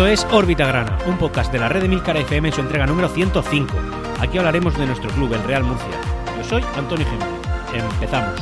Esto 0.00 0.08
es 0.08 0.26
Órbita 0.32 0.66
Grana, 0.66 0.96
un 1.06 1.18
podcast 1.18 1.52
de 1.52 1.58
la 1.58 1.68
red 1.68 1.82
de 1.82 1.88
Milcar 1.88 2.16
FM 2.16 2.48
en 2.48 2.54
su 2.54 2.62
entrega 2.62 2.86
número 2.86 3.10
105. 3.10 3.74
Aquí 4.18 4.38
hablaremos 4.38 4.74
de 4.78 4.86
nuestro 4.86 5.10
club, 5.10 5.34
el 5.34 5.42
Real 5.44 5.62
Murcia. 5.62 5.90
Yo 6.38 6.42
soy 6.42 6.64
Antonio 6.74 7.04
Jiménez. 7.04 7.28
Empezamos. 7.92 8.40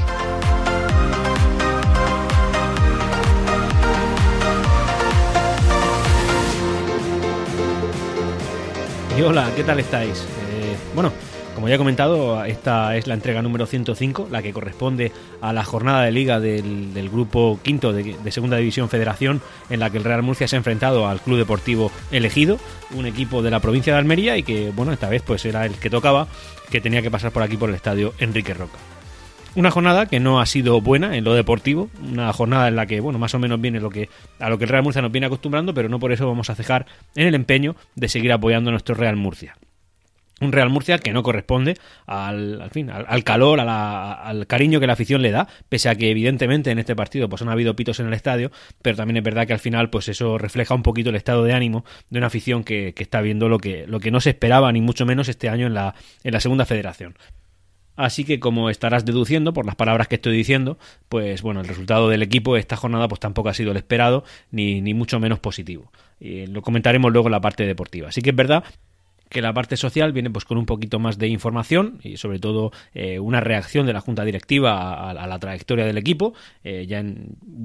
Y 9.18 9.22
hola, 9.22 9.50
¿qué 9.56 9.64
tal 9.64 9.80
estáis? 9.80 10.28
Eh, 10.52 10.76
bueno, 10.94 11.12
como 11.58 11.68
ya 11.68 11.74
he 11.74 11.78
comentado, 11.78 12.44
esta 12.44 12.96
es 12.96 13.08
la 13.08 13.14
entrega 13.14 13.42
número 13.42 13.66
105, 13.66 14.28
la 14.30 14.42
que 14.42 14.52
corresponde 14.52 15.10
a 15.40 15.52
la 15.52 15.64
jornada 15.64 16.04
de 16.04 16.12
liga 16.12 16.38
del, 16.38 17.10
grupo 17.10 17.58
quinto 17.64 17.92
de, 17.92 18.14
Segunda 18.30 18.58
División 18.58 18.88
Federación, 18.88 19.42
en 19.68 19.80
la 19.80 19.90
que 19.90 19.98
el 19.98 20.04
Real 20.04 20.22
Murcia 20.22 20.46
se 20.46 20.54
ha 20.54 20.58
enfrentado 20.58 21.08
al 21.08 21.20
Club 21.20 21.36
Deportivo 21.36 21.90
Elegido, 22.12 22.60
un 22.94 23.06
equipo 23.06 23.42
de 23.42 23.50
la 23.50 23.58
provincia 23.58 23.92
de 23.92 23.98
Almería 23.98 24.36
y 24.36 24.44
que, 24.44 24.70
bueno, 24.70 24.92
esta 24.92 25.08
vez 25.08 25.20
pues 25.22 25.44
era 25.46 25.66
el 25.66 25.74
que 25.74 25.90
tocaba, 25.90 26.28
que 26.70 26.80
tenía 26.80 27.02
que 27.02 27.10
pasar 27.10 27.32
por 27.32 27.42
aquí 27.42 27.56
por 27.56 27.70
el 27.70 27.74
estadio 27.74 28.14
Enrique 28.20 28.54
Roca. 28.54 28.78
Una 29.56 29.72
jornada 29.72 30.06
que 30.06 30.20
no 30.20 30.40
ha 30.40 30.46
sido 30.46 30.80
buena 30.80 31.16
en 31.16 31.24
lo 31.24 31.34
deportivo, 31.34 31.90
una 32.08 32.32
jornada 32.32 32.68
en 32.68 32.76
la 32.76 32.86
que, 32.86 33.00
bueno, 33.00 33.18
más 33.18 33.34
o 33.34 33.40
menos 33.40 33.60
viene 33.60 33.80
lo 33.80 33.90
que, 33.90 34.08
a 34.38 34.48
lo 34.48 34.58
que 34.58 34.64
el 34.64 34.70
Real 34.70 34.84
Murcia 34.84 35.02
nos 35.02 35.10
viene 35.10 35.26
acostumbrando, 35.26 35.74
pero 35.74 35.88
no 35.88 35.98
por 35.98 36.12
eso 36.12 36.28
vamos 36.28 36.50
a 36.50 36.54
cejar 36.54 36.86
en 37.16 37.26
el 37.26 37.34
empeño 37.34 37.74
de 37.96 38.08
seguir 38.08 38.30
apoyando 38.30 38.70
a 38.70 38.74
nuestro 38.74 38.94
Real 38.94 39.16
Murcia 39.16 39.56
un 40.40 40.52
Real 40.52 40.70
Murcia 40.70 40.98
que 40.98 41.12
no 41.12 41.22
corresponde 41.22 41.76
al, 42.06 42.60
al 42.60 42.70
fin, 42.70 42.90
al, 42.90 43.24
calor, 43.24 43.60
al 43.60 44.46
cariño 44.46 44.80
que 44.80 44.86
la 44.86 44.92
afición 44.92 45.22
le 45.22 45.30
da, 45.30 45.48
pese 45.68 45.88
a 45.88 45.94
que 45.94 46.10
evidentemente 46.10 46.70
en 46.70 46.78
este 46.78 46.94
partido 46.94 47.28
pues 47.28 47.42
han 47.42 47.48
habido 47.48 47.74
pitos 47.76 48.00
en 48.00 48.06
el 48.06 48.14
estadio, 48.14 48.50
pero 48.82 48.96
también 48.96 49.16
es 49.18 49.22
verdad 49.22 49.46
que 49.46 49.52
al 49.52 49.58
final 49.58 49.90
pues 49.90 50.08
eso 50.08 50.38
refleja 50.38 50.74
un 50.74 50.82
poquito 50.82 51.10
el 51.10 51.16
estado 51.16 51.44
de 51.44 51.52
ánimo 51.52 51.84
de 52.10 52.18
una 52.18 52.28
afición 52.28 52.64
que, 52.64 52.94
está 52.98 53.20
viendo 53.20 53.48
lo 53.48 53.58
que, 53.58 53.86
lo 53.86 54.00
que 54.00 54.10
no 54.10 54.20
se 54.20 54.30
esperaba 54.30 54.70
ni 54.72 54.80
mucho 54.80 55.06
menos 55.06 55.28
este 55.28 55.48
año 55.48 55.66
en 55.66 55.74
la, 55.74 55.94
en 56.24 56.32
la 56.32 56.40
segunda 56.40 56.66
federación. 56.66 57.14
Así 57.96 58.24
que 58.24 58.38
como 58.38 58.70
estarás 58.70 59.04
deduciendo 59.04 59.52
por 59.52 59.66
las 59.66 59.74
palabras 59.74 60.06
que 60.06 60.14
estoy 60.14 60.36
diciendo, 60.36 60.78
pues 61.08 61.42
bueno, 61.42 61.60
el 61.60 61.66
resultado 61.66 62.08
del 62.08 62.22
equipo 62.22 62.56
esta 62.56 62.76
jornada 62.76 63.08
pues 63.08 63.18
tampoco 63.18 63.48
ha 63.48 63.54
sido 63.54 63.72
el 63.72 63.76
esperado 63.76 64.22
ni, 64.52 64.80
ni 64.80 64.94
mucho 64.94 65.18
menos 65.18 65.40
positivo. 65.40 65.90
Y 66.20 66.46
lo 66.46 66.62
comentaremos 66.62 67.10
luego 67.10 67.26
en 67.26 67.32
la 67.32 67.40
parte 67.40 67.66
deportiva. 67.66 68.10
Así 68.10 68.22
que 68.22 68.30
es 68.30 68.36
verdad 68.36 68.62
que 69.28 69.42
la 69.42 69.52
parte 69.52 69.76
social 69.76 70.12
viene 70.12 70.30
pues 70.30 70.44
con 70.44 70.58
un 70.58 70.66
poquito 70.66 70.98
más 70.98 71.18
de 71.18 71.28
información 71.28 71.98
y 72.02 72.16
sobre 72.16 72.38
todo 72.38 72.72
eh, 72.94 73.18
una 73.18 73.40
reacción 73.40 73.86
de 73.86 73.92
la 73.92 74.00
junta 74.00 74.24
directiva 74.24 75.10
a, 75.10 75.26
la 75.26 75.38
trayectoria 75.38 75.84
del 75.84 75.98
equipo. 75.98 76.34
Eh, 76.64 76.86
ya 76.86 77.04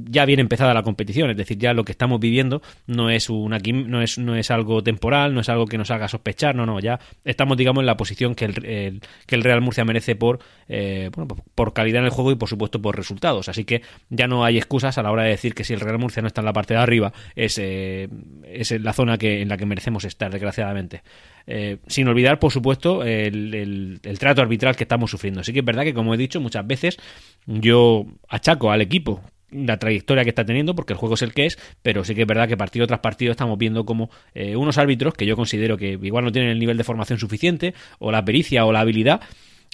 ya 0.10 0.26
viene 0.26 0.42
empezada 0.42 0.74
la 0.74 0.84
competición 0.84 1.30
es 1.30 1.38
decir 1.38 1.58
ya 1.58 1.74
lo 1.74 1.84
que 1.84 1.92
estamos 1.92 2.20
viviendo 2.20 2.62
no 2.88 3.10
es 3.10 3.30
una 3.30 3.58
no 3.60 4.02
es 4.02 4.18
no 4.18 4.36
es 4.36 4.52
algo 4.52 4.84
temporal 4.84 5.34
no 5.34 5.42
es 5.42 5.50
algo 5.50 5.66
que 5.66 5.78
nos 5.78 5.92
haga 5.92 6.08
sospechar 6.08 6.56
no 6.56 6.66
no 6.66 6.80
ya 6.80 7.00
estamos 7.24 7.58
digamos 7.58 7.82
en 7.82 7.88
la 7.88 7.98
posición 7.98 8.36
que 8.36 8.46
el, 8.46 9.02
que 9.26 9.36
el 9.36 9.44
Real 9.44 9.62
Murcia 9.62 9.86
merece 9.86 10.16
por 10.16 10.40
eh, 10.68 11.10
bueno, 11.16 11.36
por 11.56 11.74
calidad 11.74 12.00
en 12.00 12.06
el 12.06 12.12
juego 12.12 12.32
y 12.32 12.36
por 12.36 12.50
supuesto 12.50 12.82
por 12.82 12.96
resultados. 12.96 13.50
Así 13.50 13.66
que 13.66 13.82
ya 14.10 14.28
no 14.28 14.46
hay 14.46 14.58
excusas 14.58 14.98
a 14.98 15.04
la 15.04 15.12
hora 15.12 15.24
de 15.24 15.30
decir 15.30 15.56
que 15.56 15.64
si 15.64 15.74
el 15.74 15.80
Real 15.80 15.98
Murcia 15.98 16.22
no 16.22 16.28
está 16.28 16.42
en 16.42 16.46
la 16.46 16.54
parte 16.54 16.74
de 16.74 16.80
arriba 16.80 17.14
es 17.36 17.58
es 17.58 18.72
la 18.82 18.94
zona 18.94 19.18
que 19.18 19.42
en 19.42 19.50
la 19.50 19.58
que 19.58 19.66
merecemos 19.66 20.06
estar 20.06 20.32
desgraciadamente 20.32 21.02
eh, 21.48 21.78
sin 21.88 22.08
olvidar, 22.08 22.40
por 22.40 22.52
supuesto, 22.52 23.04
el, 23.04 24.00
trato 24.20 24.42
arbitral 24.42 24.76
que 24.76 24.84
estamos 24.84 25.12
sufriendo. 25.12 25.42
Así 25.42 25.54
que 25.54 25.60
es 25.60 25.66
verdad 25.66 25.84
que, 25.84 25.94
como 25.94 26.14
he 26.14 26.18
dicho 26.18 26.40
muchas 26.40 26.66
veces, 26.66 26.98
yo 27.46 28.06
achaco 28.30 28.72
al 28.72 28.82
equipo 28.82 29.22
la 29.54 29.78
trayectoria 29.78 30.24
que 30.24 30.30
está 30.30 30.46
teniendo, 30.46 30.76
porque 30.76 30.94
el 30.94 31.00
juego 31.00 31.16
es 31.16 31.22
el 31.22 31.34
que 31.34 31.46
es, 31.46 31.60
pero 31.82 32.04
sí 32.04 32.16
que 32.16 32.22
es 32.22 32.28
verdad 32.28 32.48
que 32.48 32.58
partido 32.58 32.88
tras 32.88 33.00
partido 33.00 33.32
estamos 33.32 33.58
viendo 33.58 33.86
como 33.86 34.10
eh, 34.34 34.56
unos 34.56 34.78
árbitros 34.78 35.14
que 35.14 35.26
yo 35.26 35.36
considero 35.36 35.78
que 35.78 36.00
igual 36.02 36.26
no 36.26 36.32
tienen 36.32 36.52
el 36.52 36.60
nivel 36.60 36.78
de 36.78 36.84
formación 36.84 37.20
suficiente, 37.20 37.74
o 38.00 38.12
la 38.12 38.26
pericia 38.26 38.66
o 38.66 38.72
la 38.72 38.80
habilidad, 38.80 39.22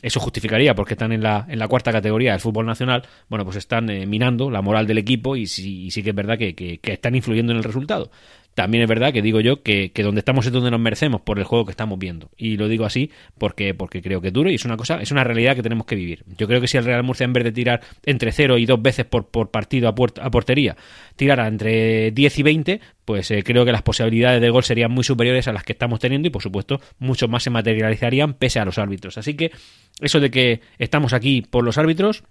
eso 0.02 0.20
justificaría 0.20 0.76
porque 0.76 0.94
están 0.94 1.12
en 1.12 1.22
la, 1.22 1.46
en 1.50 1.60
la 1.60 1.68
cuarta 1.68 1.92
categoría 1.92 2.32
del 2.32 2.40
fútbol 2.40 2.66
nacional, 2.66 3.04
bueno, 3.28 3.44
pues 3.44 3.58
están 3.58 3.90
eh, 3.90 4.06
minando 4.06 4.50
la 4.50 4.62
moral 4.62 4.88
del 4.88 4.98
equipo 4.98 5.36
y 5.36 5.46
sí, 5.46 5.92
sí 5.92 6.04
que 6.04 6.12
es 6.12 6.16
verdad 6.16 6.38
que, 6.38 6.56
que, 6.56 6.80
están 6.84 7.16
influyendo 7.16 7.52
en 7.52 7.58
el 7.58 7.64
resultado. 7.64 8.10
También 8.60 8.84
es 8.84 8.90
verdad 8.90 9.14
que 9.14 9.22
digo 9.22 9.40
yo 9.40 9.64
que, 9.64 9.90
donde 9.96 10.20
estamos 10.20 10.46
es 10.46 10.52
donde 10.52 10.70
nos 10.70 10.82
merecemos 10.82 11.22
por 11.22 11.40
el 11.40 11.46
juego 11.46 11.64
que 11.64 11.72
estamos 11.72 11.98
viendo. 11.98 12.30
Y 12.36 12.58
lo 12.58 12.68
digo 12.68 12.84
así 12.84 13.10
porque, 13.38 13.74
porque 13.74 14.02
creo 14.02 14.20
que 14.20 14.28
es 14.28 14.34
duro 14.34 14.52
y 14.52 14.56
es 14.56 14.66
una 14.66 14.76
cosa, 14.76 15.02
es 15.02 15.12
una 15.12 15.24
realidad 15.24 15.56
que 15.56 15.64
tenemos 15.64 15.86
que 15.86 15.96
vivir. 15.96 16.26
Yo 16.38 16.46
creo 16.46 16.60
que 16.60 16.68
si 16.68 16.76
el 16.76 16.84
Real 16.84 17.02
Murcia, 17.02 17.24
en 17.24 17.32
vez 17.32 17.46
de 17.46 17.54
tirar 17.54 17.80
entre 18.06 18.34
0 18.34 18.58
y 18.58 18.66
2 18.66 18.82
veces 18.82 19.06
por, 19.06 19.30
por 19.30 19.50
partido 19.50 19.88
a, 19.88 19.92
a, 19.92 20.30
portería, 20.30 20.76
tirara 21.16 21.48
entre 21.48 22.12
10 22.12 22.40
y 22.40 22.44
20, 22.44 22.82
pues 23.06 23.32
eh, 23.32 23.44
creo 23.44 23.64
que 23.64 23.72
las 23.72 23.82
posibilidades 23.82 24.42
de 24.42 24.50
gol 24.50 24.66
serían 24.66 24.92
muy 24.92 25.06
superiores 25.06 25.48
a 25.48 25.54
las 25.54 25.64
que 25.64 25.72
estamos 25.72 26.02
teniendo 26.02 26.28
y 26.28 26.32
por 26.32 26.44
supuesto 26.44 26.82
mucho 26.98 27.30
más 27.30 27.44
se 27.44 27.52
materializarían 27.52 28.34
pese 28.34 28.60
a 28.60 28.66
los 28.66 28.78
árbitros. 28.78 29.18
Así 29.18 29.36
que 29.36 29.52
eso 30.02 30.20
de 30.20 30.32
que 30.32 30.60
estamos 30.80 31.14
aquí 31.14 31.44
por 31.50 31.64
los 31.64 31.78
árbitros, 31.78 32.26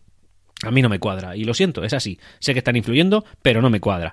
a 0.63 0.71
mí 0.71 0.83
no 0.83 0.91
me 0.91 0.99
cuadra. 0.99 1.37
Y 1.37 1.45
lo 1.45 1.55
siento, 1.55 1.85
es 1.85 1.95
así. 1.95 2.19
Sé 2.39 2.53
que 2.53 2.59
están 2.59 2.77
influyendo, 2.77 3.25
pero 3.41 3.63
no 3.63 3.71
me 3.71 3.81
cuadra. 3.81 4.13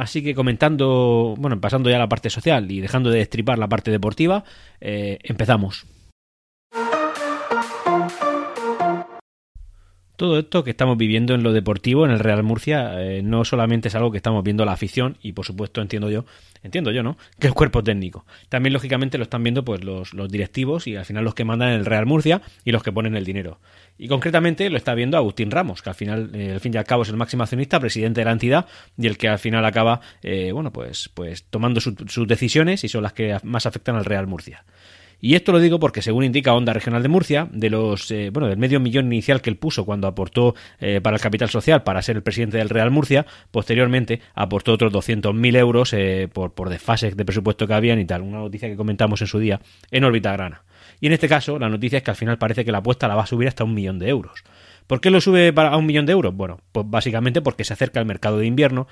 Así 0.00 0.22
que 0.22 0.34
comentando, 0.34 1.34
bueno, 1.36 1.60
pasando 1.60 1.90
ya 1.90 1.96
a 1.96 1.98
la 1.98 2.08
parte 2.08 2.30
social 2.30 2.70
y 2.70 2.80
dejando 2.80 3.10
de 3.10 3.18
destripar 3.18 3.58
la 3.58 3.68
parte 3.68 3.90
deportiva, 3.90 4.44
eh, 4.80 5.18
empezamos. 5.24 5.84
Todo 10.20 10.38
esto 10.38 10.64
que 10.64 10.72
estamos 10.72 10.98
viviendo 10.98 11.34
en 11.34 11.42
lo 11.42 11.54
deportivo 11.54 12.04
en 12.04 12.10
el 12.10 12.18
Real 12.18 12.42
Murcia 12.42 13.00
eh, 13.00 13.22
no 13.22 13.42
solamente 13.46 13.88
es 13.88 13.94
algo 13.94 14.10
que 14.10 14.18
estamos 14.18 14.44
viendo 14.44 14.66
la 14.66 14.72
afición 14.72 15.16
y 15.22 15.32
por 15.32 15.46
supuesto 15.46 15.80
entiendo 15.80 16.10
yo, 16.10 16.26
entiendo 16.62 16.90
yo, 16.90 17.02
¿no? 17.02 17.16
Que 17.38 17.46
el 17.46 17.54
cuerpo 17.54 17.82
técnico. 17.82 18.26
También 18.50 18.74
lógicamente 18.74 19.16
lo 19.16 19.24
están 19.24 19.42
viendo 19.42 19.64
pues 19.64 19.82
los, 19.82 20.12
los 20.12 20.30
directivos 20.30 20.86
y 20.86 20.94
al 20.94 21.06
final 21.06 21.24
los 21.24 21.34
que 21.34 21.46
mandan 21.46 21.70
el 21.70 21.86
Real 21.86 22.04
Murcia 22.04 22.42
y 22.66 22.70
los 22.70 22.82
que 22.82 22.92
ponen 22.92 23.16
el 23.16 23.24
dinero. 23.24 23.60
Y 23.96 24.08
concretamente 24.08 24.68
lo 24.68 24.76
está 24.76 24.94
viendo 24.94 25.16
Agustín 25.16 25.50
Ramos, 25.50 25.80
que 25.80 25.88
al 25.88 25.96
final, 25.96 26.30
eh, 26.34 26.52
al 26.52 26.60
fin 26.60 26.74
y 26.74 26.76
al 26.76 26.84
cabo, 26.84 27.02
es 27.02 27.08
el 27.08 27.16
máximo 27.16 27.44
accionista, 27.44 27.80
presidente 27.80 28.20
de 28.20 28.26
la 28.26 28.32
entidad, 28.32 28.66
y 28.98 29.06
el 29.06 29.16
que 29.16 29.28
al 29.28 29.38
final 29.38 29.64
acaba, 29.64 30.02
eh, 30.22 30.52
bueno, 30.52 30.70
pues, 30.70 31.08
pues 31.14 31.44
tomando 31.44 31.80
sus 31.80 32.28
decisiones 32.28 32.84
y 32.84 32.90
son 32.90 33.04
las 33.04 33.14
que 33.14 33.38
más 33.42 33.64
afectan 33.64 33.96
al 33.96 34.04
Real 34.04 34.26
Murcia. 34.26 34.66
Y 35.20 35.34
esto 35.34 35.52
lo 35.52 35.60
digo 35.60 35.78
porque, 35.78 36.02
según 36.02 36.24
indica 36.24 36.54
Onda 36.54 36.72
Regional 36.72 37.02
de 37.02 37.08
Murcia, 37.08 37.48
de 37.52 37.70
los 37.70 38.10
eh, 38.10 38.30
bueno 38.32 38.48
del 38.48 38.58
medio 38.58 38.80
millón 38.80 39.06
inicial 39.06 39.42
que 39.42 39.50
él 39.50 39.56
puso 39.56 39.84
cuando 39.84 40.06
aportó 40.06 40.54
para 41.02 41.16
el 41.16 41.22
capital 41.22 41.50
social 41.50 41.82
para 41.82 42.02
ser 42.02 42.16
el 42.16 42.22
presidente 42.22 42.56
del 42.58 42.68
Real 42.68 42.90
Murcia, 42.90 43.26
posteriormente 43.50 44.20
aportó 44.34 44.72
otros 44.72 44.92
200.000 44.92 45.56
euros 45.56 45.94
por, 46.32 46.52
por 46.52 46.68
desfases 46.68 47.16
de 47.16 47.24
presupuesto 47.24 47.66
que 47.66 47.74
habían 47.74 47.98
y 47.98 48.04
tal. 48.06 48.22
Una 48.22 48.38
noticia 48.38 48.68
que 48.68 48.76
comentamos 48.76 49.20
en 49.20 49.26
su 49.26 49.38
día 49.38 49.60
en 49.90 50.04
órbita 50.04 50.32
grana. 50.32 50.62
Y 51.00 51.06
en 51.06 51.12
este 51.12 51.28
caso, 51.28 51.58
la 51.58 51.68
noticia 51.68 51.98
es 51.98 52.02
que 52.02 52.10
al 52.10 52.16
final 52.16 52.38
parece 52.38 52.64
que 52.64 52.72
la 52.72 52.78
apuesta 52.78 53.08
la 53.08 53.14
va 53.14 53.22
a 53.22 53.26
subir 53.26 53.48
hasta 53.48 53.64
un 53.64 53.74
millón 53.74 53.98
de 53.98 54.08
euros. 54.08 54.44
¿Por 54.86 55.00
qué 55.00 55.10
lo 55.10 55.20
sube 55.20 55.52
a 55.56 55.76
un 55.76 55.86
millón 55.86 56.04
de 56.04 56.12
euros? 56.12 56.34
Bueno, 56.34 56.58
pues 56.72 56.84
básicamente 56.88 57.40
porque 57.40 57.64
se 57.64 57.72
acerca 57.72 58.00
el 58.00 58.06
mercado 58.06 58.38
de 58.38 58.46
invierno 58.46 58.88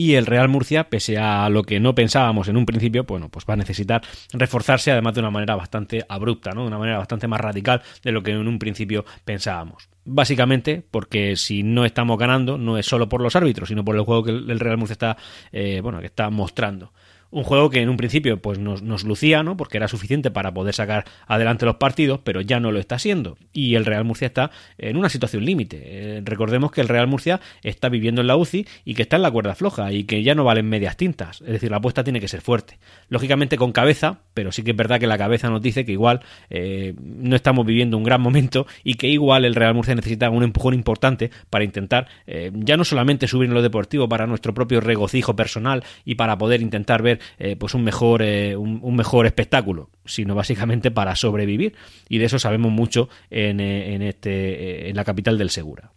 y 0.00 0.14
el 0.14 0.24
Real 0.24 0.48
Murcia, 0.48 0.88
pese 0.88 1.18
a 1.18 1.50
lo 1.50 1.62
que 1.62 1.78
no 1.78 1.94
pensábamos 1.94 2.48
en 2.48 2.56
un 2.56 2.64
principio, 2.64 3.04
bueno, 3.04 3.28
pues 3.28 3.44
va 3.44 3.52
a 3.52 3.58
necesitar 3.58 4.00
reforzarse 4.32 4.90
además 4.90 5.12
de 5.12 5.20
una 5.20 5.30
manera 5.30 5.56
bastante 5.56 6.06
abrupta, 6.08 6.52
¿no? 6.52 6.62
De 6.62 6.68
una 6.68 6.78
manera 6.78 6.96
bastante 6.96 7.28
más 7.28 7.38
radical 7.38 7.82
de 8.02 8.10
lo 8.10 8.22
que 8.22 8.30
en 8.30 8.48
un 8.48 8.58
principio 8.58 9.04
pensábamos. 9.26 9.90
Básicamente 10.06 10.82
porque 10.90 11.36
si 11.36 11.62
no 11.62 11.84
estamos 11.84 12.18
ganando 12.18 12.56
no 12.56 12.78
es 12.78 12.86
solo 12.86 13.10
por 13.10 13.20
los 13.20 13.36
árbitros, 13.36 13.68
sino 13.68 13.84
por 13.84 13.94
el 13.94 14.00
juego 14.00 14.24
que 14.24 14.30
el 14.30 14.58
Real 14.58 14.78
Murcia 14.78 14.94
está, 14.94 15.18
eh, 15.52 15.80
bueno, 15.82 16.00
que 16.00 16.06
está 16.06 16.30
mostrando. 16.30 16.94
Un 17.30 17.44
juego 17.44 17.70
que 17.70 17.80
en 17.80 17.88
un 17.88 17.96
principio 17.96 18.40
pues 18.42 18.58
nos, 18.58 18.82
nos, 18.82 19.04
lucía, 19.04 19.42
¿no? 19.42 19.56
Porque 19.56 19.76
era 19.76 19.88
suficiente 19.88 20.30
para 20.30 20.52
poder 20.52 20.74
sacar 20.74 21.04
adelante 21.26 21.64
los 21.64 21.76
partidos, 21.76 22.20
pero 22.24 22.40
ya 22.40 22.58
no 22.58 22.72
lo 22.72 22.80
está 22.80 22.98
siendo. 22.98 23.38
Y 23.52 23.76
el 23.76 23.86
Real 23.86 24.04
Murcia 24.04 24.26
está 24.26 24.50
en 24.78 24.96
una 24.96 25.08
situación 25.08 25.44
límite. 25.44 25.80
Eh, 25.82 26.22
recordemos 26.24 26.72
que 26.72 26.80
el 26.80 26.88
Real 26.88 27.06
Murcia 27.06 27.40
está 27.62 27.88
viviendo 27.88 28.20
en 28.20 28.26
la 28.26 28.36
UCI 28.36 28.66
y 28.84 28.94
que 28.94 29.02
está 29.02 29.16
en 29.16 29.22
la 29.22 29.30
cuerda 29.30 29.54
floja 29.54 29.92
y 29.92 30.04
que 30.04 30.22
ya 30.22 30.34
no 30.34 30.44
valen 30.44 30.68
medias 30.68 30.96
tintas. 30.96 31.40
Es 31.42 31.48
decir, 31.52 31.70
la 31.70 31.76
apuesta 31.76 32.02
tiene 32.02 32.20
que 32.20 32.28
ser 32.28 32.40
fuerte. 32.40 32.78
Lógicamente 33.08 33.56
con 33.56 33.72
cabeza, 33.72 34.20
pero 34.34 34.50
sí 34.50 34.62
que 34.62 34.72
es 34.72 34.76
verdad 34.76 34.98
que 34.98 35.06
la 35.06 35.18
cabeza 35.18 35.48
nos 35.50 35.62
dice 35.62 35.84
que 35.84 35.92
igual 35.92 36.20
eh, 36.48 36.94
no 36.98 37.36
estamos 37.36 37.64
viviendo 37.64 37.96
un 37.96 38.04
gran 38.04 38.20
momento 38.20 38.66
y 38.82 38.94
que 38.94 39.08
igual 39.08 39.44
el 39.44 39.54
Real 39.54 39.74
Murcia 39.74 39.94
necesita 39.94 40.30
un 40.30 40.42
empujón 40.42 40.74
importante 40.74 41.30
para 41.48 41.64
intentar 41.64 42.08
eh, 42.26 42.50
ya 42.54 42.76
no 42.76 42.84
solamente 42.84 43.28
subir 43.28 43.48
en 43.48 43.54
lo 43.54 43.62
deportivo 43.62 44.08
para 44.08 44.26
nuestro 44.26 44.52
propio 44.52 44.80
regocijo 44.80 45.36
personal 45.36 45.84
y 46.04 46.16
para 46.16 46.36
poder 46.38 46.60
intentar 46.60 47.02
ver 47.02 47.19
eh, 47.38 47.56
pues 47.56 47.74
un 47.74 47.84
mejor, 47.84 48.22
eh, 48.22 48.56
un, 48.56 48.96
mejor 48.96 49.26
espectáculo, 49.26 49.90
sino 50.04 50.34
básicamente 50.34 50.90
para 50.90 51.16
sobrevivir. 51.16 51.74
Y 52.08 52.18
de 52.18 52.26
eso 52.26 52.38
sabemos 52.38 52.72
mucho 52.72 53.08
en, 53.30 53.60
eh, 53.60 53.94
en, 53.94 54.02
este, 54.02 54.88
en 54.88 54.96
la 54.96 55.04
capital 55.04 55.38
del 55.38 55.50
Segura. 55.50 55.92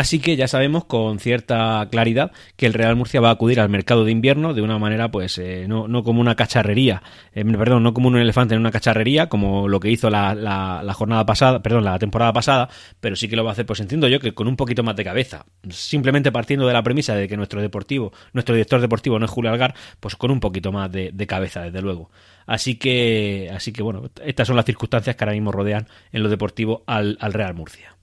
Así 0.00 0.18
que 0.18 0.34
ya 0.34 0.48
sabemos 0.48 0.86
con 0.86 1.18
cierta 1.18 1.86
claridad 1.90 2.32
que 2.56 2.64
el 2.64 2.72
Real 2.72 2.96
Murcia 2.96 3.20
va 3.20 3.28
a 3.28 3.32
acudir 3.32 3.60
al 3.60 3.68
mercado 3.68 4.06
de 4.06 4.10
invierno 4.10 4.54
de 4.54 4.62
una 4.62 4.78
manera, 4.78 5.10
pues, 5.10 5.36
eh, 5.36 5.66
no, 5.68 5.88
no, 5.88 6.02
como 6.04 6.22
una 6.22 6.36
cacharrería, 6.36 7.02
eh, 7.34 7.44
perdón, 7.44 7.82
no 7.82 7.92
como 7.92 8.08
un 8.08 8.16
elefante 8.16 8.54
en 8.54 8.62
una 8.62 8.70
cacharrería, 8.70 9.28
como 9.28 9.68
lo 9.68 9.78
que 9.78 9.90
hizo 9.90 10.08
la, 10.08 10.34
la, 10.34 10.94
jornada 10.94 11.26
pasada, 11.26 11.62
perdón, 11.62 11.84
la 11.84 11.98
temporada 11.98 12.32
pasada, 12.32 12.70
pero 12.98 13.14
sí 13.14 13.28
que 13.28 13.36
lo 13.36 13.44
va 13.44 13.50
a 13.50 13.52
hacer, 13.52 13.66
pues 13.66 13.80
entiendo 13.80 14.08
yo 14.08 14.20
que 14.20 14.32
con 14.32 14.48
un 14.48 14.56
poquito 14.56 14.82
más 14.82 14.96
de 14.96 15.04
cabeza. 15.04 15.44
Simplemente 15.68 16.32
partiendo 16.32 16.66
de 16.66 16.72
la 16.72 16.82
premisa 16.82 17.14
de 17.14 17.28
que 17.28 17.36
nuestro 17.36 17.60
deportivo, 17.60 18.10
nuestro 18.32 18.54
director 18.54 18.80
deportivo 18.80 19.18
no 19.18 19.26
es 19.26 19.30
Julio 19.30 19.50
Algar, 19.50 19.74
pues 20.00 20.16
con 20.16 20.30
un 20.30 20.40
poquito 20.40 20.72
más 20.72 20.90
de, 20.90 21.10
de 21.12 21.26
cabeza, 21.26 21.60
desde 21.60 21.82
luego. 21.82 22.10
Así 22.46 22.76
que, 22.76 23.50
así 23.54 23.70
que 23.70 23.82
bueno, 23.82 24.08
estas 24.24 24.46
son 24.46 24.56
las 24.56 24.64
circunstancias 24.64 25.14
que 25.14 25.24
ahora 25.24 25.34
mismo 25.34 25.52
rodean 25.52 25.88
en 26.10 26.22
lo 26.22 26.30
deportivo 26.30 26.84
al, 26.86 27.18
al 27.20 27.34
Real 27.34 27.52
Murcia. 27.52 27.99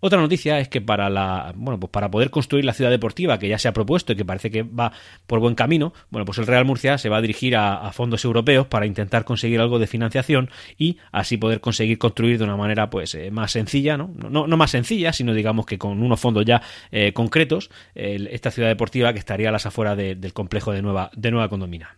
Otra 0.00 0.20
noticia 0.20 0.58
es 0.58 0.68
que 0.68 0.80
para 0.80 1.10
la 1.10 1.52
bueno, 1.54 1.78
pues 1.78 1.90
para 1.90 2.10
poder 2.10 2.30
construir 2.30 2.64
la 2.64 2.72
ciudad 2.72 2.90
deportiva 2.90 3.38
que 3.38 3.48
ya 3.48 3.58
se 3.58 3.68
ha 3.68 3.72
propuesto 3.72 4.12
y 4.12 4.16
que 4.16 4.24
parece 4.24 4.50
que 4.50 4.62
va 4.62 4.92
por 5.26 5.40
buen 5.40 5.54
camino, 5.54 5.92
bueno, 6.10 6.24
pues 6.24 6.38
el 6.38 6.46
Real 6.46 6.64
Murcia 6.64 6.98
se 6.98 7.08
va 7.08 7.18
a 7.18 7.20
dirigir 7.20 7.56
a, 7.56 7.90
fondos 7.92 8.24
europeos 8.24 8.66
para 8.66 8.86
intentar 8.86 9.24
conseguir 9.24 9.60
algo 9.60 9.78
de 9.78 9.86
financiación 9.86 10.50
y 10.78 10.98
así 11.12 11.36
poder 11.36 11.60
conseguir 11.60 11.98
construir 11.98 12.38
de 12.38 12.44
una 12.44 12.56
manera 12.56 12.88
pues 12.88 13.14
eh, 13.14 13.30
más 13.30 13.52
sencilla, 13.52 13.96
¿no? 13.96 14.10
¿no? 14.16 14.46
No, 14.46 14.56
más 14.56 14.70
sencilla, 14.70 15.12
sino 15.12 15.34
digamos 15.34 15.66
que 15.66 15.76
con 15.76 16.02
unos 16.02 16.20
fondos 16.20 16.44
ya 16.44 16.62
eh, 16.92 17.12
concretos, 17.12 17.70
esta 17.94 18.50
ciudad 18.50 18.68
deportiva 18.68 19.12
que 19.12 19.18
estaría 19.18 19.48
a 19.48 19.52
las 19.52 19.66
afueras 19.66 19.96
del 19.96 20.32
complejo 20.32 20.72
de 20.72 20.82
Nueva 20.82 21.10
de 21.14 21.30
Nueva 21.30 21.48
Condomina. 21.48 21.96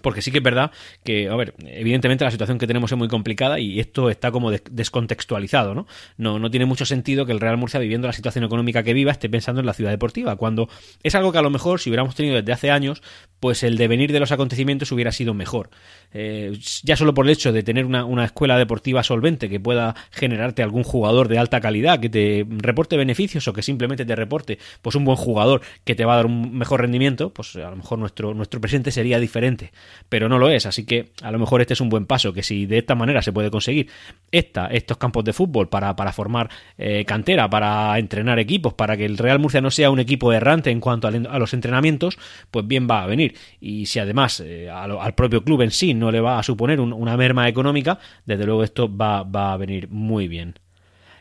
Porque 0.00 0.22
sí 0.22 0.30
que 0.30 0.38
es 0.38 0.44
verdad 0.44 0.70
que, 1.04 1.28
a 1.28 1.36
ver, 1.36 1.54
evidentemente 1.66 2.24
la 2.24 2.30
situación 2.30 2.58
que 2.58 2.66
tenemos 2.66 2.90
es 2.90 2.96
muy 2.96 3.08
complicada 3.08 3.58
y 3.60 3.78
esto 3.78 4.08
está 4.08 4.30
como 4.30 4.50
descontextualizado, 4.50 5.74
¿no? 5.74 5.86
¿no? 6.16 6.38
No 6.38 6.50
tiene 6.50 6.64
mucho 6.64 6.86
sentido 6.86 7.26
que 7.26 7.32
el 7.32 7.40
Real 7.40 7.58
Murcia, 7.58 7.78
viviendo 7.78 8.06
la 8.06 8.14
situación 8.14 8.44
económica 8.44 8.82
que 8.82 8.94
viva, 8.94 9.12
esté 9.12 9.28
pensando 9.28 9.60
en 9.60 9.66
la 9.66 9.74
ciudad 9.74 9.90
deportiva, 9.90 10.36
cuando 10.36 10.68
es 11.02 11.14
algo 11.14 11.30
que 11.30 11.38
a 11.38 11.42
lo 11.42 11.50
mejor, 11.50 11.78
si 11.78 11.90
hubiéramos 11.90 12.14
tenido 12.14 12.36
desde 12.36 12.52
hace 12.52 12.70
años, 12.70 13.02
pues 13.38 13.62
el 13.62 13.76
devenir 13.76 14.12
de 14.12 14.20
los 14.20 14.32
acontecimientos 14.32 14.90
hubiera 14.92 15.12
sido 15.12 15.34
mejor. 15.34 15.68
Eh, 16.14 16.58
ya 16.84 16.96
solo 16.96 17.12
por 17.12 17.26
el 17.26 17.32
hecho 17.32 17.52
de 17.52 17.62
tener 17.62 17.84
una, 17.84 18.04
una, 18.04 18.24
escuela 18.24 18.56
deportiva 18.56 19.02
solvente 19.02 19.48
que 19.48 19.60
pueda 19.60 19.94
generarte 20.10 20.62
algún 20.62 20.84
jugador 20.84 21.28
de 21.28 21.38
alta 21.38 21.60
calidad, 21.60 22.00
que 22.00 22.08
te 22.08 22.46
reporte 22.48 22.96
beneficios 22.96 23.46
o 23.48 23.52
que 23.52 23.62
simplemente 23.62 24.04
te 24.04 24.14
reporte 24.14 24.58
pues 24.80 24.94
un 24.94 25.04
buen 25.04 25.16
jugador 25.16 25.60
que 25.84 25.94
te 25.94 26.04
va 26.04 26.14
a 26.14 26.16
dar 26.16 26.26
un 26.26 26.56
mejor 26.56 26.80
rendimiento, 26.82 27.30
pues 27.30 27.56
a 27.56 27.70
lo 27.70 27.76
mejor 27.76 27.98
nuestro, 27.98 28.32
nuestro 28.32 28.60
presente 28.60 28.90
sería 28.90 29.18
diferente 29.18 29.72
pero 30.08 30.28
no 30.28 30.38
lo 30.38 30.48
es. 30.50 30.66
Así 30.66 30.84
que 30.84 31.12
a 31.22 31.30
lo 31.30 31.38
mejor 31.38 31.60
este 31.60 31.74
es 31.74 31.80
un 31.80 31.88
buen 31.88 32.06
paso, 32.06 32.32
que 32.32 32.42
si 32.42 32.66
de 32.66 32.78
esta 32.78 32.94
manera 32.94 33.22
se 33.22 33.32
puede 33.32 33.50
conseguir 33.50 33.88
esta, 34.30 34.66
estos 34.66 34.96
campos 34.96 35.24
de 35.24 35.32
fútbol 35.32 35.68
para, 35.68 35.96
para 35.96 36.12
formar 36.12 36.50
eh, 36.78 37.04
cantera, 37.04 37.48
para 37.48 37.98
entrenar 37.98 38.38
equipos, 38.38 38.74
para 38.74 38.96
que 38.96 39.04
el 39.04 39.18
Real 39.18 39.38
Murcia 39.38 39.60
no 39.60 39.70
sea 39.70 39.90
un 39.90 40.00
equipo 40.00 40.32
errante 40.32 40.70
en 40.70 40.80
cuanto 40.80 41.08
a, 41.08 41.10
los 41.10 41.54
entrenamientos, 41.54 42.18
pues 42.50 42.66
bien 42.66 42.86
va 42.90 43.02
a 43.02 43.06
venir. 43.06 43.34
Y 43.60 43.86
si 43.86 43.98
además 43.98 44.40
eh, 44.40 44.68
al 44.70 45.14
propio 45.14 45.42
club 45.44 45.62
en 45.62 45.70
sí 45.70 45.94
no 45.94 46.10
le 46.10 46.20
va 46.20 46.38
a 46.38 46.42
suponer 46.42 46.80
una 46.80 47.16
merma 47.16 47.48
económica, 47.48 47.98
desde 48.24 48.46
luego 48.46 48.64
esto 48.64 48.94
va, 48.94 49.22
va 49.22 49.52
a 49.52 49.56
venir 49.56 49.88
muy 49.88 50.28
bien. 50.28 50.54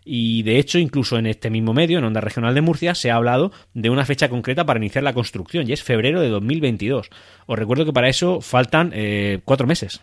Y 0.03 0.44
de 0.44 0.57
hecho, 0.57 0.80
incluso 0.80 1.18
en 1.18 1.27
este 1.27 1.50
mismo 1.50 1.74
medio, 1.74 2.00
en 2.00 2.06
Onda 2.06 2.21
Regional 2.21 2.56
de 2.56 2.62
Murcia, 2.62 2.95
se 2.95 3.12
ha 3.12 3.15
hablado 3.15 3.51
de 3.74 3.89
una 3.89 4.06
fecha 4.06 4.30
concreta 4.30 4.65
para 4.65 4.80
iniciar 4.80 5.03
la 5.03 5.13
construcción, 5.13 5.69
y 5.69 5.74
es 5.74 5.83
febrero 5.83 6.21
de 6.21 6.30
2022. 6.30 7.09
Os 7.45 7.59
recuerdo 7.59 7.86
que 7.86 7.94
para 7.94 8.09
eso 8.09 8.42
faltan 8.42 8.92
eh, 8.94 9.42
cuatro 9.45 9.68
meses 9.68 10.01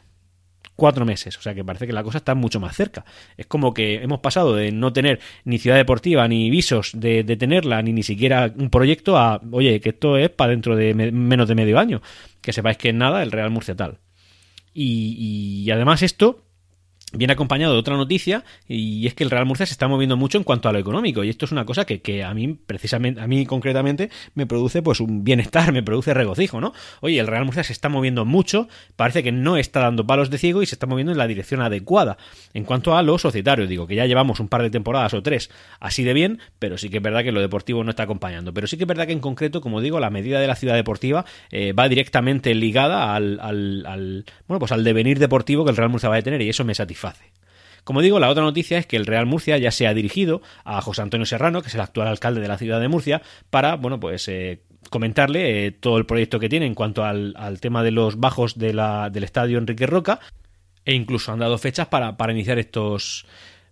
cuatro 0.79 1.05
meses. 1.05 1.37
O 1.37 1.43
sea 1.43 1.57
que 1.57 1.65
parece 1.65 1.89
que 1.89 1.93
la 1.93 2.05
cosa 2.05 2.19
está 2.19 2.37
mucho 2.37 2.61
más 2.61 2.77
cerca. 2.77 3.05
Es 3.37 3.47
como 3.47 3.75
que 3.75 3.95
hemos 3.97 4.21
pasado 4.21 4.55
de 4.55 4.71
no 4.71 4.93
tener 4.93 5.19
ni 5.43 5.59
ciudad 5.59 5.77
deportiva, 5.77 6.29
ni 6.29 6.51
visos 6.51 6.93
de, 6.95 7.25
tenerla, 7.25 7.83
ni 7.83 7.93
ni 7.93 8.05
siquiera 8.05 8.53
un 8.57 8.71
proyecto 8.71 9.19
a, 9.19 9.41
oye, 9.51 9.81
que 9.81 9.89
esto 9.89 10.17
es 10.17 10.31
para 10.31 10.53
dentro 10.53 10.77
de 10.77 10.95
menos 10.95 11.49
de 11.49 11.57
medio 11.57 11.81
año. 11.81 12.01
Que 12.41 12.53
sepáis 12.53 12.79
que 12.79 12.91
es 12.91 12.95
nada 12.95 13.25
el 13.25 13.33
Real 13.33 13.51
Murcia 13.51 13.75
tal. 13.75 13.99
y 14.73 15.69
además 15.73 16.03
esto 16.03 16.45
viene 17.13 17.33
acompañado 17.33 17.73
de 17.73 17.79
otra 17.79 17.97
noticia 17.97 18.45
y 18.67 19.07
es 19.07 19.15
que 19.15 19.25
el 19.25 19.31
Real 19.31 19.47
Murcia 19.47 19.65
se 19.65 19.73
está 19.73 19.89
moviendo 19.89 20.17
mucho 20.17 20.37
en 20.37 20.45
cuanto 20.45 20.69
a 20.69 20.73
lo 20.73 20.79
económico. 20.79 21.25
Y 21.25 21.31
esto 21.31 21.47
es 21.47 21.53
una 21.53 21.65
cosa 21.65 21.87
que, 21.87 22.03
que, 22.03 22.23
a 22.23 22.35
mí 22.35 22.59
precisamente 22.67 23.21
a 23.21 23.27
mí 23.27 23.47
concretamente 23.47 24.11
me 24.35 24.47
produce 24.47 24.83
pues 24.83 25.01
un 25.01 25.25
bienestar 25.25 25.73
me 25.73 25.83
produce 25.83 26.13
regocijo 26.13 26.61
no 26.61 26.73
oye 27.01 27.19
el 27.19 27.27
Real 27.27 27.45
Murcia 27.45 27.65
se 27.65 27.73
está 27.73 27.89
moviendo 27.89 28.25
mucho 28.25 28.69
parece 28.97 29.23
que 29.23 29.33
no 29.33 29.57
está 29.57 29.81
dando 29.81 30.07
palos 30.07 30.31
de 30.31 30.39
ciego 30.39 30.63
y 30.63 30.67
se 30.67 30.75
está 30.75 30.87
moviendo 30.87 31.13
en 31.13 31.19
la 31.19 31.27
dirección 31.27 31.63
adecuada. 31.63 32.19
En 32.53 32.65
cuanto 32.65 32.97
a 32.97 33.03
lo 33.03 33.19
societario 33.19 33.67
digo 33.67 33.87
que 33.87 33.95
ya 33.95 34.05
llevamos 34.07 34.41
un 34.41 34.49
par 34.49 34.63
de 34.63 34.71
temporadas 34.71 35.15
o 35.15 35.23
tres 35.23 35.51
así 35.81 36.05
de 36.05 36.13
bien 36.13 36.41
pero 36.59 36.77
sí 36.77 36.91
que 36.91 36.99
es 36.99 37.03
verdad 37.03 37.25
que 37.25 37.33
lo 37.33 37.41
deportivo 37.41 37.85
no 37.85 37.91
está 37.91 38.03
acompañando. 38.03 38.53
Pero 38.53 38.67
sí 38.67 38.77
que 38.77 38.85
es 38.85 38.89
verdad 38.89 39.07
que 39.07 39.13
en 39.13 39.21
concreto 39.21 39.61
como 39.63 39.81
digo 39.81 39.99
la 39.99 40.11
medida 40.11 40.41
de 40.41 40.47
la 40.47 40.57
ciudad 40.57 40.75
deportiva 40.75 41.25
eh, 41.51 41.73
va 41.73 41.89
directamente 41.89 42.55
ligada 42.55 43.15
al, 43.15 43.41
al, 43.41 43.87
al 43.87 44.25
bueno 44.47 44.59
pues 44.59 44.73
al 44.73 44.85
devenir 44.85 45.19
deportivo 45.19 45.65
que 45.65 45.71
el 45.71 45.77
Real 45.77 45.89
Murcia 45.89 46.11
va 46.11 46.17
a 46.17 46.23
tener 46.23 46.43
y 46.43 46.51
eso 46.51 46.65
me 46.65 46.75
satisface 46.75 46.98
como 47.89 48.03
digo, 48.03 48.21
la 48.21 48.29
otra 48.29 48.43
noticia 48.43 48.77
es 48.77 48.87
que 48.87 48.97
el 48.97 49.07
Real 49.07 49.25
Murcia 49.25 49.57
ya 49.57 49.71
se 49.71 49.87
ha 49.87 49.95
dirigido 49.95 50.43
a 50.63 50.83
José 50.83 51.01
Antonio 51.01 51.25
Serrano, 51.25 51.63
que 51.63 51.69
es 51.69 51.75
el 51.75 51.81
actual 51.81 52.09
alcalde 52.09 52.43
de 52.43 52.49
la 52.49 52.59
ciudad 52.59 52.81
de 52.81 52.89
Murcia, 52.89 53.23
para, 53.49 53.77
bueno, 53.77 53.99
pues 53.99 54.29
eh, 54.29 54.61
comentarle 54.91 55.67
eh, 55.67 55.73
todo 55.73 55.97
el 55.97 56.05
proyecto 56.05 56.39
que 56.39 56.51
tiene 56.51 56.67
en 56.67 56.75
cuanto 56.75 57.03
al, 57.03 57.35
tema 57.61 57.83
de 57.83 57.91
los 57.91 58.21
bajos 58.21 58.59
del 58.59 59.25
estadio 59.25 59.57
Enrique 59.57 59.87
Roca, 59.87 60.21
e 60.85 60.93
incluso 60.93 61.33
han 61.33 61.39
dado 61.39 61.57
fechas 61.57 61.87
para, 61.87 62.19
para 62.19 62.33
iniciar 62.35 62.59
estos, 62.59 63.25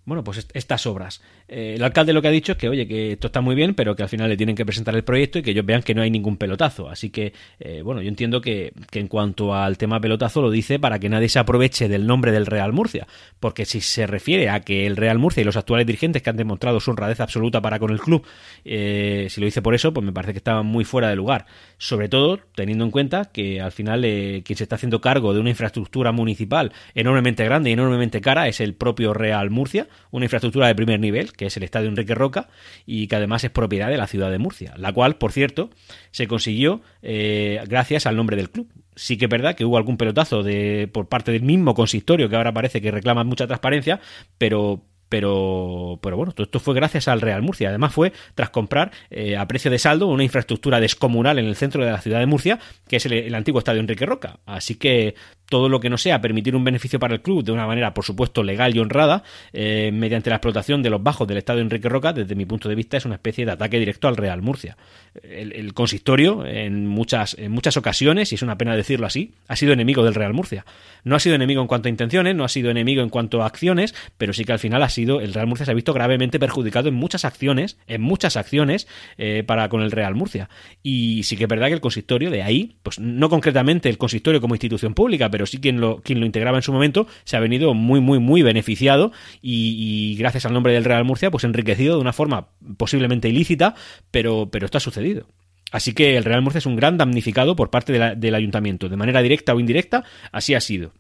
bueno, 0.07 0.23
pues 0.23 0.47
estas 0.55 0.87
obras. 0.87 1.21
Eh, 1.49 1.75
el 1.75 1.83
alcalde 1.83 2.13
lo 2.13 2.23
que 2.23 2.29
ha 2.29 2.31
dicho 2.31 2.53
es 2.53 2.59
que, 2.59 2.69
oye, 2.69 2.87
que 2.87 3.13
esto 3.13 3.27
está 3.27 3.41
muy 3.41 3.57
bien, 3.57 3.75
pero 3.75 3.97
que 3.97 4.05
al 4.05 4.09
final 4.09 4.29
le 4.29 4.37
tienen 4.37 4.55
que 4.55 4.65
presentar 4.65 4.95
el 4.95 5.03
proyecto 5.03 5.41
y 5.41 5.43
que 5.43 5.51
ellos 5.51 5.67
vean 5.67 5.83
que 5.83 5.95
no 5.95 6.03
hay 6.03 6.13
ningún 6.13 6.37
pelotazo. 6.37 6.89
Así 6.89 7.11
que, 7.11 7.33
eh, 7.59 7.83
bueno, 7.83 8.01
yo 8.01 8.09
entiendo 8.09 8.41
que, 8.41 8.73
que, 8.93 9.01
en 9.01 9.09
cuanto 9.09 9.53
al 9.53 9.77
tema 9.77 10.01
pelotazo 10.01 10.41
lo 10.43 10.51
dice 10.53 10.79
para 10.79 11.01
que 11.01 11.09
nadie 11.09 11.29
se 11.29 11.41
aproveche 11.41 11.89
del 11.89 12.07
nombre 12.07 12.31
del 12.31 12.47
Real 12.47 12.73
Murcia. 12.73 13.09
Porque 13.41 13.65
si 13.65 13.81
se 13.81 14.07
refiere 14.07 14.49
a 14.49 14.61
que 14.61 14.87
el 14.87 14.97
Real 14.97 15.19
Murcia 15.19 15.41
y 15.41 15.45
los 15.45 15.57
actuales 15.57 15.89
dirigentes 15.89 16.23
que 16.23 16.31
han 16.31 16.37
demostrado 16.37 16.79
su 16.79 16.93
honradez 16.93 17.19
absoluta 17.19 17.61
para 17.61 17.81
con 17.81 17.91
el 17.91 17.99
club, 17.99 18.25
eh, 18.65 19.27
si 19.29 19.41
lo 19.41 19.47
dice 19.47 19.61
por 19.61 19.75
eso, 19.75 19.93
pues 19.93 20.07
me 20.07 20.13
parece 20.13 20.35
que 20.35 20.39
estaban 20.39 20.67
muy 20.67 20.85
fuera 20.85 21.09
de 21.09 21.17
lugar. 21.17 21.47
Sobre 21.79 22.09
todo 22.09 22.39
teniendo 22.55 22.85
en 22.85 22.93
cuenta 22.93 23.25
que 23.25 23.61
al 23.61 23.73
final 23.73 24.03
quien 24.03 24.57
se 24.57 24.63
está 24.63 24.77
haciendo 24.77 25.01
cargo 25.01 25.35
de 25.35 25.41
una 25.41 25.51
infraestructura 25.51 26.13
municipal 26.13 26.73
enormemente 26.95 27.45
grande 27.45 27.71
y 27.71 27.73
enormemente 27.73 28.21
cara 28.21 28.47
es 28.47 28.61
el 28.61 28.75
propio 28.75 29.13
Real 29.13 29.51
Murcia, 29.51 29.89
una 30.11 30.25
infraestructura 30.27 30.67
de 30.67 30.75
primer 30.75 31.01
nivel 31.01 31.33
que 31.33 31.47
es 31.47 31.57
el 31.57 31.63
Estadio 31.63 31.89
Enrique 31.89 32.15
Roca, 32.15 32.49
y 32.85 33.07
que 33.09 33.17
además 33.17 33.45
es 33.45 33.51
propiedad 33.51 33.89
de 33.89 33.97
la 33.97 34.07
ciudad 34.07 34.31
de 34.31 34.39
Murcia, 34.39 34.75
la 34.77 34.93
cual, 34.93 35.17
por 35.17 35.33
cierto, 35.33 35.71
se 36.11 36.27
consiguió 36.27 36.83
eh, 37.03 37.63
gracias 37.69 38.07
al 38.07 38.17
nombre 38.17 38.37
del 38.37 38.51
club. 38.51 38.69
Sí 38.95 39.19
que 39.19 39.27
es 39.27 39.31
verdad 39.31 39.55
que 39.55 39.65
hubo 39.65 39.77
algún 39.77 39.99
pelotazo 39.99 40.43
de, 40.43 40.89
por 40.93 41.09
parte 41.09 41.33
del 41.33 41.43
mismo 41.43 41.75
consistorio, 41.75 42.29
que 42.29 42.37
ahora 42.37 42.53
parece 42.53 42.81
que 42.81 42.91
reclama 42.91 43.25
mucha 43.25 43.47
transparencia, 43.47 44.01
pero 44.39 44.83
pero, 45.09 46.01
pero 46.03 46.17
bueno, 46.17 46.33
todo 46.33 46.45
esto 46.45 46.59
fue 46.59 46.75
gracias 46.75 47.09
al 47.09 47.21
Real 47.21 47.43
Murcia. 47.43 47.69
Además 47.69 47.93
fue 47.93 48.13
tras 48.35 48.51
comprar 48.51 48.91
eh, 49.11 49.37
a 49.37 49.47
precio 49.47 49.71
de 49.71 49.79
saldo 49.79 50.09
una 50.09 50.25
infraestructura 50.25 50.81
descomunal 50.81 51.39
en 51.39 51.47
el 51.47 51.57
centro 51.57 51.85
de 51.85 51.91
la 51.91 52.01
ciudad 52.01 52.19
de 52.19 52.27
Murcia, 52.27 52.59
que 52.89 52.97
es 52.97 53.07
el, 53.07 53.35
antiguo 53.35 53.59
estadio 53.59 53.81
Enrique 53.81 54.07
Roca. 54.07 54.41
Así 54.47 54.75
que 54.75 55.15
todo 55.49 55.69
lo 55.69 55.81
que 55.81 55.91
no 55.91 55.99
sea 55.99 56.21
permitir 56.21 56.57
un 56.57 56.65
beneficio 56.65 56.99
para 56.99 57.15
el 57.15 57.23
club 57.23 57.45
de 57.45 57.53
una 57.53 57.67
manera, 57.67 57.95
por 57.95 58.05
supuesto, 58.05 58.43
legal 58.43 58.75
y 58.75 58.79
honrada, 58.79 59.23
eh, 59.53 59.91
mediante 59.93 60.31
la 60.31 60.37
explotación 60.37 60.83
de 60.83 60.91
los 60.91 61.03
bajos 61.03 61.27
del 61.29 61.39
estadio 61.39 61.63
Enrique 61.63 61.89
Roca, 61.89 62.13
desde 62.13 62.35
mi 62.35 62.47
punto 62.47 62.69
de 62.69 62.75
vista 62.75 62.97
es 62.97 63.05
una 63.05 63.15
especie 63.15 63.47
de 63.47 63.53
ataque 63.53 63.79
directo 63.79 64.09
al 64.09 64.17
Real 64.17 64.43
Murcia. 64.43 64.77
El, 65.23 65.73
consistorio, 65.73 66.45
en 66.47 66.87
muchas, 66.87 67.37
en 67.39 67.51
muchas 67.53 67.77
ocasiones, 67.77 68.33
y 68.33 68.35
es 68.35 68.43
una 68.43 68.59
pena 68.59 68.77
decirlo 68.77 69.07
así, 69.07 69.33
ha 69.49 69.57
sido 69.57 69.73
enemigo 69.73 70.05
del 70.05 70.15
Real 70.15 70.35
Murcia. 70.35 70.67
No 71.05 71.17
ha 71.17 71.21
sido 71.21 71.37
enemigo 71.37 71.63
en 71.63 71.69
cuanto 71.69 71.89
a 71.89 71.91
intenciones, 71.91 72.35
no 72.35 72.45
ha 72.45 72.49
sido 72.49 72.71
enemigo 72.71 73.03
en 73.03 73.09
cuanto 73.09 73.43
a 73.43 73.47
acciones, 73.47 73.95
pero 74.19 74.33
sí 74.33 74.45
que 74.45 74.53
al 74.53 74.59
final 74.59 74.83
ha 74.83 74.89
sido, 74.89 75.21
el 75.21 75.33
Real 75.33 75.47
Murcia 75.47 75.65
se 75.65 75.73
ha 75.73 75.75
visto 75.75 75.93
gravemente 75.93 76.39
perjudicado 76.39 76.89
en 76.89 76.95
muchas 76.95 77.25
acciones, 77.25 77.79
en 77.87 78.03
muchas 78.03 78.37
acciones 78.37 78.89
eh, 79.17 79.43
para 79.47 79.69
con 79.69 79.83
el 79.83 79.91
Real 79.91 80.15
Murcia. 80.15 80.49
Y 80.83 81.23
sí 81.23 81.37
que 81.37 81.45
es 81.45 81.49
verdad 81.49 81.69
que 81.69 81.75
el 81.75 81.81
consistorio 81.81 82.31
de 82.31 82.43
ahí, 82.43 82.77
pues 82.83 82.99
no 82.99 83.29
concretamente 83.29 83.89
el 83.89 83.99
consistorio 83.99 84.41
como 84.41 84.55
institución 84.55 84.95
pública, 84.95 85.31
pero 85.37 85.45
sí 85.45 85.59
quien 85.59 85.83
lo, 85.83 85.99
quien 85.99 86.19
lo 86.19 86.25
integraba 86.25 86.57
en 86.57 86.63
su 86.63 86.73
momento, 86.73 87.07
se 87.25 87.37
ha 87.37 87.41
venido 87.41 87.75
muy, 87.75 88.01
muy, 88.01 88.19
muy 88.19 88.41
beneficiado 88.41 89.13
y, 89.43 90.17
gracias 90.19 90.47
al 90.47 90.55
nombre 90.55 90.73
del 90.73 90.83
Real 90.83 91.05
Murcia, 91.05 91.31
pues 91.31 91.45
enriquecido 91.45 91.97
de 91.97 92.01
una 92.01 92.15
forma 92.15 92.49
posiblemente 92.79 93.29
ilícita, 93.29 93.75
pero, 94.11 94.49
pero 94.51 94.65
esto 94.65 94.79
ha 94.79 94.81
sucedido. 94.81 95.27
Así 95.73 95.93
que 95.93 96.17
el 96.17 96.25
Real 96.25 96.41
Murcia 96.41 96.57
es 96.57 96.65
un 96.65 96.75
gran 96.75 96.97
damnificado 96.97 97.55
por 97.55 97.69
parte 97.69 98.17
del 98.17 98.35
ayuntamiento, 98.35 98.89
de 98.89 98.97
manera 98.97 99.21
directa 99.21 99.53
o 99.53 99.61
indirecta, 99.61 100.05
así 100.33 100.55
ha 100.55 100.61
sido. 100.63 100.95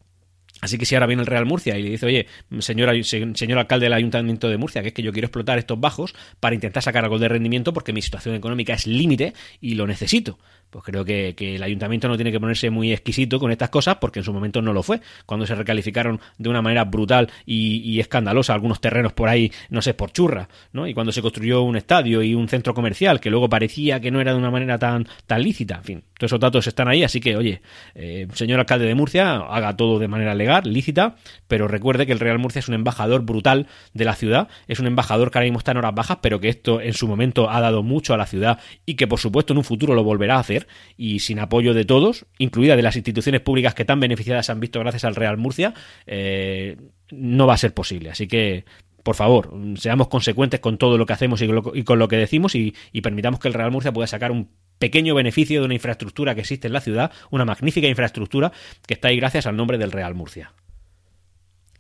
Así 0.60 0.76
que 0.76 0.84
si 0.84 0.94
ahora 0.94 1.06
viene 1.06 1.22
el 1.22 1.26
Real 1.26 1.46
Murcia 1.46 1.78
y 1.78 1.82
le 1.82 1.88
dice, 1.88 2.04
oye, 2.04 2.26
señor, 2.58 2.94
señor 3.04 3.58
alcalde 3.58 3.86
del 3.86 3.94
Ayuntamiento 3.94 4.50
de 4.50 4.58
Murcia, 4.58 4.82
que 4.82 4.88
es 4.88 4.94
que 4.94 5.02
yo 5.02 5.12
quiero 5.12 5.28
explotar 5.28 5.56
estos 5.56 5.80
bajos 5.80 6.14
para 6.40 6.54
intentar 6.54 6.82
sacar 6.82 7.04
algo 7.04 7.18
de 7.18 7.28
rendimiento 7.28 7.72
porque 7.72 7.94
mi 7.94 8.02
situación 8.02 8.34
económica 8.34 8.74
es 8.74 8.86
límite 8.86 9.32
y 9.62 9.76
lo 9.76 9.86
necesito. 9.86 10.38
Pues 10.70 10.85
creo 10.85 11.04
que, 11.04 11.35
el 11.38 11.62
ayuntamiento 11.62 12.08
no 12.08 12.16
tiene 12.16 12.32
que 12.32 12.40
ponerse 12.40 12.70
muy 12.70 12.92
exquisito 12.92 13.38
con 13.38 13.50
estas 13.50 13.70
cosas 13.70 13.96
porque 13.96 14.18
en 14.20 14.25
su 14.25 14.32
momento 14.32 14.61
no 14.61 14.73
lo 14.73 14.82
fue. 14.82 15.00
Cuando 15.25 15.46
se 15.46 15.54
recalificaron 15.54 16.20
de 16.38 16.49
una 16.49 16.61
manera 16.61 16.85
brutal 16.85 17.30
y, 17.44 17.99
escandalosa 18.00 18.52
algunos 18.52 18.80
terrenos 18.80 19.12
por 19.12 19.28
ahí, 19.28 19.50
no 19.70 19.80
sé, 19.80 19.94
por 19.94 20.12
churra, 20.12 20.49
¿no? 20.73 20.87
Y 20.87 20.94
cuando 20.94 21.12
se 21.12 21.23
construyó 21.23 21.62
un 21.62 21.76
estadio 21.76 22.23
y 22.23 22.35
un 22.35 22.49
centro 22.49 22.75
comercial 22.75 23.20
que 23.20 23.30
luego 23.30 23.49
parecía 23.49 24.00
que 24.00 24.11
no 24.11 24.20
era 24.20 24.32
de 24.32 24.38
una 24.38 24.50
manera 24.50 24.78
tan, 24.78 25.06
tan 25.26 25.42
lícita, 25.42 25.76
en 25.76 25.85
fin, 25.85 26.04
todos 26.18 26.30
esos 26.30 26.40
datos 26.40 26.66
están 26.66 26.88
ahí, 26.88 27.04
así 27.04 27.20
que, 27.20 27.37
oye, 27.37 27.62
eh, 27.94 28.26
señor 28.35 28.61
alcalde 28.61 28.87
de 28.87 28.94
Murcia, 28.94 29.37
haga 29.37 29.76
todo 29.76 29.99
de 29.99 30.08
manera 30.08 30.35
legal, 30.35 30.64
lícita, 30.64 31.16
pero 31.49 31.68
recuerde 31.68 32.06
que 32.06 32.12
el 32.12 32.20
Real 32.20 32.38
Murcia 32.38 32.58
es 32.58 32.68
un 32.68 32.75
embajador 32.75 33.23
brutal 33.23 33.66
de 33.94 34.04
la 34.04 34.14
ciudad, 34.14 34.49
es 34.68 34.78
un 34.80 34.87
embajador 34.87 35.30
que 35.30 35.38
ahora 35.38 35.46
mismo 35.46 35.58
está 35.58 35.73
en 35.73 35.78
horas 35.78 35.94
bajas, 35.94 36.18
pero 36.20 36.40
que 36.40 36.49
esto 36.49 36.80
en 36.80 36.94
su 36.94 37.08
momento 37.08 37.50
ha 37.50 37.61
dado 37.61 37.82
mucho 37.82 38.14
a 38.14 38.16
la 38.16 38.26
ciudad 38.26 38.58
y 38.85 38.94
que 38.94 39.06
por 39.06 39.18
supuesto 39.18 39.52
en 39.52 39.58
un 39.58 39.64
futuro 39.64 39.94
lo 39.94 40.04
volverá 40.04 40.37
a 40.37 40.40
hacer 40.40 40.55
y 40.96 41.20
sin 41.20 41.38
apoyo 41.38 41.75
de 41.75 41.84
todos, 41.84 42.26
incluida 42.38 42.76
de 42.76 42.82
las 42.82 42.96
instituciones 42.96 43.40
públicas 43.40 43.75
que 43.75 43.84
tan 43.84 44.00
beneficiadas 44.00 44.50
han 44.50 44.60
visto 44.60 44.80
gracias 44.80 45.04
al 45.04 45.14
Real 45.14 45.36
Murcia, 45.36 45.75
eh, 46.06 46.76
no 47.10 47.46
va 47.46 47.54
a 47.54 47.58
ser 47.58 47.75
posible. 47.75 48.10
Así 48.10 48.28
que 48.28 48.64
por 49.02 49.14
favor, 49.14 49.54
seamos 49.76 50.08
consecuentes 50.08 50.58
con 50.58 50.78
todo 50.78 50.98
lo 50.98 51.06
que 51.06 51.12
hacemos 51.12 51.40
y 51.40 51.84
con 51.84 51.98
lo 52.00 52.08
que 52.08 52.16
decimos 52.16 52.56
y, 52.56 52.75
permitamos 53.02 53.38
que 53.38 53.46
el 53.46 53.54
Real 53.54 53.70
Murcia 53.70 53.92
pueda 53.92 54.08
sacar 54.08 54.32
un 54.32 54.50
pequeño 54.80 55.14
beneficio 55.14 55.60
de 55.60 55.66
una 55.66 55.75
infraestructura 55.75 56.34
que 56.34 56.40
existe 56.40 56.66
en 56.66 56.72
la 56.72 56.80
ciudad, 56.80 57.12
una 57.30 57.44
magnífica 57.44 57.86
infraestructura 57.86 58.50
que 58.84 58.94
está 58.94 59.06
ahí 59.06 59.16
gracias 59.16 59.46
al 59.46 59.56
nombre 59.56 59.78
del 59.78 59.92
Real 59.92 60.16
Murcia 60.16 60.52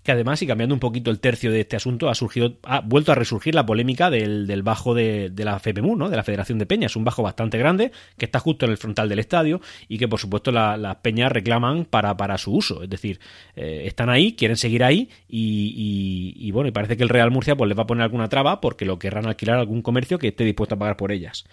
que 0.06 0.12
además, 0.12 0.40
y 0.40 0.46
cambiando 0.46 0.74
un 0.74 0.80
poquito 0.80 1.10
el 1.10 1.20
tercio 1.20 1.52
de 1.52 1.60
este 1.60 1.76
asunto, 1.76 2.08
ha 2.08 2.14
surgido, 2.14 2.54
ha 2.62 2.80
vuelto 2.80 3.12
a 3.12 3.14
resurgir 3.14 3.54
la 3.54 3.66
polémica 3.66 4.08
del, 4.08 4.46
del 4.46 4.62
bajo 4.62 4.94
de, 4.94 5.30
la 5.36 5.58
FPMU, 5.58 5.96
¿no? 5.96 6.08
de 6.08 6.16
la 6.16 6.22
Federación 6.22 6.58
de 6.58 6.64
Peñas, 6.64 6.96
un 6.96 7.04
bajo 7.04 7.22
bastante 7.22 7.58
grande 7.58 7.92
que 8.16 8.24
está 8.24 8.38
justo 8.38 8.64
en 8.64 8.70
el 8.70 8.78
frontal 8.78 9.08
del 9.08 9.18
estadio 9.18 9.60
y 9.88 9.98
que 9.98 10.08
por 10.08 10.20
supuesto 10.20 10.52
las 10.52 10.96
peñas 10.96 11.30
reclaman 11.30 11.84
para, 11.84 12.16
para 12.16 12.38
su 12.38 12.54
uso, 12.54 12.82
es 12.82 12.88
decir, 12.88 13.20
eh, 13.56 13.82
están 13.84 14.08
ahí, 14.08 14.34
quieren 14.34 14.56
seguir 14.56 14.84
ahí 14.84 15.10
y, 15.28 16.34
y, 16.36 16.50
bueno, 16.52 16.68
y 16.68 16.72
parece 16.72 16.96
que 16.96 17.02
el 17.02 17.08
Real 17.08 17.30
Murcia 17.30 17.56
pues 17.56 17.68
les 17.68 17.76
va 17.76 17.82
a 17.82 17.86
poner 17.86 18.04
alguna 18.04 18.28
traba 18.28 18.60
porque 18.60 18.84
lo 18.84 18.98
querrán 18.98 19.26
alquilar 19.26 19.56
a 19.56 19.60
algún 19.60 19.82
comercio 19.82 20.18
que 20.18 20.28
esté 20.28 20.44
dispuesto 20.44 20.76
a 20.76 20.78
pagar 20.78 20.96
por 20.96 21.12
ellas. 21.12 21.44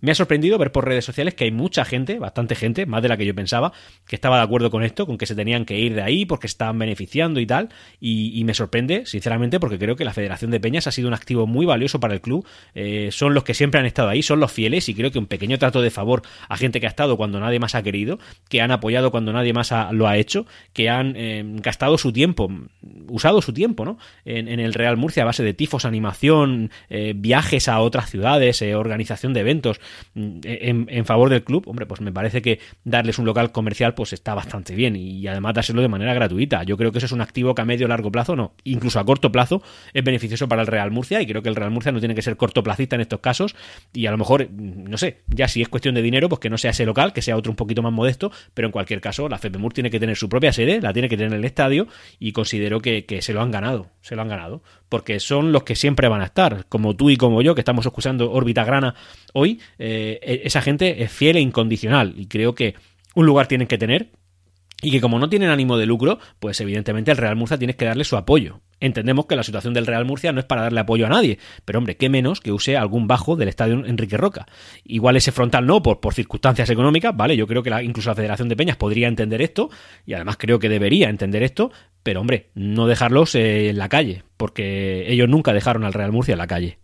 Me 0.00 0.12
ha 0.12 0.14
sorprendido 0.14 0.56
ver 0.56 0.72
por 0.72 0.86
redes 0.86 1.04
sociales 1.04 1.34
que 1.34 1.44
hay 1.44 1.50
mucha 1.50 1.84
gente, 1.84 2.18
bastante 2.18 2.54
gente, 2.54 2.86
más 2.86 3.02
de 3.02 3.08
la 3.08 3.16
que 3.16 3.26
yo 3.26 3.34
pensaba, 3.34 3.72
que 4.06 4.16
estaba 4.16 4.38
de 4.38 4.44
acuerdo 4.44 4.70
con 4.70 4.82
esto, 4.82 5.06
con 5.06 5.18
que 5.18 5.26
se 5.26 5.34
tenían 5.34 5.66
que 5.66 5.78
ir 5.78 5.94
de 5.94 6.02
ahí 6.02 6.24
porque 6.24 6.46
estaban 6.46 6.78
beneficiando 6.78 7.38
y 7.40 7.46
tal. 7.46 7.68
Y, 8.00 8.42
me 8.44 8.54
sorprende, 8.54 9.04
sinceramente, 9.04 9.60
porque 9.60 9.78
creo 9.78 9.96
que 9.96 10.04
la 10.04 10.14
Federación 10.14 10.50
de 10.50 10.60
Peñas 10.60 10.86
ha 10.86 10.92
sido 10.92 11.08
un 11.08 11.14
activo 11.14 11.46
muy 11.46 11.66
valioso 11.66 12.00
para 12.00 12.14
el 12.14 12.20
club. 12.20 12.46
Eh, 12.74 13.10
son 13.12 13.34
los 13.34 13.44
que 13.44 13.52
siempre 13.52 13.78
han 13.78 13.86
estado 13.86 14.08
ahí, 14.08 14.22
son 14.22 14.40
los 14.40 14.50
fieles 14.50 14.88
y 14.88 14.94
creo 14.94 15.10
que 15.10 15.18
un 15.18 15.26
pequeño 15.26 15.58
trato 15.58 15.82
de 15.82 15.90
favor 15.90 16.22
a 16.48 16.56
gente 16.56 16.80
que 16.80 16.86
ha 16.86 16.88
estado 16.88 17.16
cuando 17.16 17.38
nadie 17.38 17.58
más 17.58 17.74
ha 17.74 17.82
querido, 17.82 18.18
que 18.48 18.62
han 18.62 18.70
apoyado 18.70 19.10
cuando 19.10 19.32
nadie 19.32 19.52
más 19.52 19.72
lo 19.92 20.08
ha 20.08 20.16
hecho, 20.16 20.46
que 20.72 20.88
han 20.88 21.14
eh, 21.16 21.44
gastado 21.44 21.98
su 21.98 22.12
tiempo, 22.12 22.50
usado 23.08 23.42
su 23.42 23.52
tiempo, 23.52 23.84
¿no? 23.84 23.98
En, 24.24 24.48
el 24.48 24.74
Real 24.74 24.96
Murcia 24.96 25.22
a 25.22 25.26
base 25.26 25.42
de 25.42 25.54
tifos, 25.54 25.84
animación, 25.84 26.70
eh, 26.88 27.12
viajes 27.14 27.68
a 27.68 27.80
otras 27.80 28.10
ciudades, 28.10 28.62
organización 28.62 29.32
de 29.32 29.40
eventos 29.40 29.80
en, 30.14 31.04
favor 31.04 31.30
del 31.30 31.44
club, 31.44 31.68
hombre, 31.68 31.86
pues 31.86 32.00
me 32.00 32.12
parece 32.12 32.42
que 32.42 32.60
darles 32.84 33.18
un 33.18 33.26
local 33.26 33.52
comercial 33.52 33.94
pues 33.94 34.12
está 34.12 34.34
bastante 34.34 34.74
bien 34.74 34.96
y 34.96 35.26
además 35.26 35.54
dárselo 35.54 35.82
de 35.82 35.88
manera 35.88 36.14
gratuita. 36.14 36.62
Yo 36.64 36.76
creo 36.76 36.92
que 36.92 36.98
eso 36.98 37.06
es 37.06 37.12
un 37.12 37.20
activo 37.20 37.54
que 37.54 37.62
a 37.62 37.64
medio 37.64 37.86
o 37.86 37.88
largo 37.88 38.10
plazo, 38.10 38.36
no, 38.36 38.54
incluso 38.64 39.00
a 39.00 39.04
corto 39.04 39.32
plazo 39.32 39.62
es 39.92 40.04
beneficioso 40.04 40.48
para 40.48 40.62
el 40.62 40.68
Real 40.68 40.90
Murcia 40.90 41.20
y 41.20 41.26
creo 41.26 41.42
que 41.42 41.48
el 41.48 41.56
Real 41.56 41.70
Murcia 41.70 41.92
no 41.92 41.98
tiene 41.98 42.14
que 42.14 42.22
ser 42.22 42.36
cortoplacista 42.36 42.96
en 42.96 43.02
estos 43.02 43.20
casos 43.20 43.54
y 43.92 44.06
a 44.06 44.10
lo 44.10 44.18
mejor, 44.18 44.48
no 44.50 44.96
sé, 44.96 45.22
ya 45.28 45.48
si 45.48 45.62
es 45.62 45.68
cuestión 45.68 45.94
de 45.94 46.02
dinero, 46.02 46.28
pues 46.28 46.40
que 46.40 46.50
no 46.50 46.58
sea 46.58 46.70
ese 46.70 46.86
local, 46.86 47.12
que 47.12 47.22
sea 47.22 47.36
otro 47.36 47.52
un 47.52 47.56
poquito 47.56 47.82
más 47.82 47.92
modesto, 47.92 48.30
pero 48.54 48.66
en 48.66 48.72
cualquier 48.72 49.00
caso 49.00 49.28
la 49.28 49.38
FEPEMUR 49.38 49.72
tiene 49.72 49.90
que 49.90 50.00
tener 50.00 50.16
su 50.16 50.28
propia 50.28 50.52
sede, 50.52 50.80
la 50.80 50.92
tiene 50.92 51.08
que 51.08 51.16
tener 51.16 51.32
en 51.32 51.38
el 51.38 51.44
estadio 51.44 51.88
y 52.18 52.32
considero 52.32 52.80
que, 52.80 53.04
que 53.04 53.22
se 53.22 53.32
lo 53.32 53.42
han 53.42 53.50
ganado, 53.50 53.90
se 54.00 54.16
lo 54.16 54.22
han 54.22 54.28
ganado, 54.28 54.62
porque 54.90 55.20
son 55.20 55.52
los 55.52 55.62
que 55.62 55.76
siempre 55.76 56.08
van 56.08 56.20
a 56.20 56.26
estar, 56.26 56.66
como 56.68 56.94
tú 56.94 57.08
y 57.08 57.16
como 57.16 57.40
yo, 57.40 57.54
que 57.54 57.62
estamos 57.62 57.86
escuchando 57.86 58.30
órbita 58.30 58.64
grana 58.64 58.94
hoy, 59.32 59.60
eh, 59.78 60.18
e, 60.20 60.42
esa 60.44 60.60
gente 60.60 61.02
es 61.02 61.10
fiel 61.10 61.36
e 61.36 61.40
incondicional. 61.40 62.12
Y 62.16 62.26
creo 62.26 62.54
que 62.54 62.74
un 63.14 63.24
lugar 63.24 63.46
tienen 63.46 63.68
que 63.68 63.78
tener 63.78 64.10
y 64.82 64.90
que 64.90 65.00
como 65.00 65.18
no 65.18 65.28
tienen 65.28 65.50
ánimo 65.50 65.76
de 65.76 65.86
lucro, 65.86 66.18
pues 66.38 66.60
evidentemente 66.60 67.10
el 67.10 67.16
Real 67.16 67.36
Murcia 67.36 67.58
tiene 67.58 67.76
que 67.76 67.84
darle 67.84 68.04
su 68.04 68.16
apoyo. 68.16 68.60
Entendemos 68.80 69.26
que 69.26 69.36
la 69.36 69.42
situación 69.42 69.74
del 69.74 69.86
Real 69.86 70.06
Murcia 70.06 70.32
no 70.32 70.40
es 70.40 70.46
para 70.46 70.62
darle 70.62 70.80
apoyo 70.80 71.04
a 71.04 71.10
nadie, 71.10 71.38
pero 71.66 71.78
hombre, 71.78 71.96
qué 71.96 72.08
menos 72.08 72.40
que 72.40 72.50
use 72.50 72.76
algún 72.76 73.06
bajo 73.06 73.36
del 73.36 73.48
estadio 73.48 73.84
Enrique 73.84 74.16
Roca. 74.16 74.46
Igual 74.84 75.16
ese 75.16 75.32
frontal 75.32 75.66
no, 75.66 75.82
por, 75.82 76.00
por 76.00 76.14
circunstancias 76.14 76.70
económicas, 76.70 77.14
¿vale? 77.14 77.36
Yo 77.36 77.46
creo 77.46 77.62
que 77.62 77.70
la, 77.70 77.82
incluso 77.82 78.08
la 78.08 78.16
Federación 78.16 78.48
de 78.48 78.56
Peñas 78.56 78.76
podría 78.76 79.08
entender 79.08 79.42
esto, 79.42 79.68
y 80.06 80.14
además 80.14 80.38
creo 80.38 80.58
que 80.58 80.70
debería 80.70 81.10
entender 81.10 81.42
esto, 81.42 81.70
pero 82.02 82.20
hombre, 82.20 82.50
no 82.54 82.86
dejarlos 82.86 83.34
eh, 83.34 83.68
en 83.68 83.78
la 83.78 83.90
calle, 83.90 84.24
porque 84.38 85.12
ellos 85.12 85.28
nunca 85.28 85.52
dejaron 85.52 85.84
al 85.84 85.92
Real 85.92 86.12
Murcia 86.12 86.32
en 86.32 86.38
la 86.38 86.46
calle. 86.46 86.78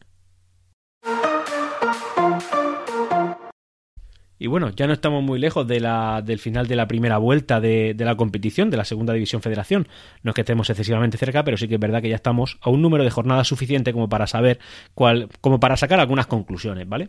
Y 4.39 4.49
bueno, 4.49 4.71
ya 4.71 4.87
no 4.87 4.93
estamos 4.93 5.23
muy 5.23 5.39
lejos 5.39 5.67
de 5.67 5.81
la, 5.81 6.23
del 6.23 6.39
final 6.39 6.67
de 6.67 6.77
la 6.77 6.87
primera 6.87 7.19
vuelta 7.19 7.61
de, 7.61 7.95
de, 7.95 8.05
la 8.05 8.17
competición, 8.17 8.71
de 8.71 8.77
la 8.77 8.85
Segunda 8.85 9.15
División 9.15 9.41
Federación. 9.41 9.89
No 10.23 10.31
es 10.31 10.35
que 10.35 10.43
estemos 10.43 10.69
excesivamente 10.69 11.17
cerca, 11.17 11.43
pero 11.43 11.57
sí 11.57 11.69
que 11.69 11.75
es 11.75 11.81
verdad 11.81 12.03
que 12.03 12.11
ya 12.11 12.17
estamos 12.17 12.59
a 12.61 12.69
un 12.69 12.83
número 12.83 13.03
de 13.05 13.11
jornadas 13.11 13.49
suficiente 13.49 13.93
como 13.93 14.09
para 14.09 14.27
saber 14.27 14.59
cuál, 14.95 15.29
como 15.41 15.59
para 15.59 15.77
sacar 15.77 16.01
algunas 16.01 16.27
conclusiones, 16.27 16.87
¿vale? 16.87 17.09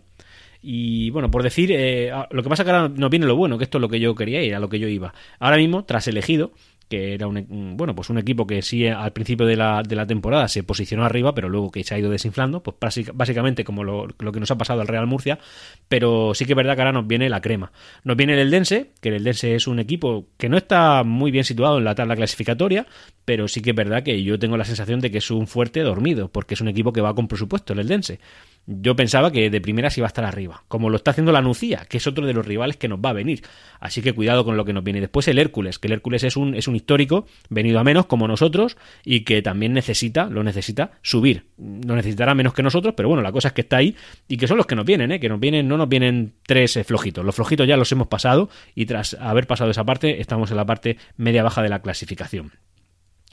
Y 0.61 1.09
bueno, 1.11 1.29
por 1.29 1.43
decir, 1.43 1.71
eh, 1.71 2.11
lo 2.31 2.43
que 2.43 2.49
pasa 2.49 2.63
que 2.63 2.71
ahora 2.71 2.89
nos 2.89 3.09
viene 3.09 3.25
lo 3.25 3.35
bueno, 3.35 3.57
que 3.57 3.63
esto 3.65 3.77
es 3.77 3.81
lo 3.81 3.89
que 3.89 3.99
yo 3.99 4.15
quería 4.15 4.41
ir, 4.41 4.55
a 4.55 4.59
lo 4.59 4.69
que 4.69 4.79
yo 4.79 4.87
iba. 4.87 5.13
Ahora 5.39 5.57
mismo, 5.57 5.85
tras 5.85 6.07
elegido, 6.07 6.51
que 6.89 7.13
era 7.13 7.27
un, 7.27 7.75
bueno 7.75 7.95
pues 7.95 8.09
un 8.09 8.17
equipo 8.17 8.47
que 8.47 8.61
sí 8.61 8.87
al 8.87 9.11
principio 9.11 9.45
de 9.45 9.55
la, 9.55 9.83
de 9.83 9.95
la 9.95 10.07
temporada 10.07 10.47
se 10.47 10.63
posicionó 10.63 11.03
arriba 11.03 11.33
pero 11.35 11.49
luego 11.49 11.71
que 11.71 11.83
se 11.83 11.95
ha 11.95 11.99
ido 11.99 12.09
desinflando 12.09 12.63
pues 12.63 12.77
básicamente 13.13 13.63
como 13.63 13.83
lo, 13.83 14.07
que 14.07 14.39
nos 14.39 14.51
ha 14.51 14.57
pasado 14.57 14.81
al 14.81 14.87
Real 14.87 15.07
Murcia. 15.07 15.39
Pero 15.87 16.33
sí 16.33 16.45
que 16.45 16.53
es 16.53 16.57
verdad 16.57 16.75
que 16.75 16.81
ahora 16.81 16.93
nos 16.93 17.07
viene 17.07 17.29
la 17.29 17.41
crema. 17.41 17.71
Nos 18.03 18.17
viene 18.17 18.33
el 18.33 18.39
Eldense 18.39 18.91
que 19.01 19.09
el 19.09 19.15
Eldense 19.15 19.55
es 19.55 19.67
un 19.67 19.79
equipo 19.79 20.27
que 20.37 20.49
no 20.49 20.57
está 20.57 21.03
muy 21.03 21.31
bien 21.31 21.43
situado 21.43 21.77
en 21.77 21.83
la 21.83 21.95
tabla 21.95 22.15
clasificatoria 22.15 22.85
pero 23.27 23.49
sí 23.49 23.61
que 23.61 23.71
es 23.71 23.75
verdad 23.75 24.03
que 24.03 24.23
yo 24.23 24.39
tengo 24.39 24.55
la 24.55 24.63
sensación 24.63 25.01
de 25.01 25.11
que 25.11 25.17
es 25.17 25.29
un 25.31 25.47
fuerte 25.47 25.81
dormido 25.81 26.29
porque 26.29 26.53
es 26.53 26.61
un 26.61 26.69
equipo 26.69 26.93
que 26.93 27.01
va 27.01 27.13
con 27.13 27.27
presupuesto 27.27 27.73
el 27.73 27.79
Eldense 27.79 28.21
yo 28.67 28.97
pensaba 28.97 29.31
que 29.31 29.49
de 29.49 29.61
primeras 29.61 29.97
iba 29.97 30.05
a 30.05 30.09
estar 30.09 30.25
arriba, 30.25 30.63
como 30.67 30.89
lo 30.89 30.97
está 30.97 31.11
haciendo 31.11 31.31
la 31.31 31.41
Nucía, 31.41 31.85
que 31.89 31.97
es 31.97 32.05
otro 32.05 32.27
de 32.27 32.33
los 32.33 32.45
rivales 32.45 32.75
que 32.75 32.89
nos 32.89 32.99
va 32.99 33.11
a 33.11 33.13
venir. 33.13 33.41
Así 33.79 34.01
que 34.01 34.11
cuidado 34.11 34.43
con 34.43 34.57
lo 34.57 34.65
que 34.65 34.73
nos 34.73 34.83
viene. 34.83 34.99
Después 34.99 35.25
el 35.29 35.39
Hércules, 35.39 35.79
que 35.79 35.87
el 35.87 35.93
Hércules 35.93 36.25
es 36.25 36.35
un, 36.35 36.53
es 36.53 36.67
un 36.67 36.75
histórico, 36.75 37.25
venido 37.49 37.79
a 37.79 37.85
menos 37.85 38.07
como 38.07 38.27
nosotros, 38.27 38.77
y 39.05 39.21
que 39.21 39.41
también 39.41 39.71
necesita, 39.71 40.25
lo 40.25 40.43
necesita, 40.43 40.91
subir. 41.01 41.45
Lo 41.57 41.95
necesitará 41.95 42.35
menos 42.35 42.53
que 42.53 42.61
nosotros, 42.61 42.93
pero 42.95 43.07
bueno, 43.07 43.23
la 43.23 43.31
cosa 43.31 43.47
es 43.47 43.53
que 43.53 43.61
está 43.61 43.77
ahí, 43.77 43.95
y 44.27 44.35
que 44.35 44.47
son 44.47 44.57
los 44.57 44.65
que 44.65 44.75
nos 44.75 44.85
vienen, 44.85 45.13
¿eh? 45.13 45.19
que 45.21 45.29
nos 45.29 45.39
vienen, 45.39 45.65
no 45.65 45.77
nos 45.77 45.87
vienen 45.87 46.33
tres 46.45 46.75
eh, 46.75 46.83
flojitos. 46.83 47.23
Los 47.23 47.35
flojitos 47.35 47.65
ya 47.65 47.77
los 47.77 47.89
hemos 47.93 48.07
pasado, 48.07 48.49
y 48.75 48.85
tras 48.85 49.13
haber 49.13 49.47
pasado 49.47 49.71
esa 49.71 49.85
parte, 49.85 50.19
estamos 50.19 50.51
en 50.51 50.57
la 50.57 50.65
parte 50.65 50.97
media 51.15 51.41
baja 51.41 51.61
de 51.63 51.69
la 51.69 51.81
clasificación. 51.81 52.51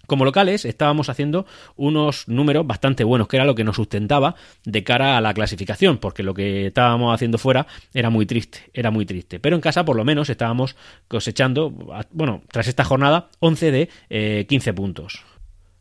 Como 0.07 0.25
locales 0.25 0.65
estábamos 0.65 1.09
haciendo 1.09 1.47
unos 1.77 2.29
números 2.29 2.67
bastante 2.67 3.05
buenos, 3.05 3.29
que 3.29 3.37
era 3.37 3.45
lo 3.45 3.55
que 3.55 3.65
nos 3.65 3.77
sustentaba 3.77 4.35
de 4.65 4.85
cara 4.85 5.17
a 5.17 5.21
la 5.21 5.35
clasificación, 5.35 5.99
porque 5.99 6.23
lo 6.23 6.35
que 6.35 6.67
estábamos 6.67 7.15
haciendo 7.15 7.39
fuera 7.39 7.67
era 7.93 8.11
muy 8.11 8.27
triste, 8.27 8.71
era 8.73 8.91
muy 8.91 9.07
triste. 9.07 9.41
Pero 9.41 9.57
en 9.57 9.63
casa 9.63 9.85
por 9.85 9.97
lo 9.97 10.05
menos 10.05 10.31
estábamos 10.31 10.77
cosechando, 11.09 11.73
bueno, 12.11 12.43
tras 12.51 12.69
esta 12.69 12.85
jornada, 12.85 13.29
11 13.41 13.71
de 13.71 14.47
15 14.47 14.71
eh, 14.71 14.73
puntos 14.73 15.25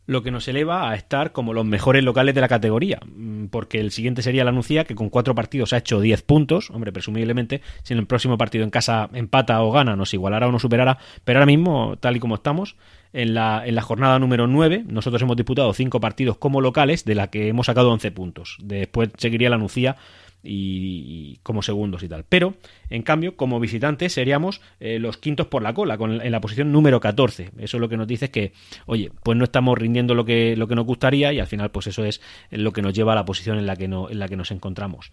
lo 0.06 0.22
que 0.22 0.30
nos 0.30 0.46
eleva 0.48 0.90
a 0.90 0.94
estar 0.94 1.32
como 1.32 1.54
los 1.54 1.64
mejores 1.64 2.04
locales 2.04 2.34
de 2.34 2.40
la 2.40 2.48
categoría, 2.48 3.00
mm, 3.04 3.46
porque 3.46 3.80
el 3.80 3.90
siguiente 3.90 4.22
sería 4.22 4.44
la 4.44 4.52
Nucía, 4.52 4.84
que 4.84 4.94
con 4.94 5.08
cuatro 5.08 5.34
partidos 5.34 5.72
ha 5.72 5.78
hecho 5.78 6.00
10 6.00 6.22
puntos, 6.22 6.70
hombre, 6.70 6.92
presumiblemente, 6.92 7.62
si 7.82 7.94
en 7.94 8.00
el 8.00 8.06
próximo 8.06 8.36
partido 8.36 8.64
en 8.64 8.70
casa 8.70 9.08
empata 9.12 9.62
o 9.62 9.72
gana, 9.72 9.96
nos 9.96 10.12
igualará 10.14 10.48
o 10.48 10.52
nos 10.52 10.62
superará, 10.62 10.98
pero 11.24 11.38
ahora 11.38 11.46
mismo, 11.46 11.96
tal 11.98 12.16
y 12.16 12.20
como 12.20 12.34
estamos, 12.34 12.76
en 13.14 13.32
la, 13.32 13.62
en 13.64 13.76
la 13.76 13.82
jornada 13.82 14.18
número 14.18 14.46
9, 14.46 14.84
nosotros 14.88 15.22
hemos 15.22 15.36
disputado 15.36 15.72
5 15.72 16.00
partidos 16.00 16.36
como 16.36 16.60
locales, 16.60 17.04
de 17.04 17.14
la 17.14 17.30
que 17.30 17.48
hemos 17.48 17.66
sacado 17.66 17.90
11 17.92 18.10
puntos. 18.10 18.58
Después 18.60 19.10
seguiría 19.16 19.48
la 19.48 19.56
Nucía 19.56 19.96
y, 20.42 21.38
como 21.44 21.62
segundos 21.62 22.02
y 22.02 22.08
tal. 22.08 22.24
Pero, 22.28 22.54
en 22.90 23.02
cambio, 23.02 23.36
como 23.36 23.60
visitantes 23.60 24.12
seríamos 24.12 24.60
eh, 24.80 24.98
los 24.98 25.16
quintos 25.16 25.46
por 25.46 25.62
la 25.62 25.72
cola, 25.72 25.96
con, 25.96 26.20
en 26.20 26.32
la 26.32 26.40
posición 26.40 26.72
número 26.72 26.98
14. 26.98 27.52
Eso 27.58 27.76
es 27.76 27.80
lo 27.80 27.88
que 27.88 27.96
nos 27.96 28.08
dice 28.08 28.32
que, 28.32 28.52
oye, 28.86 29.12
pues 29.22 29.38
no 29.38 29.44
estamos 29.44 29.78
rindiendo 29.78 30.14
lo 30.14 30.24
que, 30.24 30.56
lo 30.56 30.66
que 30.66 30.74
nos 30.74 30.84
gustaría 30.84 31.32
y 31.32 31.38
al 31.38 31.46
final, 31.46 31.70
pues 31.70 31.86
eso 31.86 32.04
es 32.04 32.20
lo 32.50 32.72
que 32.72 32.82
nos 32.82 32.92
lleva 32.92 33.12
a 33.12 33.16
la 33.16 33.24
posición 33.24 33.58
en 33.58 33.66
la 33.66 33.76
que, 33.76 33.86
no, 33.86 34.10
en 34.10 34.18
la 34.18 34.28
que 34.28 34.36
nos 34.36 34.50
encontramos. 34.50 35.12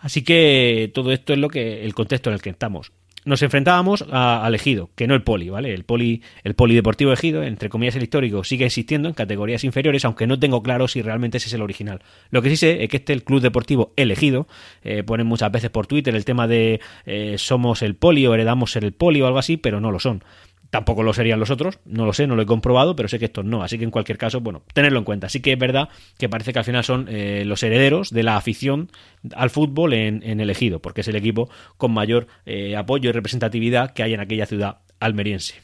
Así 0.00 0.22
que 0.22 0.90
todo 0.94 1.12
esto 1.12 1.32
es 1.32 1.38
lo 1.38 1.48
que 1.48 1.84
el 1.84 1.94
contexto 1.94 2.28
en 2.28 2.34
el 2.34 2.42
que 2.42 2.50
estamos. 2.50 2.92
Nos 3.28 3.42
enfrentábamos 3.42 4.04
al 4.10 4.54
Ejido, 4.54 4.90
que 4.94 5.06
no 5.06 5.14
el 5.14 5.22
Poli, 5.22 5.50
¿vale? 5.50 5.74
El 5.74 5.84
Poli, 5.84 6.22
el 6.44 6.54
Polideportivo 6.54 7.12
Ejido, 7.12 7.42
entre 7.42 7.68
comillas 7.68 7.94
el 7.94 8.02
histórico, 8.02 8.42
sigue 8.42 8.64
existiendo 8.64 9.08
en 9.08 9.14
categorías 9.14 9.64
inferiores, 9.64 10.04
aunque 10.04 10.26
no 10.26 10.38
tengo 10.38 10.62
claro 10.62 10.88
si 10.88 11.02
realmente 11.02 11.36
ese 11.36 11.48
es 11.48 11.52
el 11.52 11.62
original. 11.62 12.00
Lo 12.30 12.42
que 12.42 12.48
sí 12.48 12.56
sé 12.56 12.82
es 12.82 12.88
que 12.88 12.96
este 12.96 13.12
el 13.12 13.22
Club 13.22 13.40
Deportivo 13.40 13.92
elegido, 13.96 14.48
eh, 14.82 15.02
ponen 15.02 15.26
muchas 15.26 15.52
veces 15.52 15.70
por 15.70 15.86
Twitter 15.86 16.14
el 16.14 16.24
tema 16.24 16.48
de 16.48 16.80
eh, 17.04 17.36
somos 17.38 17.82
el 17.82 17.94
Poli 17.94 18.26
o 18.26 18.34
heredamos 18.34 18.72
ser 18.72 18.84
el 18.84 18.92
Poli 18.92 19.20
o 19.20 19.26
algo 19.26 19.38
así, 19.38 19.56
pero 19.56 19.80
no 19.80 19.90
lo 19.90 20.00
son. 20.00 20.22
Tampoco 20.70 21.02
lo 21.02 21.14
serían 21.14 21.40
los 21.40 21.50
otros, 21.50 21.78
no 21.86 22.04
lo 22.04 22.12
sé, 22.12 22.26
no 22.26 22.36
lo 22.36 22.42
he 22.42 22.46
comprobado, 22.46 22.94
pero 22.94 23.08
sé 23.08 23.18
que 23.18 23.24
estos 23.24 23.44
no. 23.44 23.62
Así 23.62 23.78
que 23.78 23.84
en 23.84 23.90
cualquier 23.90 24.18
caso, 24.18 24.40
bueno, 24.40 24.62
tenerlo 24.74 24.98
en 24.98 25.04
cuenta. 25.04 25.28
Así 25.28 25.40
que 25.40 25.52
es 25.52 25.58
verdad 25.58 25.88
que 26.18 26.28
parece 26.28 26.52
que 26.52 26.58
al 26.58 26.64
final 26.64 26.84
son 26.84 27.06
eh, 27.08 27.44
los 27.46 27.62
herederos 27.62 28.10
de 28.10 28.22
la 28.22 28.36
afición 28.36 28.90
al 29.34 29.48
fútbol 29.48 29.94
en, 29.94 30.40
elegido, 30.40 30.80
porque 30.80 31.00
es 31.00 31.08
el 31.08 31.16
equipo 31.16 31.48
con 31.78 31.92
mayor 31.92 32.26
eh, 32.44 32.76
apoyo 32.76 33.08
y 33.08 33.12
representatividad 33.12 33.92
que 33.92 34.02
hay 34.02 34.12
en 34.12 34.20
aquella 34.20 34.44
ciudad 34.44 34.80
almeriense. 35.00 35.54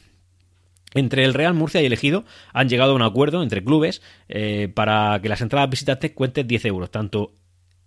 Entre 0.95 1.25
el 1.25 1.33
Real 1.33 1.53
Murcia 1.53 1.81
y 1.81 1.85
el 1.85 1.93
Ejido 1.93 2.23
han 2.53 2.69
llegado 2.69 2.93
a 2.93 2.95
un 2.95 3.01
acuerdo 3.01 3.43
entre 3.43 3.63
clubes 3.63 4.01
eh, 4.29 4.71
para 4.73 5.19
que 5.21 5.29
las 5.29 5.41
entradas 5.41 5.69
visitantes 5.69 6.11
cuenten 6.11 6.47
10 6.47 6.65
euros, 6.65 6.89
tanto 6.89 7.33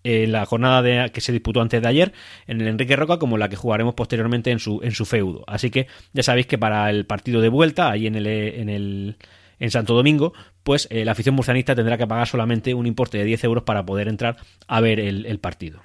en 0.09 0.33
la 0.33 0.47
jornada 0.47 0.83
de, 0.83 1.11
que 1.13 1.21
se 1.21 1.33
disputó 1.33 1.61
antes 1.61 1.83
de 1.83 1.89
ayer 1.89 2.13
en 2.47 2.61
el 2.61 2.69
Enrique 2.69 2.97
Roca 2.97 3.19
como 3.19 3.39
la 3.39 3.49
que 3.49 3.57
jugaremos 3.57 3.95
posteriormente 3.95 4.51
en 4.51 4.59
su, 4.59 4.81
en 4.83 4.93
su 4.93 5.05
feudo. 5.05 5.45
Así 5.47 5.71
que 5.71 5.87
ya 6.13 6.23
sabéis 6.23 6.47
que 6.47 6.59
para 6.59 6.91
el 6.91 7.07
partido 7.07 7.41
de 7.41 7.49
vuelta, 7.49 7.91
ahí 7.91 8.07
en 8.07 8.17
el, 8.17 8.27
en 8.27 8.69
el 8.69 9.17
en 9.61 9.71
Santo 9.71 9.95
Domingo, 9.95 10.33
pues 10.63 10.89
eh, 10.91 11.05
la 11.05 11.13
afición 11.13 11.35
murcianista 11.35 11.75
tendrá 11.75 11.99
que 11.99 12.07
pagar 12.07 12.27
solamente 12.27 12.75
un 12.75 12.87
importe 12.87 13.19
de 13.19 13.25
10 13.25 13.45
euros 13.45 13.65
para 13.65 13.85
poder 13.85 14.09
entrar 14.09 14.37
a 14.67 14.81
ver 14.81 15.01
el, 15.01 15.39
partido. 15.39 15.81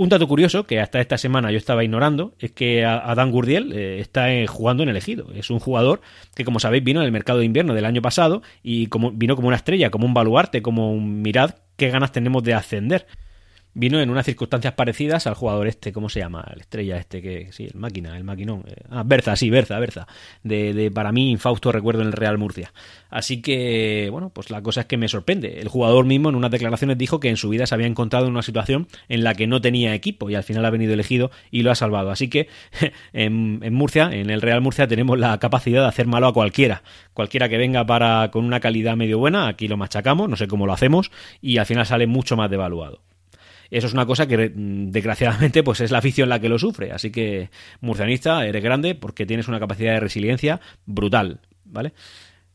Un 0.00 0.08
dato 0.08 0.26
curioso 0.26 0.64
que 0.64 0.80
hasta 0.80 0.98
esta 0.98 1.18
semana 1.18 1.50
yo 1.50 1.58
estaba 1.58 1.84
ignorando 1.84 2.32
es 2.38 2.52
que 2.52 2.86
Adán 2.86 3.30
Gurdiel 3.30 3.70
eh, 3.74 4.00
está 4.00 4.32
eh, 4.32 4.46
jugando 4.46 4.82
en 4.82 4.88
el 4.88 4.96
ejido. 4.96 5.26
Es 5.34 5.50
un 5.50 5.58
jugador 5.58 6.00
que, 6.34 6.42
como 6.42 6.58
sabéis, 6.58 6.82
vino 6.82 7.00
en 7.00 7.04
el 7.04 7.12
mercado 7.12 7.40
de 7.40 7.44
invierno 7.44 7.74
del 7.74 7.84
año 7.84 8.00
pasado 8.00 8.40
y 8.62 8.86
como, 8.86 9.10
vino 9.10 9.36
como 9.36 9.48
una 9.48 9.58
estrella, 9.58 9.90
como 9.90 10.06
un 10.06 10.14
baluarte, 10.14 10.62
como 10.62 10.90
un 10.90 11.20
mirad 11.20 11.56
qué 11.76 11.90
ganas 11.90 12.12
tenemos 12.12 12.42
de 12.44 12.54
ascender 12.54 13.08
vino 13.74 14.00
en 14.00 14.10
unas 14.10 14.26
circunstancias 14.26 14.74
parecidas 14.74 15.26
al 15.26 15.34
jugador 15.34 15.66
este, 15.66 15.92
¿cómo 15.92 16.08
se 16.08 16.20
llama? 16.20 16.44
La 16.54 16.60
estrella 16.60 16.96
este 16.96 17.22
que, 17.22 17.52
sí, 17.52 17.66
el 17.66 17.78
máquina, 17.78 18.16
el 18.16 18.24
maquinón. 18.24 18.64
Eh, 18.66 18.74
ah, 18.90 19.02
Berza, 19.04 19.36
sí, 19.36 19.50
Berza, 19.50 19.78
Berza. 19.78 20.06
De, 20.42 20.74
de, 20.74 20.90
para 20.90 21.12
mí, 21.12 21.30
infausto 21.30 21.72
recuerdo 21.72 22.02
en 22.02 22.08
el 22.08 22.12
Real 22.12 22.38
Murcia. 22.38 22.72
Así 23.08 23.42
que, 23.42 24.08
bueno, 24.10 24.30
pues 24.30 24.50
la 24.50 24.62
cosa 24.62 24.82
es 24.82 24.86
que 24.86 24.96
me 24.96 25.08
sorprende. 25.08 25.60
El 25.60 25.68
jugador 25.68 26.04
mismo 26.04 26.28
en 26.28 26.34
unas 26.34 26.50
declaraciones 26.50 26.98
dijo 26.98 27.20
que 27.20 27.28
en 27.28 27.36
su 27.36 27.48
vida 27.48 27.66
se 27.66 27.74
había 27.74 27.86
encontrado 27.86 28.26
en 28.26 28.32
una 28.32 28.42
situación 28.42 28.88
en 29.08 29.24
la 29.24 29.34
que 29.34 29.46
no 29.46 29.60
tenía 29.60 29.94
equipo 29.94 30.30
y 30.30 30.34
al 30.34 30.42
final 30.42 30.64
ha 30.64 30.70
venido 30.70 30.92
elegido 30.92 31.30
y 31.50 31.62
lo 31.62 31.70
ha 31.70 31.74
salvado. 31.74 32.10
Así 32.10 32.28
que 32.28 32.48
en, 33.12 33.60
en 33.62 33.74
Murcia, 33.74 34.10
en 34.12 34.30
el 34.30 34.42
Real 34.42 34.60
Murcia, 34.60 34.86
tenemos 34.88 35.18
la 35.18 35.38
capacidad 35.38 35.82
de 35.82 35.88
hacer 35.88 36.06
malo 36.06 36.26
a 36.26 36.34
cualquiera. 36.34 36.82
Cualquiera 37.14 37.48
que 37.48 37.58
venga 37.58 37.84
para 37.86 38.30
con 38.30 38.44
una 38.44 38.60
calidad 38.60 38.96
medio 38.96 39.18
buena, 39.18 39.48
aquí 39.48 39.68
lo 39.68 39.76
machacamos, 39.76 40.28
no 40.28 40.36
sé 40.36 40.48
cómo 40.48 40.66
lo 40.66 40.72
hacemos, 40.72 41.10
y 41.40 41.58
al 41.58 41.66
final 41.66 41.86
sale 41.86 42.06
mucho 42.06 42.36
más 42.36 42.50
devaluado. 42.50 43.02
Eso 43.70 43.86
es 43.86 43.92
una 43.92 44.06
cosa 44.06 44.26
que 44.26 44.52
desgraciadamente 44.54 45.62
pues 45.62 45.80
es 45.80 45.90
la 45.90 45.98
afición 45.98 46.28
la 46.28 46.40
que 46.40 46.48
lo 46.48 46.58
sufre. 46.58 46.92
Así 46.92 47.10
que 47.10 47.50
murcianista, 47.80 48.46
eres 48.46 48.62
grande 48.62 48.94
porque 48.94 49.26
tienes 49.26 49.48
una 49.48 49.60
capacidad 49.60 49.94
de 49.94 50.00
resiliencia 50.00 50.60
brutal, 50.86 51.40
¿vale? 51.64 51.92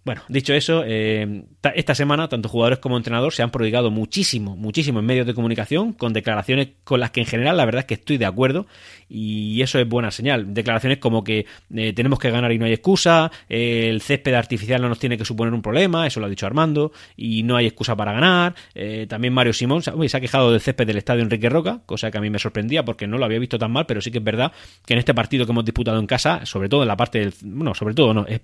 Bueno, 0.05 0.21
dicho 0.29 0.53
eso, 0.53 0.83
eh, 0.85 1.45
esta 1.73 1.95
semana 1.95 2.29
tanto 2.29 2.47
jugadores 2.47 2.77
como 2.77 2.95
entrenador 2.95 3.33
se 3.33 3.41
han 3.41 3.49
prodigado 3.49 3.89
muchísimo, 3.89 4.55
muchísimo 4.55 4.99
en 4.99 5.05
medios 5.07 5.25
de 5.25 5.33
comunicación, 5.33 5.93
con 5.93 6.13
declaraciones 6.13 6.69
con 6.83 6.99
las 6.99 7.09
que 7.09 7.21
en 7.21 7.25
general 7.25 7.57
la 7.57 7.65
verdad 7.65 7.79
es 7.79 7.85
que 7.85 7.95
estoy 7.95 8.17
de 8.19 8.27
acuerdo 8.27 8.67
y 9.09 9.59
eso 9.63 9.79
es 9.79 9.89
buena 9.89 10.11
señal. 10.11 10.53
Declaraciones 10.53 10.99
como 10.99 11.23
que 11.23 11.47
eh, 11.73 11.93
tenemos 11.93 12.19
que 12.19 12.29
ganar 12.29 12.51
y 12.51 12.59
no 12.59 12.65
hay 12.65 12.73
excusa, 12.73 13.31
el 13.49 13.99
césped 13.99 14.35
artificial 14.35 14.79
no 14.79 14.89
nos 14.89 14.99
tiene 14.99 15.17
que 15.17 15.25
suponer 15.25 15.55
un 15.55 15.63
problema, 15.63 16.05
eso 16.05 16.19
lo 16.19 16.27
ha 16.27 16.29
dicho 16.29 16.45
Armando, 16.45 16.91
y 17.17 17.41
no 17.41 17.55
hay 17.55 17.65
excusa 17.65 17.95
para 17.95 18.13
ganar. 18.13 18.53
Eh, 18.75 19.07
también 19.09 19.33
Mario 19.33 19.53
Simón 19.53 19.81
se 19.81 19.89
ha 19.89 20.21
quejado 20.21 20.51
del 20.51 20.61
césped 20.61 20.85
del 20.85 20.97
estadio 20.97 21.23
Enrique 21.23 21.49
Roca, 21.49 21.81
cosa 21.87 22.11
que 22.11 22.19
a 22.19 22.21
mí 22.21 22.29
me 22.29 22.37
sorprendía 22.37 22.85
porque 22.85 23.07
no 23.07 23.17
lo 23.17 23.25
había 23.25 23.39
visto 23.39 23.57
tan 23.57 23.71
mal, 23.71 23.87
pero 23.87 24.01
sí 24.01 24.11
que 24.11 24.19
es 24.19 24.23
verdad 24.23 24.51
que 24.85 24.93
en 24.93 24.99
este 24.99 25.15
partido 25.15 25.47
que 25.47 25.51
hemos 25.51 25.65
disputado 25.65 25.99
en 25.99 26.05
casa, 26.05 26.45
sobre 26.45 26.69
todo 26.69 26.83
en 26.83 26.89
la 26.89 26.95
parte 26.95 27.17
del... 27.17 27.33
Bueno, 27.41 27.73
sobre 27.73 27.95
todo 27.95 28.13
no, 28.13 28.27
es, 28.27 28.41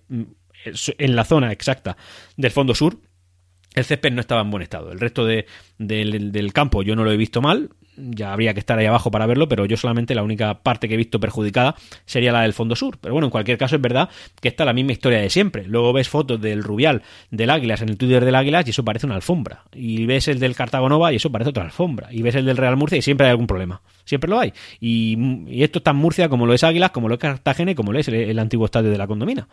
en 0.65 1.15
la 1.15 1.23
zona 1.25 1.51
exacta 1.51 1.97
del 2.37 2.51
fondo 2.51 2.75
sur, 2.75 2.97
el 3.73 3.85
césped 3.85 4.11
no 4.11 4.21
estaba 4.21 4.41
en 4.41 4.51
buen 4.51 4.63
estado. 4.63 4.91
El 4.91 4.99
resto 4.99 5.25
de, 5.25 5.45
del, 5.77 6.53
campo 6.53 6.83
yo 6.83 6.95
no 6.95 7.03
lo 7.03 7.11
he 7.11 7.17
visto 7.17 7.41
mal. 7.41 7.69
Ya 7.95 8.33
habría 8.33 8.53
que 8.53 8.59
estar 8.59 8.79
ahí 8.79 8.85
abajo 8.85 9.11
para 9.11 9.25
verlo, 9.25 9.47
pero 9.47 9.65
yo 9.65 9.77
solamente 9.77 10.15
la 10.15 10.23
única 10.23 10.63
parte 10.63 10.87
que 10.87 10.95
he 10.95 10.97
visto 10.97 11.19
perjudicada 11.19 11.75
sería 12.05 12.31
la 12.31 12.41
del 12.41 12.53
fondo 12.53 12.75
sur. 12.75 12.97
Pero 12.99 13.13
bueno, 13.13 13.27
en 13.27 13.31
cualquier 13.31 13.57
caso 13.57 13.75
es 13.75 13.81
verdad 13.81 14.09
que 14.41 14.47
está 14.47 14.65
la 14.65 14.73
misma 14.73 14.93
historia 14.93 15.19
de 15.19 15.29
siempre. 15.29 15.65
Luego 15.65 15.93
ves 15.93 16.09
fotos 16.09 16.41
del 16.41 16.63
Rubial 16.63 17.03
del 17.29 17.49
Águilas 17.49 17.81
en 17.81 17.89
el 17.89 17.97
Twitter 17.97 18.25
del 18.25 18.35
Águilas 18.35 18.65
y 18.67 18.71
eso 18.71 18.83
parece 18.83 19.05
una 19.05 19.15
alfombra. 19.15 19.63
Y 19.73 20.05
ves 20.05 20.27
el 20.27 20.39
del 20.39 20.55
Cartago 20.55 20.89
Nova 20.89 21.13
y 21.13 21.17
eso 21.17 21.31
parece 21.31 21.51
otra 21.51 21.63
alfombra. 21.63 22.09
Y 22.11 22.21
ves 22.23 22.35
el 22.35 22.45
del 22.45 22.57
Real 22.57 22.75
Murcia 22.75 22.97
y 22.97 23.01
siempre 23.01 23.27
hay 23.27 23.31
algún 23.31 23.47
problema. 23.47 23.81
Siempre 24.03 24.29
lo 24.29 24.39
hay. 24.39 24.53
Y, 24.79 25.63
esto 25.63 25.79
está 25.79 25.91
en 25.91 25.97
Murcia 25.97 26.27
como 26.27 26.45
lo 26.45 26.53
es 26.53 26.63
Águilas, 26.63 26.91
como 26.91 27.07
lo 27.07 27.15
es 27.15 27.19
Cartagena 27.19 27.71
y 27.71 27.75
como 27.75 27.93
lo 27.93 27.99
es 27.99 28.07
el 28.07 28.39
antiguo 28.39 28.65
estadio 28.65 28.89
de 28.89 28.97
la 28.97 29.07
Condomina 29.07 29.47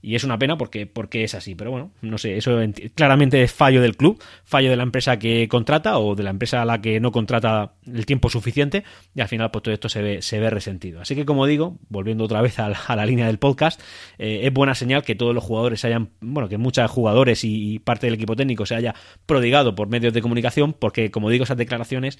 y 0.00 0.14
es 0.14 0.24
una 0.24 0.38
pena 0.38 0.56
porque, 0.56 0.86
porque 0.86 1.24
es 1.24 1.34
así, 1.34 1.54
pero 1.54 1.70
bueno, 1.70 1.90
no 2.02 2.18
sé, 2.18 2.36
eso 2.36 2.58
claramente 2.94 3.42
es 3.42 3.52
fallo 3.52 3.82
del 3.82 3.96
club, 3.96 4.22
fallo 4.44 4.70
de 4.70 4.76
la 4.76 4.82
empresa 4.84 5.18
que 5.18 5.48
contrata 5.48 5.98
o 5.98 6.14
de 6.14 6.22
la 6.22 6.30
empresa 6.30 6.62
a 6.62 6.64
la 6.64 6.80
que 6.80 7.00
no 7.00 7.10
contrata 7.10 7.72
el 7.86 8.06
tiempo 8.06 8.30
suficiente 8.30 8.84
y 9.14 9.20
al 9.20 9.28
final 9.28 9.50
pues 9.50 9.62
todo 9.64 9.74
esto 9.74 9.88
se 9.88 10.02
ve, 10.02 10.22
se 10.22 10.38
ve 10.38 10.50
resentido. 10.50 11.00
Así 11.00 11.14
que 11.14 11.24
como 11.24 11.46
digo, 11.46 11.76
volviendo 11.88 12.24
otra 12.24 12.42
vez 12.42 12.58
a 12.58 12.68
la, 12.68 13.06
línea 13.06 13.26
del 13.26 13.38
podcast, 13.38 13.80
eh, 14.18 14.40
es 14.44 14.52
buena 14.52 14.74
señal 14.74 15.02
que 15.02 15.14
todos 15.14 15.34
los 15.34 15.42
jugadores 15.42 15.84
hayan, 15.84 16.10
bueno, 16.20 16.48
que 16.48 16.58
muchos 16.58 16.88
jugadores 16.90 17.42
y 17.42 17.78
parte 17.80 18.06
del 18.06 18.14
equipo 18.14 18.36
técnico 18.36 18.66
se 18.66 18.74
haya 18.74 18.94
prodigado 19.26 19.74
por 19.74 19.88
medios 19.88 20.12
de 20.12 20.22
comunicación 20.22 20.74
porque 20.74 21.10
como 21.10 21.30
digo, 21.30 21.44
esas 21.44 21.56
declaraciones 21.56 22.18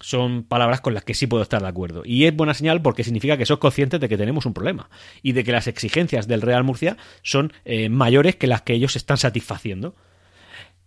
son 0.00 0.44
palabras 0.44 0.80
con 0.80 0.94
las 0.94 1.04
que 1.04 1.14
sí 1.14 1.26
puedo 1.26 1.42
estar 1.42 1.62
de 1.62 1.68
acuerdo. 1.68 2.02
Y 2.04 2.24
es 2.24 2.34
buena 2.34 2.54
señal 2.54 2.82
porque 2.82 3.04
significa 3.04 3.36
que 3.36 3.46
sos 3.46 3.58
conscientes 3.58 4.00
de 4.00 4.08
que 4.08 4.16
tenemos 4.16 4.46
un 4.46 4.54
problema 4.54 4.90
y 5.22 5.32
de 5.32 5.44
que 5.44 5.52
las 5.52 5.66
exigencias 5.66 6.26
del 6.28 6.42
Real 6.42 6.64
Murcia 6.64 6.96
son 7.22 7.52
eh, 7.64 7.88
mayores 7.88 8.36
que 8.36 8.46
las 8.46 8.62
que 8.62 8.74
ellos 8.74 8.96
están 8.96 9.16
satisfaciendo. 9.16 9.94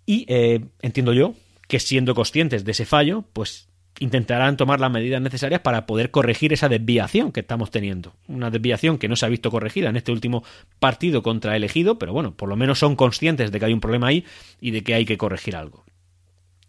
Y 0.05 0.25
eh, 0.27 0.65
entiendo 0.81 1.13
yo 1.13 1.33
que 1.67 1.79
siendo 1.79 2.15
conscientes 2.15 2.63
de 2.63 2.71
ese 2.71 2.85
fallo, 2.85 3.25
pues 3.33 3.67
intentarán 3.99 4.57
tomar 4.57 4.79
las 4.79 4.91
medidas 4.91 5.21
necesarias 5.21 5.61
para 5.61 5.85
poder 5.85 6.11
corregir 6.11 6.53
esa 6.53 6.69
desviación 6.69 7.31
que 7.31 7.39
estamos 7.39 7.71
teniendo. 7.71 8.13
Una 8.27 8.49
desviación 8.49 8.97
que 8.97 9.07
no 9.07 9.15
se 9.15 9.25
ha 9.25 9.29
visto 9.29 9.51
corregida 9.51 9.89
en 9.89 9.97
este 9.97 10.11
último 10.11 10.43
partido 10.79 11.23
contra 11.23 11.55
elegido, 11.55 11.97
pero 11.97 12.13
bueno, 12.13 12.35
por 12.35 12.49
lo 12.49 12.55
menos 12.55 12.79
son 12.79 12.95
conscientes 12.95 13.51
de 13.51 13.59
que 13.59 13.65
hay 13.65 13.73
un 13.73 13.81
problema 13.81 14.07
ahí 14.07 14.25
y 14.61 14.71
de 14.71 14.83
que 14.83 14.93
hay 14.93 15.05
que 15.05 15.17
corregir 15.17 15.55
algo. 15.55 15.83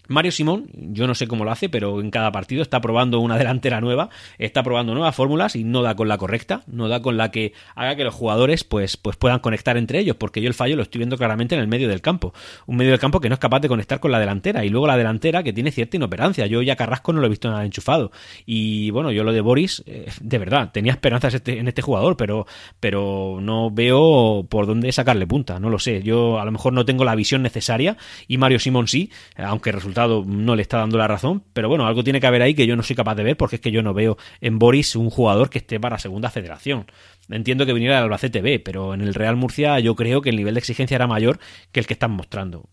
Mario 0.09 0.33
Simón, 0.33 0.66
yo 0.73 1.07
no 1.07 1.14
sé 1.14 1.27
cómo 1.27 1.44
lo 1.44 1.51
hace, 1.51 1.68
pero 1.68 2.01
en 2.01 2.11
cada 2.11 2.33
partido 2.33 2.62
está 2.62 2.81
probando 2.81 3.21
una 3.21 3.37
delantera 3.37 3.81
nueva, 3.81 4.09
está 4.38 4.62
probando 4.62 4.94
nuevas 4.94 5.14
fórmulas 5.14 5.55
y 5.55 5.64
no 5.64 5.83
da 5.83 5.94
con 5.94 6.09
la 6.09 6.16
correcta, 6.16 6.62
no 6.66 6.88
da 6.88 7.03
con 7.03 7.18
la 7.18 7.31
que 7.31 7.53
haga 7.75 7.94
que 7.94 8.05
los 8.05 8.14
jugadores 8.14 8.64
pues, 8.64 8.97
pues 8.97 9.16
puedan 9.16 9.40
conectar 9.40 9.77
entre 9.77 9.99
ellos, 9.99 10.16
porque 10.16 10.40
yo 10.40 10.49
el 10.49 10.55
fallo 10.55 10.77
lo 10.77 10.83
estoy 10.83 11.01
viendo 11.01 11.18
claramente 11.18 11.55
en 11.55 11.61
el 11.61 11.68
medio 11.68 11.88
del 11.88 12.01
campo. 12.01 12.33
Un 12.66 12.77
medio 12.77 12.90
del 12.90 13.01
campo 13.01 13.21
que 13.21 13.29
no 13.29 13.35
es 13.35 13.38
capaz 13.38 13.61
de 13.61 13.68
conectar 13.68 14.01
con 14.01 14.11
la 14.11 14.18
delantera 14.18 14.64
y 14.64 14.71
luego 14.71 14.87
la 14.87 14.97
delantera 14.97 15.42
que 15.42 15.53
tiene 15.53 15.71
cierta 15.73 15.99
inoperancia. 15.99 16.47
Yo 16.47 16.62
ya 16.62 16.75
Carrasco 16.75 17.12
no 17.12 17.21
lo 17.21 17.27
he 17.27 17.31
visto 17.31 17.51
nada 17.51 17.64
enchufado. 17.66 18.11
Y 18.47 18.90
bueno, 18.90 19.12
yo 19.12 19.25
lo 19.25 19.33
de 19.33 19.42
Boris, 19.42 19.83
eh, 19.87 20.11
de 20.23 20.38
verdad, 20.38 20.71
tenía 20.73 20.92
esperanzas 20.92 21.35
este, 21.35 21.59
en 21.59 21.68
este 21.68 21.83
jugador, 21.83 22.16
pero, 22.16 22.47
pero 22.81 23.40
no 23.42 23.71
veo 23.71 24.47
por 24.49 24.66
dónde 24.66 24.90
sacarle 24.92 25.27
punta, 25.27 25.61
no 25.61 25.68
lo 25.68 25.79
sé. 25.79 26.03
Yo 26.03 26.40
a 26.40 26.47
lo 26.47 26.53
mejor 26.53 26.73
no 26.73 26.87
tengo 26.87 27.05
la 27.05 27.14
visión 27.14 27.42
necesaria 27.42 27.99
y 28.27 28.38
Mario 28.38 28.59
Simón 28.59 28.88
sí, 28.88 29.11
aunque 29.37 29.71
resulta 29.71 29.98
no 30.07 30.55
le 30.57 30.63
está 30.63 30.79
dando 30.79 30.99
la 30.99 31.09
razón, 31.09 31.43
pero 31.53 31.69
bueno, 31.69 31.87
algo 31.87 32.05
tiene 32.05 32.21
que 32.21 32.27
haber 32.27 32.43
ahí 32.43 32.55
que 32.55 32.67
yo 32.67 32.77
no 32.77 32.83
soy 32.83 32.95
capaz 32.95 33.15
de 33.17 33.25
ver 33.25 33.37
porque 33.37 33.57
es 33.57 33.63
que 33.63 33.71
yo 33.71 33.83
no 33.83 33.95
veo 33.95 34.17
en 34.41 34.59
Boris 34.59 34.95
un 34.97 35.11
jugador 35.11 35.51
que 35.51 35.59
esté 35.59 35.81
para 35.81 35.99
segunda 35.99 36.31
federación. 36.31 36.87
Entiendo 37.29 37.67
que 37.67 37.73
viniera 37.73 37.97
del 37.97 38.05
Albacete 38.05 38.41
B, 38.41 38.61
pero 38.61 38.95
en 38.95 39.01
el 39.01 39.15
Real 39.15 39.37
Murcia 39.37 39.79
yo 39.81 39.95
creo 39.97 40.23
que 40.23 40.31
el 40.31 40.37
nivel 40.37 40.55
de 40.55 40.61
exigencia 40.61 40.95
era 40.95 41.07
mayor 41.07 41.39
que 41.73 41.81
el 41.81 41.87
que 41.87 41.95
están 41.95 42.13
mostrando. 42.13 42.69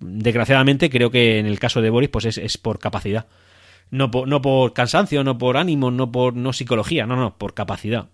Desgraciadamente 0.00 0.90
creo 0.90 1.10
que 1.10 1.38
en 1.38 1.46
el 1.46 1.58
caso 1.58 1.80
de 1.80 1.90
Boris 1.90 2.10
pues 2.10 2.24
es, 2.24 2.58
por 2.58 2.78
capacidad. 2.78 3.26
No 3.90 4.10
por, 4.10 4.28
no 4.28 4.42
por 4.42 4.74
cansancio, 4.74 5.24
no 5.24 5.38
por 5.38 5.56
ánimo, 5.56 5.90
no 5.90 6.12
por 6.12 6.34
no 6.34 6.52
psicología, 6.52 7.06
no, 7.06 7.16
no, 7.16 7.38
por 7.38 7.54
capacidad. 7.54 8.08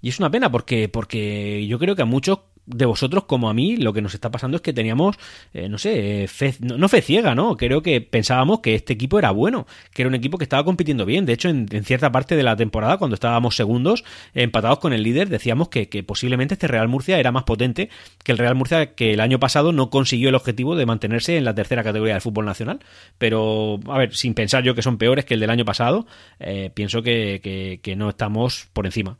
Y 0.00 0.08
es 0.08 0.18
una 0.18 0.30
pena 0.30 0.50
porque, 0.50 0.88
porque 0.88 1.66
yo 1.66 1.78
creo 1.78 1.96
que 1.96 2.02
a 2.02 2.06
muchos 2.06 2.38
de 2.68 2.84
vosotros 2.84 3.24
como 3.24 3.48
a 3.48 3.54
mí, 3.54 3.76
lo 3.76 3.92
que 3.92 4.02
nos 4.02 4.14
está 4.14 4.30
pasando 4.30 4.56
es 4.56 4.62
que 4.62 4.72
teníamos, 4.72 5.16
eh, 5.54 5.68
no 5.68 5.78
sé, 5.78 6.26
fe, 6.28 6.54
no, 6.60 6.88
fe 6.88 7.00
ciega, 7.00 7.34
¿no? 7.34 7.56
Creo 7.56 7.82
que 7.82 8.00
pensábamos 8.00 8.60
que 8.60 8.74
este 8.74 8.92
equipo 8.92 9.18
era 9.18 9.30
bueno, 9.30 9.66
que 9.92 10.02
era 10.02 10.08
un 10.08 10.14
equipo 10.14 10.38
que 10.38 10.44
estaba 10.44 10.64
compitiendo 10.64 11.06
bien. 11.06 11.24
De 11.24 11.32
hecho, 11.32 11.48
en, 11.48 11.68
cierta 11.84 12.12
parte 12.12 12.36
de 12.36 12.42
la 12.42 12.56
temporada, 12.56 12.98
cuando 12.98 13.14
estábamos 13.14 13.56
segundos, 13.56 14.04
empatados 14.34 14.78
con 14.78 14.92
el 14.92 15.02
líder, 15.02 15.28
decíamos 15.28 15.68
que, 15.68 15.88
posiblemente 16.06 16.54
este 16.54 16.68
Real 16.68 16.88
Murcia 16.88 17.18
era 17.18 17.32
más 17.32 17.44
potente 17.44 17.90
que 18.22 18.32
el 18.32 18.38
Real 18.38 18.54
Murcia 18.54 18.94
que 18.94 19.12
el 19.14 19.20
año 19.20 19.40
pasado 19.40 19.72
no 19.72 19.90
consiguió 19.90 20.28
el 20.28 20.34
objetivo 20.34 20.76
de 20.76 20.86
mantenerse 20.86 21.36
en 21.36 21.44
la 21.44 21.54
tercera 21.54 21.82
categoría 21.82 22.14
del 22.14 22.22
fútbol 22.22 22.44
nacional. 22.44 22.80
Pero, 23.18 23.80
a 23.86 23.98
ver, 23.98 24.14
sin 24.14 24.34
pensar 24.34 24.62
yo 24.62 24.74
que 24.74 24.82
son 24.82 24.98
peores 24.98 25.24
que 25.24 25.34
el 25.34 25.40
del 25.40 25.50
año 25.50 25.64
pasado, 25.64 26.06
eh, 26.38 26.70
pienso 26.74 27.02
que, 27.02 27.80
que 27.82 27.96
no 27.96 28.10
estamos 28.10 28.68
por 28.72 28.86
encima. 28.86 29.16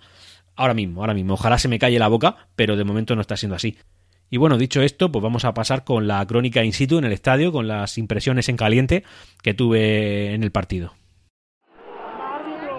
Ahora 0.59 0.75
mismo, 0.75 1.03
ahora 1.03 1.15
mismo. 1.15 1.35
Ojalá 1.35 1.57
se 1.57 1.69
me 1.69 1.79
calle 1.79 2.01
la 2.01 2.09
boca, 2.09 2.35
pero 2.57 2.77
de 2.77 2.83
momento 2.83 3.15
no 3.15 3.21
está 3.21 3.37
siendo 3.37 3.55
así. 3.55 3.79
Y 4.29 4.39
bueno, 4.39 4.59
dicho 4.59 4.83
esto, 4.83 5.11
pues 5.11 5.23
vamos 5.23 5.45
a 5.45 5.55
pasar 5.55 5.85
con 5.85 6.09
la 6.09 6.27
crónica 6.27 6.65
in 6.65 6.73
situ 6.73 6.99
en 6.99 7.05
el 7.05 7.13
estadio, 7.13 7.53
con 7.53 7.69
las 7.69 7.97
impresiones 7.97 8.49
en 8.49 8.57
caliente 8.57 9.05
que 9.41 9.55
tuve 9.55 10.35
en 10.35 10.43
el 10.43 10.51
partido. 10.51 10.95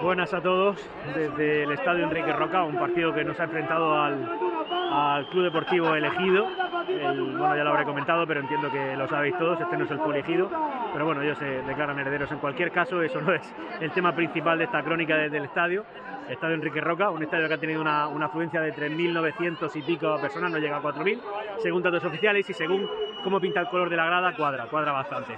Buenas 0.02 0.32
a 0.34 0.42
todos 0.42 0.76
desde 1.14 1.64
el 1.64 1.72
estadio 1.72 2.04
Enrique 2.04 2.32
Roca, 2.34 2.64
un 2.64 2.78
partido 2.78 3.14
que 3.14 3.24
nos 3.24 3.40
ha 3.40 3.44
enfrentado 3.44 3.98
al, 3.98 5.26
Club 5.30 5.44
Deportivo 5.44 5.94
Elegido. 5.94 6.46
bueno, 6.86 7.56
ya 7.56 7.64
lo 7.64 7.70
habré 7.70 7.84
comentado, 7.84 8.26
pero 8.26 8.40
entiendo 8.40 8.70
que 8.70 8.96
lo 8.96 9.08
sabéis 9.08 9.36
todos, 9.38 9.58
este 9.60 9.76
no 9.76 9.84
es 9.84 9.90
el 9.90 10.00
elegido, 10.00 10.50
pero 10.92 11.04
bueno, 11.06 11.22
ellos 11.22 11.38
se 11.38 11.44
declaran 11.44 11.98
herederos 11.98 12.30
en 12.30 12.38
cualquier 12.38 12.72
caso, 12.72 13.02
eso 13.02 13.20
no 13.20 13.32
es 13.32 13.54
el 13.80 13.90
tema 13.92 14.14
principal 14.14 14.58
de 14.58 14.64
esta 14.64 14.82
crónica 14.82 15.16
desde 15.16 15.38
el 15.38 15.44
estadio. 15.44 15.84
Estadio 16.30 16.54
Enrique 16.54 16.80
Roca, 16.80 17.10
un 17.10 17.22
estadio 17.22 17.48
que 17.48 17.54
ha 17.54 17.58
tenido 17.58 17.80
una, 17.80 18.04
afluencia 18.04 18.60
de 18.60 18.72
3.900 18.72 19.74
y 19.74 19.82
pico 19.82 20.16
personas, 20.20 20.50
no 20.52 20.58
llega 20.58 20.76
a 20.76 20.82
4.000, 20.82 21.18
según 21.58 21.82
datos 21.82 22.04
oficiales 22.04 22.48
y 22.48 22.52
según 22.52 22.88
cómo 23.24 23.40
pinta 23.40 23.60
el 23.60 23.68
color 23.68 23.90
de 23.90 23.96
la 23.96 24.06
grada, 24.06 24.34
cuadra, 24.36 24.66
cuadra 24.66 24.92
bastante. 24.92 25.36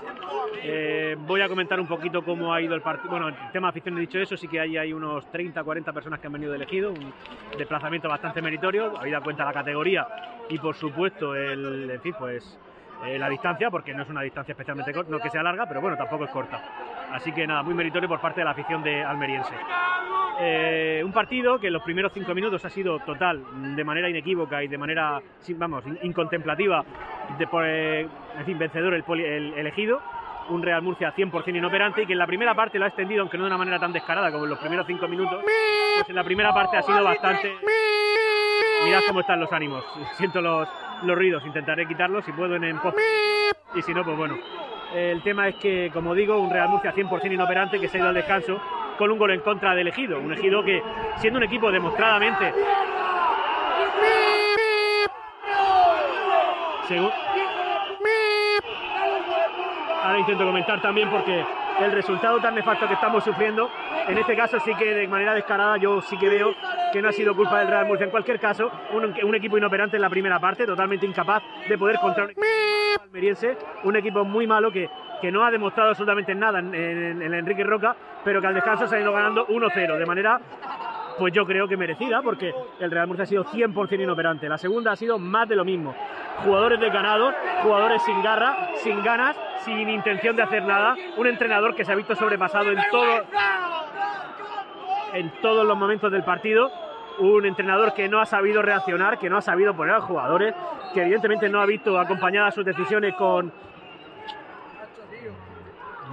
Eh, 0.62 1.16
voy 1.18 1.40
a 1.40 1.48
comentar 1.48 1.80
un 1.80 1.86
poquito 1.86 2.22
cómo 2.22 2.52
ha 2.52 2.60
ido 2.60 2.74
el 2.74 2.82
partido. 2.82 3.10
Bueno, 3.10 3.28
el 3.28 3.34
tema 3.52 3.68
de 3.68 3.70
afición 3.70 3.96
he 3.96 4.00
dicho 4.02 4.18
eso, 4.18 4.36
sí 4.36 4.48
que 4.48 4.60
hay, 4.60 4.76
hay 4.76 4.92
unos 4.92 5.30
30, 5.30 5.64
40 5.64 5.92
personas 5.92 6.20
que 6.20 6.26
han 6.26 6.32
venido 6.32 6.52
de 6.52 6.58
elegido, 6.58 6.90
un 6.90 7.12
desplazamiento 7.56 8.08
bastante 8.08 8.42
meritorio, 8.42 8.96
habida 8.98 9.20
cuenta 9.20 9.44
la 9.44 9.52
categoría 9.52 10.06
y 10.48 10.58
por 10.58 10.74
supuesto 10.74 11.34
el, 11.34 11.90
en 11.90 12.00
fin, 12.00 12.14
pues 12.18 12.58
eh, 13.06 13.18
la 13.18 13.28
distancia, 13.28 13.70
porque 13.70 13.94
no 13.94 14.02
es 14.02 14.08
una 14.08 14.22
distancia 14.22 14.52
especialmente 14.52 14.92
corta, 14.92 15.10
no 15.10 15.18
que 15.18 15.30
sea 15.30 15.42
larga, 15.42 15.66
pero 15.66 15.80
bueno, 15.80 15.96
tampoco 15.96 16.24
es 16.24 16.30
corta. 16.30 16.62
Así 17.10 17.32
que 17.32 17.46
nada, 17.46 17.62
muy 17.62 17.74
meritorio 17.74 18.08
por 18.08 18.20
parte 18.20 18.40
de 18.40 18.44
la 18.44 18.52
afición 18.52 18.82
de 18.82 19.02
almeriense. 19.02 19.54
Eh, 20.40 21.02
un 21.04 21.12
partido 21.12 21.58
que 21.58 21.66
en 21.66 21.72
los 21.72 21.82
primeros 21.82 22.12
cinco 22.12 22.34
minutos 22.34 22.64
ha 22.64 22.70
sido 22.70 22.98
total, 23.00 23.42
de 23.76 23.84
manera 23.84 24.08
inequívoca 24.08 24.62
y 24.62 24.68
de 24.68 24.78
manera, 24.78 25.20
vamos, 25.56 25.84
incontemplativa, 26.02 26.84
de, 27.38 27.46
por, 27.46 27.64
eh, 27.66 28.08
fin, 28.44 28.58
vencedor 28.58 28.94
el, 28.94 29.04
el, 29.20 29.54
elegido. 29.54 30.00
Un 30.48 30.60
Real 30.60 30.82
Murcia 30.82 31.14
100% 31.14 31.56
inoperante 31.56 32.02
y 32.02 32.06
que 32.06 32.14
en 32.14 32.18
la 32.18 32.26
primera 32.26 32.54
parte 32.54 32.78
lo 32.78 32.84
ha 32.84 32.88
extendido, 32.88 33.20
aunque 33.20 33.38
no 33.38 33.44
de 33.44 33.50
una 33.50 33.58
manera 33.58 33.78
tan 33.78 33.92
descarada 33.92 34.32
como 34.32 34.44
en 34.44 34.50
los 34.50 34.58
primeros 34.58 34.86
cinco 34.86 35.06
minutos, 35.06 35.40
pues 35.40 36.08
en 36.08 36.16
la 36.16 36.24
primera 36.24 36.52
parte 36.52 36.76
ha 36.78 36.82
sido 36.82 37.04
bastante... 37.04 37.52
Mirad 38.84 39.02
cómo 39.06 39.20
están 39.20 39.38
los 39.38 39.52
ánimos. 39.52 39.84
Siento 40.14 40.40
los, 40.40 40.68
los 41.04 41.16
ruidos, 41.16 41.46
intentaré 41.46 41.86
quitarlos 41.86 42.24
si 42.24 42.32
puedo 42.32 42.56
en, 42.56 42.64
en 42.64 42.78
post. 42.80 42.98
Y 43.76 43.82
si 43.82 43.94
no, 43.94 44.02
pues 44.02 44.16
bueno. 44.16 44.36
El 44.92 45.22
tema 45.22 45.48
es 45.48 45.54
que, 45.56 45.90
como 45.92 46.14
digo, 46.14 46.38
un 46.38 46.50
Real 46.50 46.68
Murcia 46.68 46.92
100% 46.92 47.32
inoperante 47.32 47.78
que 47.78 47.88
se 47.88 47.96
ha 47.96 48.00
ido 48.00 48.08
al 48.08 48.14
descanso 48.14 48.60
con 48.98 49.10
un 49.10 49.18
gol 49.18 49.32
en 49.32 49.40
contra 49.40 49.74
del 49.74 49.88
Ejido. 49.88 50.18
Un 50.18 50.32
Ejido 50.32 50.62
que, 50.62 50.82
siendo 51.16 51.38
un 51.38 51.44
equipo 51.44 51.70
demostradamente. 51.70 52.52
Ahora 60.02 60.18
intento 60.18 60.44
comentar 60.44 60.82
también 60.82 61.08
porque 61.08 61.44
el 61.80 61.92
resultado 61.92 62.40
tan 62.40 62.54
nefasto 62.54 62.86
que 62.86 62.94
estamos 62.94 63.24
sufriendo, 63.24 63.70
en 64.08 64.18
este 64.18 64.36
caso 64.36 64.58
sí 64.60 64.74
que 64.74 64.92
de 64.92 65.08
manera 65.08 65.32
descarada 65.32 65.76
yo 65.78 66.02
sí 66.02 66.16
que 66.18 66.28
veo 66.28 66.54
que 66.92 67.00
no 67.00 67.08
ha 67.08 67.12
sido 67.12 67.34
culpa 67.34 67.60
del 67.60 67.68
Real 67.68 67.86
Murcia. 67.86 68.04
En 68.04 68.10
cualquier 68.10 68.38
caso, 68.38 68.70
un, 68.92 69.34
equipo 69.34 69.56
inoperante 69.56 69.96
en 69.96 70.02
la 70.02 70.10
primera 70.10 70.38
parte, 70.38 70.66
totalmente 70.66 71.06
incapaz 71.06 71.42
de 71.68 71.78
poder 71.78 71.98
contra 71.98 72.24
un 72.24 72.30
almeriense, 73.00 73.56
un 73.84 73.96
equipo 73.96 74.24
muy 74.24 74.46
malo 74.46 74.70
que, 74.70 74.88
que 75.20 75.30
no 75.30 75.44
ha 75.44 75.50
demostrado 75.50 75.90
absolutamente 75.90 76.34
nada 76.34 76.58
en, 76.58 76.74
el 76.74 77.34
Enrique 77.34 77.64
Roca, 77.64 77.94
pero 78.24 78.40
que 78.40 78.46
al 78.46 78.54
descanso 78.54 78.86
se 78.86 78.96
ha 78.96 79.00
ido 79.00 79.12
ganando 79.12 79.46
1-0 79.46 79.98
de 79.98 80.06
manera 80.06 80.40
pues 81.18 81.32
yo 81.32 81.46
creo 81.46 81.68
que 81.68 81.76
merecida, 81.76 82.22
porque 82.22 82.54
el 82.80 82.90
Real 82.90 83.06
Murcia 83.06 83.24
ha 83.24 83.26
sido 83.26 83.44
100% 83.44 84.02
inoperante. 84.02 84.48
La 84.48 84.58
segunda 84.58 84.92
ha 84.92 84.96
sido 84.96 85.18
más 85.18 85.48
de 85.48 85.54
lo 85.54 85.64
mismo. 85.64 85.94
Jugadores 86.42 86.80
desganados, 86.80 87.34
jugadores 87.62 88.02
sin 88.02 88.22
garra, 88.22 88.70
sin 88.76 89.02
ganas, 89.04 89.36
sin 89.64 89.88
intención 89.88 90.34
de 90.34 90.42
hacer 90.42 90.64
nada. 90.64 90.96
Un 91.18 91.26
entrenador 91.26 91.74
que 91.74 91.84
se 91.84 91.92
ha 91.92 91.94
visto 91.94 92.16
sobrepasado 92.16 92.72
en 92.72 92.78
todo, 92.90 93.24
en 95.12 95.30
todos 95.42 95.66
los 95.66 95.76
momentos 95.76 96.10
del 96.10 96.24
partido. 96.24 96.70
Un 97.18 97.46
entrenador 97.46 97.94
que 97.94 98.08
no 98.08 98.20
ha 98.20 98.26
sabido 98.26 98.62
reaccionar, 98.62 99.18
que 99.18 99.30
no 99.30 99.36
ha 99.36 99.42
sabido 99.42 99.74
poner 99.74 99.94
a 99.94 99.98
los 99.98 100.06
jugadores, 100.06 100.54
que 100.94 101.02
evidentemente 101.02 101.48
no 101.48 101.60
ha 101.60 101.66
visto 101.66 101.98
acompañadas 101.98 102.54
sus 102.54 102.64
decisiones 102.64 103.14
con. 103.14 103.52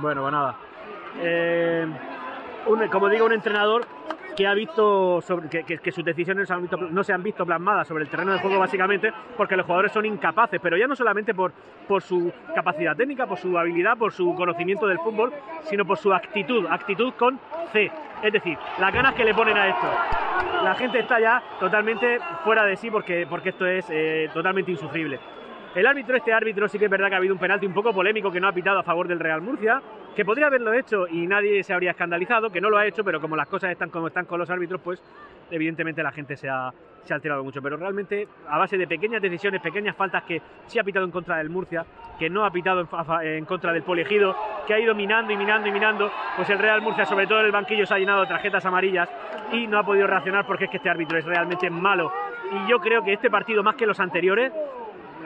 Bueno, 0.01 0.21
pues 0.21 0.31
nada. 0.31 0.55
Eh, 1.21 1.87
como 2.91 3.09
digo, 3.09 3.25
un 3.25 3.33
entrenador 3.33 3.85
que 4.39 4.47
ha 4.47 4.53
visto 4.53 5.21
que, 5.49 5.91
sus 5.91 6.05
decisiones 6.05 6.49
no 6.91 7.03
se 7.03 7.11
han 7.11 7.21
visto 7.21 7.45
plasmadas 7.45 7.85
sobre 7.85 8.05
el 8.05 8.09
terreno 8.09 8.31
de 8.31 8.39
juego 8.39 8.57
básicamente 8.57 9.11
porque 9.35 9.57
los 9.57 9.65
jugadores 9.65 9.91
son 9.91 10.05
incapaces, 10.05 10.61
pero 10.61 10.77
ya 10.77 10.87
no 10.87 10.95
solamente 10.95 11.33
por, 11.33 11.51
por 11.85 12.01
su 12.01 12.31
capacidad 12.55 12.95
técnica, 12.95 13.27
por 13.27 13.37
su 13.37 13.57
habilidad, 13.57 13.97
por 13.97 14.13
su 14.13 14.33
conocimiento 14.35 14.87
del 14.87 14.99
fútbol, 14.99 15.33
sino 15.63 15.83
por 15.83 15.97
su 15.97 16.13
actitud, 16.13 16.65
actitud 16.69 17.11
con 17.15 17.37
C, 17.73 17.91
es 18.23 18.31
decir, 18.31 18.57
las 18.79 18.93
ganas 18.93 19.13
que 19.13 19.25
le 19.25 19.33
ponen 19.33 19.57
a 19.57 19.67
esto. 19.67 20.28
La 20.63 20.75
gente 20.75 20.99
está 20.99 21.19
ya 21.19 21.41
totalmente 21.59 22.19
fuera 22.43 22.63
de 22.65 22.75
sí 22.75 22.91
porque, 22.91 23.25
porque 23.29 23.49
esto 23.49 23.65
es 23.65 23.85
eh, 23.89 24.29
totalmente 24.33 24.71
insufrible. 24.71 25.19
El 25.75 25.85
árbitro, 25.85 26.17
este 26.17 26.33
árbitro, 26.33 26.67
sí 26.67 26.79
que 26.79 26.85
es 26.85 26.91
verdad 26.91 27.09
que 27.09 27.13
ha 27.13 27.17
habido 27.19 27.33
un 27.33 27.39
penalti 27.39 27.67
un 27.67 27.73
poco 27.73 27.93
polémico 27.93 28.31
que 28.31 28.39
no 28.39 28.47
ha 28.47 28.51
pitado 28.51 28.79
a 28.79 28.83
favor 28.83 29.07
del 29.07 29.19
Real 29.19 29.39
Murcia, 29.39 29.79
que 30.15 30.25
podría 30.25 30.47
haberlo 30.47 30.73
hecho 30.73 31.07
y 31.07 31.27
nadie 31.27 31.63
se 31.63 31.73
habría 31.73 31.91
escandalizado, 31.91 32.49
que 32.49 32.59
no 32.59 32.71
lo 32.71 32.77
ha 32.77 32.87
hecho, 32.87 33.03
pero 33.03 33.21
como 33.21 33.35
las 33.35 33.47
cosas 33.47 33.71
están 33.71 33.91
como 33.91 34.07
están 34.07 34.25
con 34.25 34.39
los 34.39 34.49
árbitros, 34.49 34.81
pues 34.81 35.01
evidentemente 35.51 36.01
la 36.01 36.11
gente 36.11 36.35
se 36.35 36.49
ha, 36.49 36.73
alterado 37.09 37.43
mucho. 37.43 37.59
Pero 37.59 37.75
realmente, 37.75 38.27
a 38.47 38.59
base 38.59 38.77
de 38.77 38.85
pequeñas 38.85 39.19
decisiones, 39.19 39.61
pequeñas 39.61 39.95
faltas 39.95 40.23
que 40.23 40.41
sí 40.67 40.77
ha 40.77 40.83
pitado 40.83 41.05
en 41.05 41.11
contra 41.11 41.37
del 41.37 41.49
Murcia, 41.49 41.83
que 42.19 42.29
no 42.29 42.45
ha 42.45 42.51
pitado 42.51 42.87
en, 43.23 43.45
contra 43.45 43.73
del 43.73 43.81
Poliegido, 43.81 44.35
que 44.67 44.75
ha 44.75 44.79
ido 44.79 44.93
minando 44.93 45.33
y 45.33 45.37
minando 45.37 45.67
y 45.67 45.71
minando, 45.71 46.11
pues 46.35 46.47
el 46.51 46.59
Real 46.59 46.81
Murcia, 46.81 47.05
sobre 47.05 47.25
todo 47.25 47.39
en 47.39 47.47
el 47.47 47.51
banquillo, 47.51 47.85
se 47.87 47.95
ha 47.95 47.97
llenado 47.97 48.21
de 48.21 48.27
tarjetas 48.27 48.63
amarillas 48.63 49.09
y 49.51 49.65
no 49.65 49.79
ha 49.79 49.83
podido 49.83 50.05
reaccionar 50.05 50.45
porque 50.45 50.65
es 50.65 50.69
que 50.69 50.77
este 50.77 50.89
árbitro 50.89 51.17
es 51.17 51.25
realmente 51.25 51.69
malo. 51.71 52.11
Y 52.51 52.69
yo 52.69 52.79
creo 52.79 53.03
que 53.03 53.13
este 53.13 53.31
partido, 53.31 53.63
más 53.63 53.75
que 53.75 53.87
los 53.87 53.99
anteriores, 53.99 54.53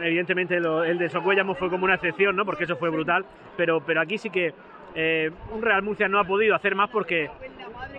evidentemente 0.01 0.57
el 0.57 0.97
de 0.97 1.09
Socuellamo 1.09 1.55
fue 1.55 1.69
como 1.69 1.85
una 1.85 1.95
excepción, 1.95 2.35
¿no? 2.35 2.45
Porque 2.45 2.63
eso 2.63 2.75
fue 2.75 2.89
brutal, 2.89 3.25
pero, 3.57 3.81
pero 3.81 4.01
aquí 4.01 4.17
sí 4.17 4.29
que 4.29 4.53
eh, 4.95 5.31
un 5.51 5.61
Real 5.61 5.81
Murcia 5.81 6.07
no 6.07 6.19
ha 6.19 6.23
podido 6.23 6.55
hacer 6.55 6.75
más 6.75 6.89
porque, 6.89 7.29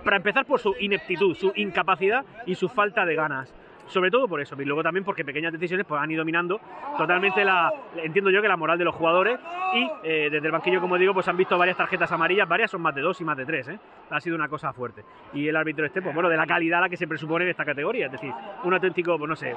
para 0.04 0.16
empezar 0.16 0.46
por 0.46 0.60
su 0.60 0.74
ineptitud, 0.78 1.34
su 1.34 1.52
incapacidad 1.56 2.24
y 2.46 2.54
su 2.54 2.68
falta 2.68 3.04
de 3.04 3.14
ganas 3.14 3.54
sobre 3.86 4.10
todo 4.10 4.28
por 4.28 4.40
eso, 4.40 4.60
y 4.60 4.64
luego 4.64 4.82
también 4.82 5.04
porque 5.04 5.24
pequeñas 5.24 5.52
decisiones 5.52 5.86
pues, 5.86 6.00
han 6.00 6.10
ido 6.10 6.24
minando 6.24 6.60
totalmente 6.96 7.44
la, 7.44 7.70
entiendo 7.96 8.30
yo 8.30 8.40
que 8.40 8.48
la 8.48 8.56
moral 8.56 8.78
de 8.78 8.84
los 8.84 8.94
jugadores 8.94 9.38
y 9.74 9.90
eh, 10.02 10.28
desde 10.30 10.46
el 10.46 10.52
banquillo, 10.52 10.80
como 10.80 10.96
digo, 10.96 11.12
pues 11.12 11.28
han 11.28 11.36
visto 11.36 11.58
varias 11.58 11.76
tarjetas 11.76 12.10
amarillas, 12.12 12.48
varias 12.48 12.70
son 12.70 12.80
más 12.80 12.94
de 12.94 13.02
dos 13.02 13.20
y 13.20 13.24
más 13.24 13.36
de 13.36 13.44
tres, 13.44 13.68
¿eh? 13.68 13.78
ha 14.10 14.20
sido 14.20 14.36
una 14.36 14.48
cosa 14.48 14.72
fuerte. 14.72 15.04
Y 15.32 15.48
el 15.48 15.56
árbitro 15.56 15.84
este, 15.84 16.00
pues 16.00 16.14
bueno, 16.14 16.28
de 16.28 16.36
la 16.36 16.46
calidad 16.46 16.78
a 16.78 16.82
la 16.82 16.88
que 16.88 16.96
se 16.96 17.06
presupone 17.06 17.44
en 17.44 17.50
esta 17.50 17.64
categoría, 17.64 18.06
es 18.06 18.12
decir, 18.12 18.32
un 18.62 18.72
auténtico, 18.72 19.18
pues 19.18 19.28
no 19.28 19.36
sé, 19.36 19.54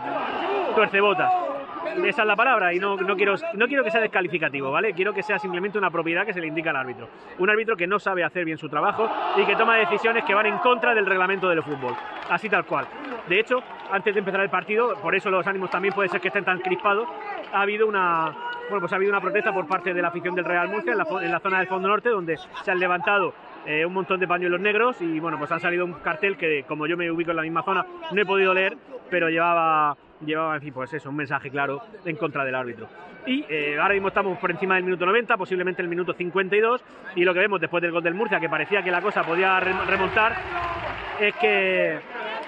tuercebotas. 0.76 1.57
Esa 2.06 2.22
es 2.22 2.28
la 2.28 2.36
palabra 2.36 2.74
y 2.74 2.80
no, 2.80 2.96
no, 2.98 3.16
quiero, 3.16 3.36
no 3.54 3.68
quiero 3.68 3.84
que 3.84 3.92
sea 3.92 4.02
descalificativo, 4.02 4.72
¿vale? 4.72 4.94
Quiero 4.94 5.14
que 5.14 5.24
sea 5.24 5.40
simplemente 5.40 5.78
una 5.78 5.90
propiedad 5.90 6.26
que 6.26 6.34
se 6.34 6.42
le 6.42 6.48
indica 6.48 6.70
al 6.70 6.78
árbitro. 6.78 7.10
Un 7.40 7.50
árbitro 7.50 7.76
que 7.76 7.88
no 7.88 8.00
sabe 8.00 8.24
hacer 8.24 8.46
bien 8.46 8.58
su 8.58 8.70
trabajo 8.70 9.10
y 9.36 9.46
que 9.46 9.56
toma 9.56 9.78
decisiones 9.78 10.24
que 10.24 10.34
van 10.34 10.46
en 10.46 10.58
contra 10.60 10.94
del 10.94 11.06
reglamento 11.06 11.50
del 11.50 11.64
fútbol. 11.64 11.96
Así 12.30 12.50
tal 12.50 12.66
cual. 12.66 12.88
De 13.28 13.40
hecho, 13.40 13.62
antes 13.92 14.14
de 14.14 14.20
empezar 14.20 14.42
el 14.42 14.50
partido, 14.50 14.96
por 15.02 15.16
eso 15.16 15.30
los 15.30 15.46
ánimos 15.48 15.70
también 15.70 15.94
puede 15.94 16.10
ser 16.10 16.22
que 16.22 16.30
estén 16.30 16.46
tan 16.46 16.60
crispados, 16.60 17.08
ha 17.52 17.62
habido 17.62 17.88
una, 17.88 18.34
bueno, 18.70 18.82
pues 18.82 18.92
ha 18.94 18.96
habido 18.96 19.12
una 19.12 19.22
protesta 19.22 19.54
por 19.54 19.68
parte 19.68 19.94
de 19.94 20.02
la 20.02 20.10
afición 20.10 20.36
del 20.36 20.46
Real 20.46 20.70
Murcia 20.70 20.92
en 20.94 20.98
la, 21.32 21.40
zona 21.40 21.60
del 21.60 21.68
fondo 21.68 21.88
norte, 21.88 22.10
donde 22.10 22.38
se 22.38 22.72
han 22.72 22.80
levantado 22.80 23.34
eh, 23.66 23.86
un 23.86 23.94
montón 23.94 24.20
de 24.20 24.28
pañuelos 24.28 24.60
negros 24.60 25.02
y 25.02 25.20
bueno, 25.20 25.38
pues 25.38 25.52
han 25.52 25.60
salido 25.60 25.86
un 25.86 25.94
cartel 25.94 26.38
que 26.38 26.64
como 26.68 26.88
yo 26.88 26.98
me 26.98 27.12
ubico 27.12 27.32
en 27.32 27.38
la 27.38 27.44
misma 27.44 27.64
zona 27.64 27.86
no 28.12 28.22
he 28.22 28.26
podido 28.26 28.54
leer, 28.54 28.78
pero 29.10 29.30
llevaba, 29.30 29.96
llevaba 30.26 30.56
en 30.56 30.62
fin, 30.62 30.74
pues 30.74 30.94
eso, 30.94 31.10
un 31.10 31.16
mensaje 31.16 31.50
claro 31.50 31.82
en 32.06 32.16
contra 32.16 32.44
del 32.44 32.56
árbitro. 32.56 32.88
Y 33.26 33.46
eh, 33.50 33.78
ahora 33.80 33.94
mismo 33.94 34.08
estamos 34.08 34.38
por 34.38 34.52
encima 34.52 34.76
del 34.76 34.84
minuto 34.84 35.06
90, 35.06 35.36
posiblemente 35.38 35.82
el 35.82 35.88
minuto 35.88 36.14
52, 36.14 36.84
y 37.16 37.24
lo 37.24 37.34
que 37.34 37.40
vemos 37.40 37.60
después 37.60 37.82
del 37.82 37.92
gol 37.92 38.04
del 38.04 38.14
Murcia, 38.14 38.40
que 38.40 38.50
parecía 38.50 38.82
que 38.82 38.92
la 38.92 39.02
cosa 39.02 39.24
podía 39.24 39.60
remontar, 39.60 40.36
es 41.20 41.36
que 41.36 42.00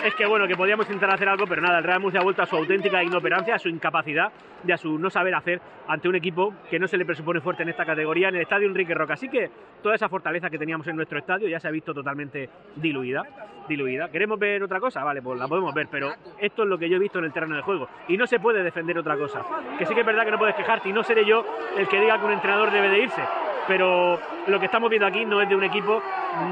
es 0.04 0.16
que 0.16 0.26
bueno, 0.26 0.48
que 0.48 0.56
podíamos 0.56 0.86
intentar 0.88 1.14
hacer 1.14 1.28
algo, 1.28 1.46
pero 1.46 1.62
nada, 1.62 1.80
el 1.80 1.84
Real 1.84 2.00
Murcia 2.00 2.22
ha 2.22 2.24
vuelto 2.24 2.42
a 2.42 2.46
su 2.46 2.56
auténtica 2.56 3.04
inoperancia, 3.04 3.56
a 3.56 3.60
su 3.60 3.70
incapacidad 3.70 4.32
y 4.66 4.72
a 4.72 4.78
su 4.78 4.98
no 4.98 5.10
saber 5.10 5.36
hacer 5.36 5.62
ante 5.88 6.08
un 6.08 6.16
equipo 6.16 6.54
que 6.70 6.80
no 6.80 6.88
se 6.88 6.98
le 6.98 7.06
presupone 7.06 7.42
fuerte 7.42 7.64
en 7.64 7.70
esta 7.70 7.86
categoría 7.86 8.30
en 8.30 8.36
el 8.36 8.42
estadio 8.42 8.68
Enrique 8.68 8.94
Roca. 8.94 9.14
Así 9.14 9.28
que 9.28 9.50
toda 9.82 9.96
esa 9.96 10.10
fortaleza 10.10 10.50
que 10.50 10.58
teníamos 10.58 10.88
en 10.88 10.96
nuestro 10.96 11.20
estadio 11.20 11.48
ya 11.48 11.60
se 11.60 11.68
ha 11.68 11.72
visto 11.72 11.94
totalmente 11.94 12.50
diluida. 12.76 13.24
diluida. 13.68 14.10
¿Queremos 14.10 14.40
ver 14.40 14.64
otra 14.64 14.80
cosa? 14.80 15.04
Vale, 15.04 15.22
pues 15.22 15.40
la 15.40 15.48
podemos 15.48 15.74
ver, 15.74 15.88
pero 15.92 16.12
esto 16.40 16.64
es 16.64 16.70
lo 16.70 16.78
que 16.78 16.90
yo 16.90 16.96
he 16.96 17.00
visto 17.00 17.20
en 17.20 17.26
el 17.26 17.34
terreno 17.34 17.56
de 17.56 17.62
juego 17.62 17.88
y 18.08 18.18
no 18.18 18.26
se 18.26 18.40
puede 18.40 18.64
defender 18.64 18.98
otra 18.98 19.18
cosa. 19.18 19.42
Que 19.78 19.86
sí 19.86 19.94
que 19.94 20.02
es 20.02 20.06
verdad 20.06 20.26
que 20.26 20.32
no 20.32 20.40
puedes 20.40 20.56
quejarte 20.56 20.90
y 20.90 20.94
no 20.94 21.04
seré 21.04 21.26
yo 21.26 21.46
el 21.78 21.88
que 21.88 22.00
diga 22.00 22.20
que 22.20 22.26
un 22.26 22.34
entrenador 22.34 22.72
debe 22.72 22.90
de 22.90 23.00
irse, 23.04 23.22
pero 23.70 24.20
lo 24.48 24.60
que 24.60 24.66
estamos 24.66 24.90
viendo 24.90 25.08
aquí 25.08 25.24
no 25.24 25.42
es 25.42 25.48
de 25.48 25.56
un 25.56 25.64
equipo 25.64 26.02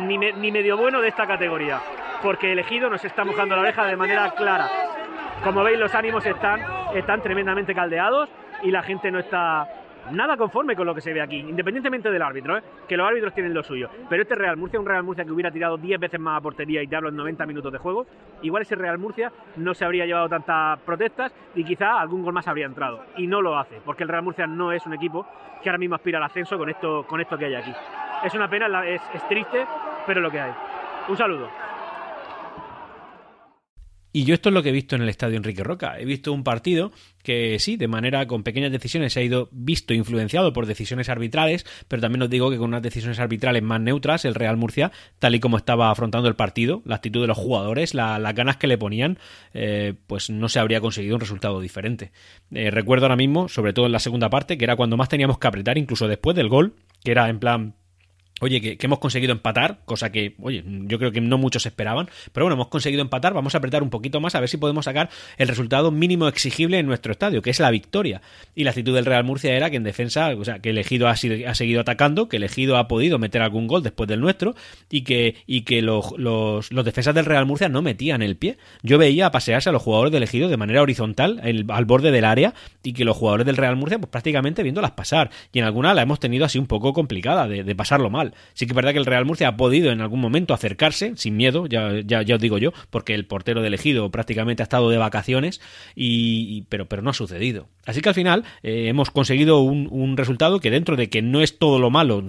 ni, 0.05 0.17
ni 0.17 0.51
medio 0.51 0.77
bueno 0.77 1.01
de 1.01 1.09
esta 1.09 1.27
categoría 1.27 1.81
porque 2.21 2.51
elegido 2.51 2.89
nos 2.89 3.03
está 3.03 3.23
mojando 3.25 3.55
la 3.55 3.61
oreja 3.61 3.85
de 3.85 3.95
manera 3.95 4.31
clara. 4.31 4.69
Como 5.43 5.63
veis, 5.63 5.77
los 5.77 5.93
ánimos 5.93 6.25
están, 6.25 6.61
están 6.93 7.21
tremendamente 7.21 7.75
caldeados 7.75 8.29
y 8.63 8.71
la 8.71 8.81
gente 8.81 9.11
no 9.11 9.19
está 9.19 9.67
nada 10.11 10.37
conforme 10.37 10.75
con 10.75 10.85
lo 10.85 10.95
que 10.95 11.01
se 11.01 11.13
ve 11.13 11.21
aquí, 11.21 11.37
independientemente 11.37 12.09
del 12.09 12.21
árbitro, 12.21 12.57
¿eh? 12.57 12.63
que 12.87 12.97
los 12.97 13.07
árbitros 13.07 13.33
tienen 13.33 13.53
lo 13.53 13.63
suyo. 13.63 13.89
Pero 14.09 14.21
este 14.21 14.35
Real 14.35 14.57
Murcia, 14.57 14.79
un 14.79 14.85
Real 14.85 15.03
Murcia 15.03 15.25
que 15.25 15.31
hubiera 15.31 15.51
tirado 15.51 15.77
10 15.77 15.99
veces 15.99 16.19
más 16.19 16.37
a 16.37 16.41
portería 16.41 16.81
y 16.81 16.87
te 16.87 16.95
hablo 16.95 17.09
en 17.09 17.15
90 17.15 17.45
minutos 17.45 17.71
de 17.71 17.77
juego, 17.77 18.05
igual 18.41 18.63
ese 18.63 18.75
Real 18.75 18.97
Murcia 18.97 19.31
no 19.55 19.73
se 19.73 19.85
habría 19.85 20.05
llevado 20.05 20.29
tantas 20.29 20.79
protestas 20.79 21.33
y 21.55 21.63
quizá 21.63 21.99
algún 21.99 22.23
gol 22.23 22.33
más 22.33 22.47
habría 22.47 22.65
entrado. 22.65 23.03
Y 23.17 23.27
no 23.27 23.41
lo 23.41 23.57
hace, 23.57 23.81
porque 23.85 24.03
el 24.03 24.09
Real 24.09 24.23
Murcia 24.23 24.47
no 24.47 24.71
es 24.71 24.85
un 24.85 24.93
equipo 24.93 25.25
que 25.61 25.69
ahora 25.69 25.79
mismo 25.79 25.95
aspira 25.95 26.17
al 26.17 26.23
ascenso 26.23 26.57
con 26.57 26.69
esto, 26.69 27.05
que 27.37 27.45
hay 27.45 27.55
aquí. 27.55 27.73
Es 28.23 28.33
una 28.33 28.49
pena, 28.49 28.87
es, 28.87 29.01
es 29.13 29.27
triste, 29.27 29.65
pero 30.05 30.21
lo 30.21 30.31
que 30.31 30.39
hay. 30.39 30.51
Un 31.07 31.17
saludo. 31.17 31.49
Y 34.17 34.25
yo 34.25 34.33
esto 34.33 34.49
es 34.49 34.55
lo 34.55 34.63
que 34.63 34.69
he 34.69 34.71
visto 34.71 34.95
en 34.95 35.03
el 35.03 35.09
estadio 35.09 35.37
Enrique 35.37 35.63
Roca. 35.63 35.99
He 35.99 36.03
visto 36.03 36.33
un 36.33 36.43
partido 36.43 36.91
que 37.21 37.59
sí, 37.59 37.77
de 37.77 37.87
manera 37.87 38.25
con 38.25 38.41
pequeñas 38.41 38.71
decisiones 38.71 39.13
se 39.13 39.19
ha 39.19 39.23
ido 39.23 39.47
visto 39.51 39.93
influenciado 39.93 40.53
por 40.53 40.65
decisiones 40.65 41.07
arbitrales, 41.07 41.67
pero 41.87 42.01
también 42.01 42.23
os 42.23 42.29
digo 42.31 42.49
que 42.49 42.57
con 42.57 42.69
unas 42.69 42.81
decisiones 42.81 43.19
arbitrales 43.19 43.61
más 43.61 43.79
neutras, 43.79 44.25
el 44.25 44.33
Real 44.33 44.57
Murcia, 44.57 44.91
tal 45.19 45.35
y 45.35 45.39
como 45.39 45.55
estaba 45.55 45.91
afrontando 45.91 46.27
el 46.27 46.35
partido, 46.35 46.81
la 46.83 46.95
actitud 46.95 47.21
de 47.21 47.27
los 47.27 47.37
jugadores, 47.37 47.93
las 47.93 48.33
ganas 48.33 48.57
que 48.57 48.65
le 48.65 48.79
ponían, 48.79 49.19
eh, 49.53 49.93
pues 50.07 50.31
no 50.31 50.49
se 50.49 50.57
habría 50.57 50.81
conseguido 50.81 51.13
un 51.13 51.21
resultado 51.21 51.61
diferente. 51.61 52.11
Eh, 52.49 52.71
recuerdo 52.71 53.05
ahora 53.05 53.17
mismo, 53.17 53.47
sobre 53.49 53.73
todo 53.73 53.85
en 53.85 53.91
la 53.91 53.99
segunda 53.99 54.31
parte, 54.31 54.57
que 54.57 54.63
era 54.63 54.75
cuando 54.75 54.97
más 54.97 55.09
teníamos 55.09 55.37
que 55.37 55.45
apretar, 55.45 55.77
incluso 55.77 56.07
después 56.07 56.35
del 56.35 56.49
gol, 56.49 56.73
que 57.03 57.11
era 57.11 57.29
en 57.29 57.37
plan 57.37 57.75
Oye, 58.39 58.61
que, 58.61 58.77
hemos 58.79 58.99
conseguido 58.99 59.31
empatar, 59.31 59.79
cosa 59.85 60.11
que, 60.11 60.35
oye, 60.41 60.63
yo 60.65 60.99
creo 60.99 61.11
que 61.11 61.21
no 61.21 61.37
muchos 61.37 61.65
esperaban, 61.65 62.07
pero 62.31 62.45
bueno, 62.45 62.53
hemos 62.53 62.67
conseguido 62.67 63.01
empatar, 63.01 63.33
vamos 63.33 63.55
a 63.55 63.57
apretar 63.57 63.81
un 63.81 63.89
poquito 63.89 64.19
más 64.19 64.35
a 64.35 64.39
ver 64.39 64.47
si 64.47 64.57
podemos 64.57 64.85
sacar 64.85 65.09
el 65.37 65.47
resultado 65.47 65.89
mínimo 65.89 66.27
exigible 66.27 66.77
en 66.77 66.85
nuestro 66.85 67.11
estadio, 67.11 67.41
que 67.41 67.49
es 67.49 67.59
la 67.59 67.71
victoria. 67.71 68.21
Y 68.53 68.63
la 68.63 68.71
actitud 68.71 68.93
del 68.93 69.05
Real 69.05 69.23
Murcia 69.23 69.55
era 69.55 69.71
que 69.71 69.77
en 69.77 69.83
defensa, 69.83 70.29
o 70.37 70.45
sea, 70.45 70.59
que 70.59 70.69
el 70.69 70.77
elegido 70.77 71.07
ha, 71.07 71.11
ha 71.11 71.55
seguido 71.55 71.81
atacando, 71.81 72.29
que 72.29 72.37
el 72.37 72.43
elegido 72.43 72.77
ha 72.77 72.87
podido 72.87 73.17
meter 73.17 73.41
algún 73.41 73.65
gol 73.65 73.81
después 73.81 74.07
del 74.07 74.21
nuestro 74.21 74.55
y 74.89 75.01
que, 75.01 75.37
y 75.47 75.61
que 75.61 75.81
los, 75.81 76.13
los, 76.17 76.69
defensas 76.69 77.15
del 77.15 77.25
Real 77.25 77.45
Murcia 77.47 77.69
no 77.69 77.81
metían 77.81 78.21
el 78.21 78.35
pie. 78.35 78.57
Yo 78.83 78.99
veía 78.99 79.31
pasearse 79.31 79.69
a 79.69 79.71
los 79.71 79.81
jugadores 79.81 80.11
del 80.11 80.23
elegido 80.23 80.47
de 80.47 80.57
manera 80.57 80.83
horizontal 80.83 81.41
al 81.69 81.85
borde 81.85 82.11
del 82.11 82.25
área 82.25 82.53
y 82.83 82.93
que 82.93 83.03
los 83.03 83.17
jugadores 83.17 83.47
del 83.47 83.57
Real 83.57 83.75
Murcia, 83.75 83.97
pues 83.97 84.11
prácticamente 84.11 84.61
viéndolas 84.61 84.91
pasar. 84.91 85.31
Y 85.51 85.59
en 85.59 85.65
alguna 85.65 85.95
la 85.95 86.03
hemos 86.03 86.19
tenido 86.19 86.45
así 86.45 86.59
un 86.59 86.67
poco 86.67 86.93
complicada 86.93 87.47
de 87.47 87.75
pasarlo 87.75 88.09
mal. 88.11 88.26
Sí 88.53 88.65
que 88.65 88.71
es 88.71 88.75
verdad 88.75 88.91
que 88.91 88.99
el 88.99 89.05
Real 89.05 89.25
Murcia 89.25 89.49
ha 89.49 89.57
podido 89.57 89.91
en 89.91 90.01
algún 90.01 90.19
momento 90.19 90.53
acercarse, 90.53 91.13
sin 91.15 91.37
miedo, 91.37 91.67
ya, 91.67 91.99
ya, 92.01 92.35
os 92.35 92.41
digo 92.41 92.57
yo, 92.57 92.71
porque 92.89 93.13
el 93.13 93.25
portero 93.25 93.61
de 93.61 93.67
elegido 93.67 94.09
prácticamente 94.11 94.63
ha 94.63 94.65
estado 94.65 94.89
de 94.89 94.97
vacaciones, 94.97 95.61
y, 95.95 96.63
pero, 96.69 96.87
pero 96.87 97.01
no 97.01 97.09
ha 97.09 97.13
sucedido. 97.13 97.67
Así 97.85 98.01
que 98.01 98.09
al 98.09 98.15
final 98.15 98.43
eh, 98.63 98.87
hemos 98.87 99.11
conseguido 99.11 99.61
un, 99.61 100.17
resultado 100.17 100.59
que 100.59 100.71
dentro 100.71 100.95
de 100.95 101.09
que 101.09 101.21
no 101.21 101.41
es 101.41 101.59
todo 101.59 101.79
lo 101.79 101.89
malo, 101.89 102.23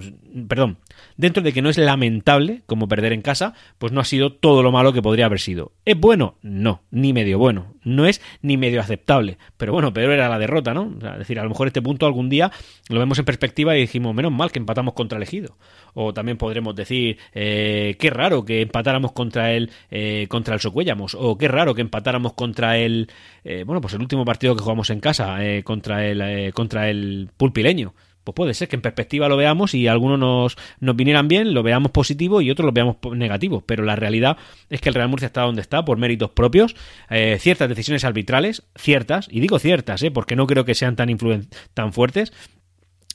perdón, 0.47 0.77
dentro 1.17 1.41
de 1.43 1.53
que 1.53 1.61
no 1.61 1.69
es 1.69 1.77
lamentable 1.77 2.61
como 2.65 2.87
perder 2.87 3.13
en 3.13 3.21
casa, 3.21 3.53
pues 3.77 3.91
no 3.91 3.99
ha 3.99 4.05
sido 4.05 4.33
todo 4.33 4.63
lo 4.63 4.71
malo 4.71 4.93
que 4.93 5.01
podría 5.01 5.25
haber 5.25 5.39
sido. 5.39 5.71
¿Es 5.85 5.99
bueno? 5.99 6.35
No, 6.41 6.81
ni 6.91 7.13
medio 7.13 7.39
bueno. 7.39 7.73
No 7.83 8.05
es 8.05 8.21
ni 8.41 8.57
medio 8.57 8.79
aceptable. 8.79 9.37
Pero 9.57 9.73
bueno, 9.73 9.93
peor 9.93 10.11
era 10.11 10.29
la 10.29 10.39
derrota, 10.39 10.73
¿no? 10.73 10.93
es 11.13 11.19
decir, 11.19 11.39
a 11.39 11.43
lo 11.43 11.49
mejor 11.49 11.67
este 11.67 11.81
punto 11.81 12.05
algún 12.05 12.29
día 12.29 12.51
lo 12.89 12.99
vemos 12.99 13.19
en 13.19 13.25
perspectiva 13.25 13.75
y 13.75 13.81
dijimos, 13.81 14.15
menos 14.15 14.31
mal 14.31 14.51
que 14.51 14.59
empatamos 14.59 14.93
contra 14.93 15.17
el 15.17 15.23
Ejido. 15.23 15.57
O 15.93 16.13
también 16.13 16.37
podremos 16.37 16.75
decir, 16.75 17.17
eh, 17.33 17.95
qué 17.99 18.09
raro 18.09 18.45
que 18.45 18.61
empatáramos 18.61 19.11
contra 19.11 19.53
el, 19.53 19.71
eh, 19.91 20.27
contra 20.29 20.53
el 20.53 20.59
Socuellamos. 20.59 21.15
O 21.19 21.37
qué 21.37 21.47
raro 21.47 21.73
que 21.75 21.81
empatáramos 21.81 22.33
contra 22.33 22.77
el, 22.77 23.09
eh, 23.43 23.63
bueno, 23.65 23.81
pues 23.81 23.93
el 23.93 24.01
último 24.01 24.25
partido 24.25 24.55
que 24.55 24.63
jugamos 24.63 24.89
en 24.89 24.99
casa, 24.99 25.39
contra 25.63 26.05
el, 26.05 26.53
contra 26.53 26.89
el 26.89 27.29
Pulpileño 27.37 27.93
pues 28.23 28.35
puede 28.35 28.53
ser 28.53 28.67
que 28.67 28.75
en 28.75 28.81
perspectiva 28.81 29.27
lo 29.29 29.37
veamos 29.37 29.73
y 29.73 29.87
algunos 29.87 30.19
nos, 30.19 30.57
nos 30.79 30.95
vinieran 30.95 31.27
bien, 31.27 31.53
lo 31.53 31.63
veamos 31.63 31.91
positivo 31.91 32.41
y 32.41 32.51
otros 32.51 32.65
lo 32.65 32.71
veamos 32.71 32.97
negativo. 33.15 33.63
Pero 33.65 33.83
la 33.83 33.95
realidad 33.95 34.37
es 34.69 34.81
que 34.81 34.89
el 34.89 34.95
Real 34.95 35.09
Murcia 35.09 35.27
está 35.27 35.41
donde 35.41 35.61
está 35.61 35.85
por 35.85 35.97
méritos 35.97 36.31
propios, 36.31 36.75
eh, 37.09 37.37
ciertas 37.39 37.69
decisiones 37.69 38.03
arbitrales, 38.03 38.63
ciertas, 38.75 39.27
y 39.31 39.39
digo 39.39 39.57
ciertas, 39.59 40.03
eh, 40.03 40.11
porque 40.11 40.35
no 40.35 40.47
creo 40.47 40.65
que 40.65 40.75
sean 40.75 40.95
tan, 40.95 41.09
tan 41.73 41.93
fuertes, 41.93 42.33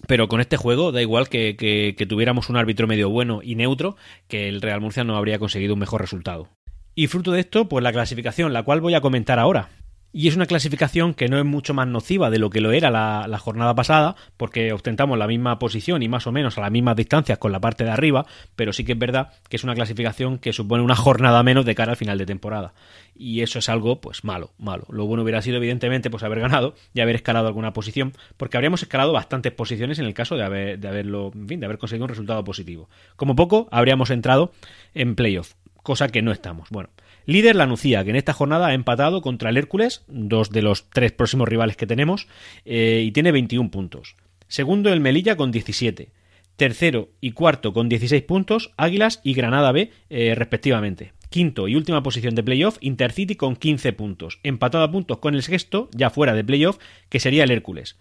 pero 0.06 0.28
con 0.28 0.40
este 0.40 0.56
juego 0.56 0.92
da 0.92 1.02
igual 1.02 1.28
que, 1.28 2.06
tuviéramos 2.08 2.48
un 2.48 2.56
árbitro 2.56 2.86
medio 2.86 3.10
bueno 3.10 3.40
y 3.42 3.54
neutro, 3.54 3.96
que 4.28 4.48
el 4.48 4.62
Real 4.62 4.80
Murcia 4.80 5.04
no 5.04 5.16
habría 5.16 5.38
conseguido 5.38 5.74
un 5.74 5.80
mejor 5.80 6.00
resultado. 6.00 6.48
Y 6.94 7.08
fruto 7.08 7.32
de 7.32 7.40
esto, 7.40 7.68
pues 7.68 7.82
la 7.82 7.92
clasificación, 7.92 8.52
la 8.52 8.62
cual 8.62 8.80
voy 8.80 8.94
a 8.94 9.00
comentar 9.00 9.38
ahora 9.38 9.68
y 10.16 10.28
es 10.28 10.36
una 10.36 10.46
clasificación 10.46 11.12
que 11.12 11.28
no 11.28 11.38
es 11.40 11.44
mucho 11.44 11.74
más 11.74 11.88
nociva 11.88 12.30
de 12.30 12.38
lo 12.38 12.48
que 12.48 12.60
lo 12.60 12.70
era 12.70 12.88
la, 12.88 13.38
jornada 13.38 13.74
pasada, 13.74 14.14
porque 14.36 14.72
ostentamos 14.72 15.18
la 15.18 15.26
misma 15.26 15.58
posición 15.58 16.04
y 16.04 16.08
más 16.08 16.28
o 16.28 16.32
menos 16.32 16.56
a 16.56 16.60
las 16.60 16.70
mismas 16.70 16.94
distancias 16.94 17.36
con 17.36 17.50
la 17.50 17.58
parte 17.58 17.82
de 17.82 17.90
arriba, 17.90 18.24
pero 18.54 18.72
sí 18.72 18.84
que 18.84 18.92
es 18.92 18.98
verdad 18.98 19.32
que 19.48 19.56
es 19.56 19.64
una 19.64 19.74
clasificación 19.74 20.38
que 20.38 20.52
supone 20.52 20.84
una 20.84 20.94
jornada 20.94 21.42
menos 21.42 21.64
de 21.64 21.74
cara 21.74 21.90
al 21.90 21.96
final 21.96 22.16
de 22.16 22.26
temporada. 22.26 22.74
Y 23.16 23.40
eso 23.40 23.58
es 23.58 23.68
algo, 23.68 24.00
pues 24.00 24.22
malo, 24.22 24.52
malo. 24.56 24.86
Lo 24.88 25.04
bueno 25.06 25.24
hubiera 25.24 25.42
sido, 25.42 25.56
evidentemente, 25.56 26.10
pues 26.10 26.22
haber 26.22 26.38
ganado 26.38 26.76
y 26.94 27.00
haber 27.00 27.16
escalado 27.16 27.48
alguna 27.48 27.72
posición, 27.72 28.12
porque 28.36 28.56
habríamos 28.56 28.84
escalado 28.84 29.12
bastantes 29.12 29.52
posiciones 29.52 29.98
en 29.98 30.06
el 30.06 30.14
caso 30.14 30.36
de, 30.36 30.44
haber, 30.44 30.78
de 30.78 30.86
haberlo, 30.86 31.32
en 31.34 31.48
fin, 31.48 31.58
de 31.58 31.66
haber 31.66 31.78
conseguido 31.78 32.04
un 32.04 32.10
resultado 32.10 32.44
positivo. 32.44 32.88
Como 33.16 33.34
poco, 33.34 33.66
habríamos 33.72 34.10
entrado 34.10 34.52
en 34.94 35.16
playoff, 35.16 35.54
cosa 35.82 36.06
que 36.06 36.22
no 36.22 36.30
estamos. 36.30 36.70
Bueno. 36.70 36.90
Líder 37.26 37.56
la 37.56 37.66
Nucía, 37.66 38.04
que 38.04 38.10
en 38.10 38.16
esta 38.16 38.32
jornada 38.32 38.68
ha 38.68 38.74
empatado 38.74 39.22
contra 39.22 39.50
el 39.50 39.56
Hércules, 39.56 40.04
dos 40.08 40.50
de 40.50 40.62
los 40.62 40.90
tres 40.90 41.12
próximos 41.12 41.48
rivales 41.48 41.76
que 41.76 41.86
tenemos, 41.86 42.28
eh, 42.64 43.02
y 43.04 43.12
tiene 43.12 43.32
21 43.32 43.70
puntos. 43.70 44.16
Segundo 44.48 44.92
el 44.92 45.00
Melilla 45.00 45.36
con 45.36 45.50
17. 45.50 46.10
Tercero 46.56 47.10
y 47.20 47.32
cuarto 47.32 47.72
con 47.72 47.88
16 47.88 48.22
puntos, 48.22 48.72
Águilas 48.76 49.20
y 49.24 49.34
Granada 49.34 49.72
B 49.72 49.90
eh, 50.10 50.34
respectivamente. 50.36 51.12
Quinto 51.30 51.66
y 51.66 51.74
última 51.74 52.02
posición 52.02 52.36
de 52.36 52.44
playoff, 52.44 52.76
Intercity 52.80 53.34
con 53.34 53.56
15 53.56 53.92
puntos. 53.94 54.38
Empatado 54.44 54.84
a 54.84 54.92
puntos 54.92 55.18
con 55.18 55.34
el 55.34 55.42
sexto, 55.42 55.88
ya 55.92 56.10
fuera 56.10 56.34
de 56.34 56.44
playoff, 56.44 56.78
que 57.08 57.18
sería 57.18 57.42
el 57.42 57.50
Hércules. 57.50 57.96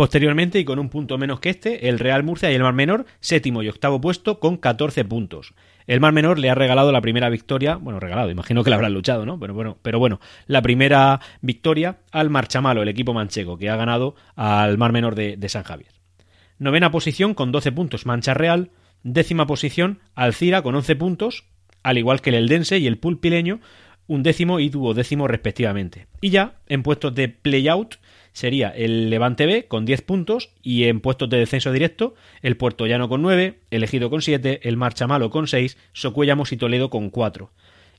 Posteriormente, 0.00 0.58
y 0.58 0.64
con 0.64 0.78
un 0.78 0.88
punto 0.88 1.18
menos 1.18 1.40
que 1.40 1.50
este, 1.50 1.90
el 1.90 1.98
Real 1.98 2.22
Murcia 2.22 2.50
y 2.50 2.54
el 2.54 2.62
Mar 2.62 2.72
Menor, 2.72 3.04
séptimo 3.20 3.62
y 3.62 3.68
octavo 3.68 4.00
puesto 4.00 4.40
con 4.40 4.56
14 4.56 5.04
puntos. 5.04 5.52
El 5.86 6.00
Mar 6.00 6.14
Menor 6.14 6.38
le 6.38 6.48
ha 6.48 6.54
regalado 6.54 6.90
la 6.90 7.02
primera 7.02 7.28
victoria, 7.28 7.76
bueno, 7.76 8.00
regalado, 8.00 8.30
imagino 8.30 8.64
que 8.64 8.70
la 8.70 8.76
habrán 8.76 8.94
luchado, 8.94 9.26
¿no? 9.26 9.38
Pero 9.38 9.52
bueno, 9.52 9.76
pero 9.82 9.98
bueno, 9.98 10.18
la 10.46 10.62
primera 10.62 11.20
victoria 11.42 11.98
al 12.12 12.30
Marchamalo, 12.30 12.80
el 12.80 12.88
equipo 12.88 13.12
manchego, 13.12 13.58
que 13.58 13.68
ha 13.68 13.76
ganado 13.76 14.14
al 14.36 14.78
Mar 14.78 14.92
Menor 14.92 15.16
de, 15.16 15.48
San 15.50 15.64
Javier. 15.64 15.92
Novena 16.58 16.90
posición 16.90 17.34
con 17.34 17.52
12 17.52 17.70
puntos 17.70 18.06
Mancha 18.06 18.32
Real, 18.32 18.70
décima 19.02 19.46
posición 19.46 19.98
Alcira 20.14 20.62
con 20.62 20.74
11 20.76 20.96
puntos, 20.96 21.44
al 21.82 21.98
igual 21.98 22.22
que 22.22 22.30
el 22.30 22.36
Eldense 22.36 22.78
y 22.78 22.86
el 22.86 22.96
Pulpileño, 22.96 23.60
un 24.06 24.22
décimo 24.22 24.60
y 24.60 24.70
duodécimo 24.70 25.28
respectivamente. 25.28 26.06
Y 26.22 26.30
ya 26.30 26.54
en 26.68 26.82
puestos 26.82 27.14
de 27.14 27.28
play-out 27.28 27.96
sería 28.32 28.68
el 28.68 29.10
Levante 29.10 29.46
B 29.46 29.66
con 29.66 29.84
10 29.84 30.02
puntos 30.02 30.50
y 30.62 30.84
en 30.84 31.00
puestos 31.00 31.28
de 31.30 31.38
descenso 31.38 31.72
directo 31.72 32.14
el 32.42 32.56
Puerto 32.56 32.86
Llano 32.86 33.08
con 33.08 33.22
9, 33.22 33.60
el 33.70 33.84
Ejido 33.84 34.10
con 34.10 34.22
7, 34.22 34.60
el 34.68 34.76
Marchamalo 34.76 35.30
con 35.30 35.46
6, 35.46 35.76
Socuellamos 35.92 36.52
y 36.52 36.56
Toledo 36.56 36.90
con 36.90 37.10
4. 37.10 37.50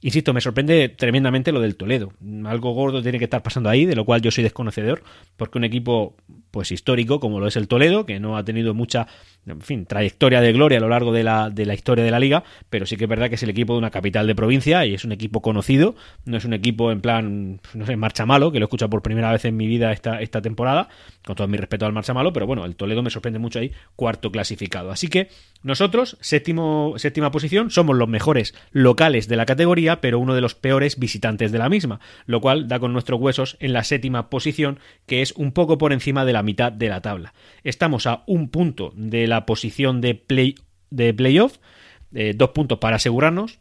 Insisto, 0.03 0.33
me 0.33 0.41
sorprende 0.41 0.89
tremendamente 0.89 1.51
lo 1.51 1.61
del 1.61 1.75
Toledo. 1.75 2.13
Algo 2.45 2.73
gordo 2.73 3.03
tiene 3.03 3.19
que 3.19 3.25
estar 3.25 3.43
pasando 3.43 3.69
ahí, 3.69 3.85
de 3.85 3.95
lo 3.95 4.03
cual 4.03 4.21
yo 4.21 4.31
soy 4.31 4.43
desconocedor, 4.43 5.03
porque 5.37 5.59
un 5.59 5.63
equipo 5.63 6.15
pues 6.51 6.71
histórico 6.71 7.19
como 7.19 7.39
lo 7.39 7.47
es 7.47 7.55
el 7.55 7.67
Toledo, 7.67 8.05
que 8.05 8.19
no 8.19 8.37
ha 8.37 8.43
tenido 8.43 8.73
mucha 8.73 9.07
en 9.47 9.61
fin, 9.61 9.85
trayectoria 9.85 10.39
de 10.39 10.53
gloria 10.53 10.77
a 10.77 10.81
lo 10.81 10.89
largo 10.89 11.11
de 11.11 11.23
la, 11.23 11.49
de 11.49 11.65
la 11.65 11.73
historia 11.73 12.03
de 12.03 12.11
la 12.11 12.19
liga, 12.19 12.43
pero 12.69 12.85
sí 12.85 12.95
que 12.95 13.05
es 13.05 13.09
verdad 13.09 13.29
que 13.29 13.35
es 13.35 13.43
el 13.43 13.49
equipo 13.49 13.73
de 13.73 13.79
una 13.79 13.89
capital 13.89 14.27
de 14.27 14.35
provincia 14.35 14.85
y 14.85 14.93
es 14.93 15.03
un 15.03 15.11
equipo 15.11 15.41
conocido, 15.41 15.95
no 16.25 16.37
es 16.37 16.45
un 16.45 16.53
equipo 16.53 16.91
en 16.91 17.01
plan, 17.01 17.59
no 17.73 17.85
sé, 17.85 17.95
marcha 17.95 18.25
malo, 18.25 18.51
que 18.51 18.59
lo 18.59 18.65
he 18.65 18.67
escuchado 18.67 18.89
por 18.89 19.01
primera 19.01 19.31
vez 19.31 19.45
en 19.45 19.57
mi 19.57 19.65
vida 19.65 19.91
esta, 19.91 20.21
esta 20.21 20.41
temporada, 20.41 20.89
con 21.25 21.35
todo 21.35 21.47
mi 21.47 21.57
respeto 21.57 21.85
al 21.85 21.93
marcha 21.93 22.13
malo, 22.13 22.33
pero 22.33 22.45
bueno, 22.45 22.65
el 22.65 22.75
Toledo 22.75 23.01
me 23.01 23.09
sorprende 23.09 23.39
mucho 23.39 23.59
ahí, 23.59 23.71
cuarto 23.95 24.31
clasificado. 24.31 24.91
Así 24.91 25.07
que 25.07 25.29
nosotros, 25.63 26.17
séptimo, 26.21 26.93
séptima 26.97 27.31
posición, 27.31 27.71
somos 27.71 27.95
los 27.95 28.07
mejores 28.07 28.53
locales 28.71 29.27
de 29.27 29.37
la 29.37 29.47
categoría, 29.47 30.01
pero 30.01 30.19
uno 30.19 30.35
de 30.35 30.41
los 30.41 30.53
peores 30.53 30.99
visitantes 30.99 31.51
de 31.51 31.57
la 31.57 31.69
misma, 31.69 31.99
lo 32.27 32.41
cual 32.41 32.67
da 32.67 32.79
con 32.79 32.93
nuestros 32.93 33.19
huesos 33.19 33.57
en 33.59 33.73
la 33.73 33.83
séptima 33.83 34.29
posición, 34.29 34.79
que 35.07 35.23
es 35.23 35.31
un 35.31 35.51
poco 35.51 35.79
por 35.79 35.93
encima 35.93 36.25
de 36.25 36.33
la 36.33 36.40
mitad 36.43 36.71
de 36.71 36.89
la 36.89 37.01
tabla. 37.01 37.33
Estamos 37.63 38.07
a 38.07 38.23
un 38.27 38.49
punto 38.49 38.93
de 38.95 39.27
la 39.27 39.45
posición 39.45 40.01
de, 40.01 40.15
play, 40.15 40.55
de 40.89 41.13
playoff, 41.13 41.57
eh, 42.13 42.33
dos 42.35 42.49
puntos 42.51 42.79
para 42.79 42.97
asegurarnos. 42.97 43.59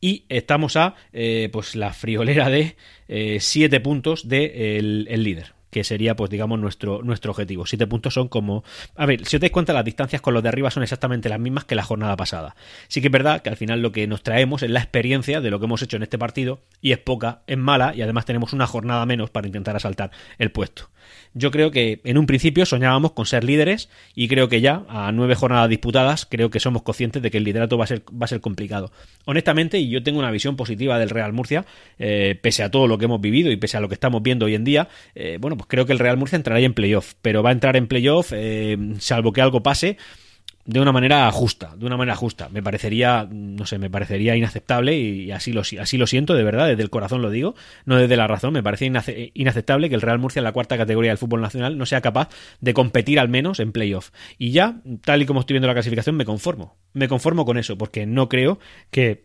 Y 0.00 0.24
estamos 0.28 0.76
a 0.76 0.94
eh, 1.12 1.48
pues 1.52 1.74
la 1.74 1.92
friolera 1.92 2.50
de 2.50 2.76
eh, 3.08 3.38
siete 3.40 3.80
puntos 3.80 4.28
del 4.28 5.04
de 5.06 5.14
el 5.14 5.22
líder 5.22 5.56
que 5.76 5.84
sería, 5.84 6.16
pues 6.16 6.30
digamos, 6.30 6.58
nuestro, 6.58 7.02
nuestro 7.02 7.32
objetivo. 7.32 7.66
Siete 7.66 7.86
puntos 7.86 8.14
son 8.14 8.28
como... 8.28 8.64
A 8.94 9.04
ver, 9.04 9.26
si 9.26 9.36
os 9.36 9.40
dais 9.40 9.52
cuenta, 9.52 9.74
las 9.74 9.84
distancias 9.84 10.22
con 10.22 10.32
los 10.32 10.42
de 10.42 10.48
arriba 10.48 10.70
son 10.70 10.82
exactamente 10.82 11.28
las 11.28 11.38
mismas 11.38 11.66
que 11.66 11.74
la 11.74 11.82
jornada 11.82 12.16
pasada. 12.16 12.56
Sí 12.88 13.02
que 13.02 13.08
es 13.08 13.12
verdad 13.12 13.42
que 13.42 13.50
al 13.50 13.58
final 13.58 13.82
lo 13.82 13.92
que 13.92 14.06
nos 14.06 14.22
traemos 14.22 14.62
es 14.62 14.70
la 14.70 14.80
experiencia 14.80 15.42
de 15.42 15.50
lo 15.50 15.58
que 15.58 15.66
hemos 15.66 15.82
hecho 15.82 15.98
en 15.98 16.02
este 16.02 16.16
partido 16.16 16.60
y 16.80 16.92
es 16.92 16.98
poca, 16.98 17.42
es 17.46 17.58
mala 17.58 17.94
y 17.94 18.00
además 18.00 18.24
tenemos 18.24 18.54
una 18.54 18.66
jornada 18.66 19.04
menos 19.04 19.28
para 19.28 19.48
intentar 19.48 19.76
asaltar 19.76 20.10
el 20.38 20.50
puesto. 20.50 20.88
Yo 21.34 21.50
creo 21.50 21.70
que 21.70 22.00
en 22.04 22.18
un 22.18 22.26
principio 22.26 22.64
soñábamos 22.66 23.12
con 23.12 23.26
ser 23.26 23.44
líderes 23.44 23.88
y 24.14 24.28
creo 24.28 24.48
que 24.48 24.60
ya 24.60 24.84
a 24.88 25.12
nueve 25.12 25.34
jornadas 25.34 25.68
disputadas 25.68 26.26
creo 26.26 26.50
que 26.50 26.60
somos 26.60 26.82
conscientes 26.82 27.22
de 27.22 27.30
que 27.30 27.38
el 27.38 27.44
liderato 27.44 27.76
va 27.76 27.84
a 27.84 27.86
ser, 27.86 28.02
va 28.10 28.24
a 28.24 28.28
ser 28.28 28.40
complicado. 28.40 28.90
Honestamente, 29.24 29.78
y 29.78 29.88
yo 29.88 30.02
tengo 30.02 30.18
una 30.18 30.30
visión 30.30 30.56
positiva 30.56 30.98
del 30.98 31.10
Real 31.10 31.32
Murcia, 31.32 31.66
eh, 31.98 32.38
pese 32.40 32.62
a 32.62 32.70
todo 32.70 32.86
lo 32.86 32.98
que 32.98 33.04
hemos 33.04 33.20
vivido 33.20 33.50
y 33.50 33.56
pese 33.56 33.76
a 33.76 33.80
lo 33.80 33.88
que 33.88 33.94
estamos 33.94 34.22
viendo 34.22 34.46
hoy 34.46 34.54
en 34.54 34.64
día, 34.64 34.88
eh, 35.14 35.38
bueno, 35.40 35.56
pues 35.56 35.68
creo 35.68 35.86
que 35.86 35.92
el 35.92 35.98
Real 35.98 36.16
Murcia 36.16 36.36
entrará 36.36 36.60
en 36.60 36.74
playoff, 36.74 37.14
pero 37.22 37.42
va 37.42 37.50
a 37.50 37.52
entrar 37.52 37.76
en 37.76 37.86
playoff 37.86 38.32
eh, 38.34 38.76
salvo 38.98 39.32
que 39.32 39.40
algo 39.40 39.62
pase 39.62 39.96
de 40.66 40.80
una 40.80 40.92
manera 40.92 41.30
justa, 41.30 41.74
de 41.76 41.86
una 41.86 41.96
manera 41.96 42.16
justa. 42.16 42.48
Me 42.48 42.62
parecería, 42.62 43.26
no 43.30 43.66
sé, 43.66 43.78
me 43.78 43.88
parecería 43.88 44.36
inaceptable 44.36 44.96
y 44.96 45.30
así 45.30 45.52
lo, 45.52 45.60
así 45.60 45.96
lo 45.96 46.06
siento, 46.06 46.34
de 46.34 46.42
verdad, 46.42 46.66
desde 46.66 46.82
el 46.82 46.90
corazón 46.90 47.22
lo 47.22 47.30
digo, 47.30 47.54
no 47.84 47.96
desde 47.96 48.16
la 48.16 48.26
razón. 48.26 48.52
Me 48.52 48.62
parece 48.62 48.90
inaceptable 49.34 49.88
que 49.88 49.94
el 49.94 50.02
Real 50.02 50.18
Murcia 50.18 50.40
en 50.40 50.44
la 50.44 50.52
cuarta 50.52 50.76
categoría 50.76 51.12
del 51.12 51.18
fútbol 51.18 51.40
nacional 51.40 51.78
no 51.78 51.86
sea 51.86 52.00
capaz 52.00 52.28
de 52.60 52.74
competir 52.74 53.20
al 53.20 53.28
menos 53.28 53.60
en 53.60 53.72
playoff. 53.72 54.10
Y 54.38 54.50
ya, 54.50 54.80
tal 55.04 55.22
y 55.22 55.26
como 55.26 55.40
estoy 55.40 55.54
viendo 55.54 55.68
la 55.68 55.74
clasificación, 55.74 56.16
me 56.16 56.24
conformo. 56.24 56.76
Me 56.92 57.08
conformo 57.08 57.44
con 57.44 57.58
eso, 57.58 57.78
porque 57.78 58.06
no 58.06 58.28
creo 58.28 58.58
que 58.90 59.22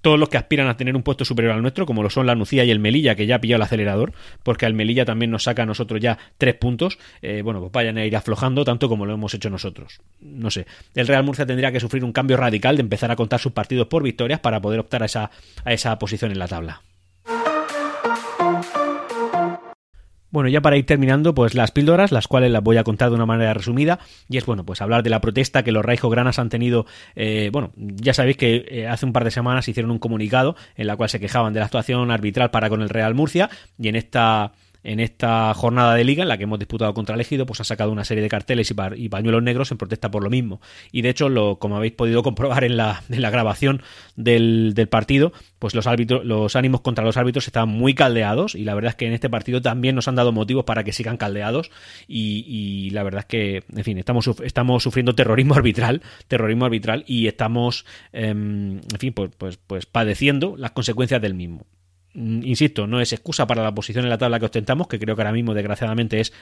todos 0.00 0.18
los 0.18 0.28
que 0.28 0.38
aspiran 0.38 0.68
a 0.68 0.76
tener 0.76 0.96
un 0.96 1.02
puesto 1.02 1.24
superior 1.24 1.54
al 1.54 1.62
nuestro, 1.62 1.86
como 1.86 2.02
lo 2.02 2.10
son 2.10 2.26
la 2.26 2.34
Nucía 2.34 2.64
y 2.64 2.70
el 2.70 2.78
Melilla, 2.78 3.14
que 3.14 3.26
ya 3.26 3.36
ha 3.36 3.40
pillado 3.40 3.56
el 3.56 3.62
acelerador, 3.62 4.12
porque 4.42 4.66
al 4.66 4.74
Melilla 4.74 5.04
también 5.04 5.30
nos 5.30 5.44
saca 5.44 5.62
a 5.62 5.66
nosotros 5.66 6.00
ya 6.00 6.18
tres 6.38 6.54
puntos, 6.54 6.98
eh, 7.22 7.42
bueno, 7.42 7.60
pues 7.60 7.72
vayan 7.72 7.98
a 7.98 8.04
ir 8.04 8.16
aflojando 8.16 8.64
tanto 8.64 8.88
como 8.88 9.06
lo 9.06 9.14
hemos 9.14 9.34
hecho 9.34 9.50
nosotros. 9.50 10.00
No 10.20 10.50
sé, 10.50 10.66
el 10.94 11.06
Real 11.06 11.24
Murcia 11.24 11.46
tendría 11.46 11.72
que 11.72 11.80
sufrir 11.80 12.04
un 12.04 12.12
cambio 12.12 12.36
radical 12.36 12.76
de 12.76 12.82
empezar 12.82 13.10
a 13.10 13.16
contar 13.16 13.40
sus 13.40 13.52
partidos 13.52 13.86
por 13.88 14.02
victorias 14.02 14.40
para 14.40 14.60
poder 14.60 14.80
optar 14.80 15.02
a 15.02 15.06
esa, 15.06 15.30
a 15.64 15.72
esa 15.72 15.98
posición 15.98 16.30
en 16.32 16.38
la 16.38 16.48
tabla. 16.48 16.82
Bueno, 20.30 20.48
ya 20.48 20.60
para 20.60 20.76
ir 20.76 20.86
terminando, 20.86 21.34
pues 21.34 21.54
las 21.54 21.72
píldoras, 21.72 22.12
las 22.12 22.28
cuales 22.28 22.52
las 22.52 22.62
voy 22.62 22.76
a 22.76 22.84
contar 22.84 23.10
de 23.10 23.16
una 23.16 23.26
manera 23.26 23.52
resumida, 23.52 23.98
y 24.28 24.36
es 24.36 24.46
bueno, 24.46 24.64
pues 24.64 24.80
hablar 24.80 25.02
de 25.02 25.10
la 25.10 25.20
protesta 25.20 25.64
que 25.64 25.72
los 25.72 25.84
Raijo 25.84 26.08
Granas 26.08 26.38
han 26.38 26.48
tenido, 26.48 26.86
eh, 27.16 27.50
bueno, 27.52 27.72
ya 27.76 28.14
sabéis 28.14 28.36
que 28.36 28.64
eh, 28.68 28.86
hace 28.86 29.06
un 29.06 29.12
par 29.12 29.24
de 29.24 29.32
semanas 29.32 29.66
hicieron 29.66 29.90
un 29.90 29.98
comunicado 29.98 30.54
en 30.76 30.86
la 30.86 30.96
cual 30.96 31.08
se 31.08 31.18
quejaban 31.18 31.52
de 31.52 31.60
la 31.60 31.66
actuación 31.66 32.10
arbitral 32.12 32.50
para 32.50 32.68
con 32.68 32.80
el 32.80 32.88
Real 32.88 33.14
Murcia, 33.14 33.50
y 33.76 33.88
en 33.88 33.96
esta 33.96 34.52
en 34.82 35.00
esta 35.00 35.52
jornada 35.54 35.94
de 35.94 36.04
liga 36.04 36.22
en 36.22 36.28
la 36.28 36.38
que 36.38 36.44
hemos 36.44 36.58
disputado 36.58 36.94
contra 36.94 37.14
el 37.14 37.20
Ejido, 37.20 37.46
pues 37.46 37.60
ha 37.60 37.64
sacado 37.64 37.92
una 37.92 38.04
serie 38.04 38.22
de 38.22 38.28
carteles 38.28 38.70
y, 38.70 39.08
pañuelos 39.08 39.42
negros 39.42 39.70
en 39.70 39.78
protesta 39.78 40.10
por 40.10 40.22
lo 40.22 40.30
mismo. 40.30 40.60
Y 40.92 41.02
de 41.02 41.10
hecho, 41.10 41.28
lo, 41.28 41.58
como 41.58 41.76
habéis 41.76 41.92
podido 41.92 42.22
comprobar 42.22 42.64
en 42.64 42.76
la, 42.76 43.02
grabación 43.08 43.82
del, 44.16 44.74
partido, 44.90 45.32
pues 45.58 45.74
los 45.74 45.86
árbitros, 45.86 46.24
los 46.24 46.56
ánimos 46.56 46.80
contra 46.80 47.04
los 47.04 47.16
árbitros 47.16 47.46
estaban 47.46 47.68
muy 47.68 47.94
caldeados 47.94 48.54
y 48.54 48.64
la 48.64 48.74
verdad 48.74 48.90
es 48.90 48.96
que 48.96 49.06
en 49.06 49.12
este 49.12 49.28
partido 49.28 49.60
también 49.60 49.94
nos 49.94 50.08
han 50.08 50.14
dado 50.14 50.32
motivos 50.32 50.64
para 50.64 50.84
que 50.84 50.92
sigan 50.92 51.16
caldeados 51.16 51.70
y, 52.08 52.44
y 52.46 52.90
la 52.90 53.02
verdad 53.02 53.20
es 53.20 53.26
que, 53.26 53.64
en 53.76 53.84
fin, 53.84 53.98
estamos, 53.98 54.28
estamos 54.42 54.82
sufriendo 54.82 55.14
terrorismo 55.14 55.54
arbitral, 55.54 56.02
terrorismo 56.28 56.64
arbitral 56.64 57.04
y 57.06 57.26
estamos, 57.26 57.84
em, 58.12 58.78
en 58.78 58.98
fin, 58.98 59.12
pues, 59.12 59.30
pues, 59.36 59.58
pues 59.58 59.86
padeciendo 59.86 60.56
las 60.56 60.72
consecuencias 60.72 61.20
del 61.20 61.34
mismo. 61.34 61.66
Mm, 62.12 62.42
insisto, 62.44 62.88
no 62.88 63.00
es 63.00 63.12
excusa 63.12 63.46
para 63.46 63.62
la 63.62 63.72
posición 63.72 64.04
en 64.04 64.10
la 64.10 64.18
tabla 64.18 64.40
que 64.40 64.46
ostentamos, 64.46 64.88
que 64.88 64.98
creo 64.98 65.14
que 65.14 65.22
ahora 65.22 65.32
mismo 65.32 65.54
desgraciadamente 65.54 66.20
es 66.20 66.32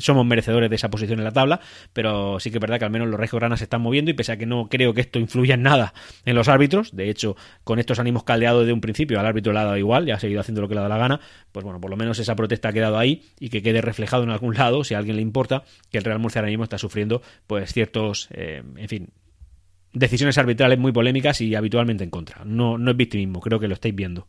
somos 0.00 0.26
merecedores 0.26 0.68
de 0.68 0.76
esa 0.76 0.90
posición 0.90 1.20
en 1.20 1.24
la 1.24 1.30
tabla, 1.30 1.60
pero 1.92 2.40
sí 2.40 2.50
que 2.50 2.56
es 2.56 2.60
verdad 2.60 2.78
que 2.78 2.84
al 2.84 2.90
menos 2.90 3.08
los 3.08 3.20
Granas 3.30 3.60
se 3.60 3.64
están 3.64 3.80
moviendo 3.80 4.10
y 4.10 4.14
pese 4.14 4.32
a 4.32 4.36
que 4.36 4.46
no 4.46 4.68
creo 4.68 4.92
que 4.92 5.00
esto 5.00 5.18
influya 5.18 5.54
en 5.54 5.62
nada 5.62 5.94
en 6.24 6.34
los 6.34 6.48
árbitros, 6.48 6.94
de 6.94 7.10
hecho, 7.10 7.36
con 7.62 7.78
estos 7.78 7.98
ánimos 7.98 8.24
caldeados 8.24 8.62
desde 8.62 8.72
un 8.72 8.80
principio, 8.80 9.20
al 9.20 9.26
árbitro 9.26 9.52
le 9.52 9.60
ha 9.60 9.64
dado 9.64 9.76
igual, 9.76 10.06
ya 10.06 10.16
ha 10.16 10.20
seguido 10.20 10.40
haciendo 10.40 10.62
lo 10.62 10.68
que 10.68 10.74
le 10.74 10.80
da 10.80 10.88
la 10.88 10.98
gana, 10.98 11.20
pues 11.52 11.64
bueno, 11.64 11.80
por 11.80 11.90
lo 11.90 11.96
menos 11.96 12.18
esa 12.18 12.34
protesta 12.34 12.68
ha 12.68 12.72
quedado 12.72 12.98
ahí 12.98 13.22
y 13.38 13.50
que 13.50 13.62
quede 13.62 13.80
reflejado 13.80 14.24
en 14.24 14.30
algún 14.30 14.54
lado, 14.54 14.84
si 14.84 14.94
a 14.94 14.98
alguien 14.98 15.16
le 15.16 15.22
importa, 15.22 15.64
que 15.90 15.98
el 15.98 16.04
Real 16.04 16.18
Murcia 16.18 16.40
ahora 16.40 16.50
mismo 16.50 16.64
está 16.64 16.78
sufriendo 16.78 17.22
pues 17.46 17.72
ciertos, 17.72 18.28
eh, 18.32 18.62
en 18.76 18.88
fin, 18.88 19.08
decisiones 19.92 20.38
arbitrales 20.38 20.78
muy 20.78 20.92
polémicas 20.92 21.40
y 21.40 21.54
habitualmente 21.54 22.04
en 22.04 22.10
contra. 22.10 22.44
No, 22.44 22.78
no 22.78 22.90
es 22.90 22.96
victimismo, 22.96 23.40
creo 23.40 23.60
que 23.60 23.68
lo 23.68 23.74
estáis 23.74 23.94
viendo. 23.94 24.26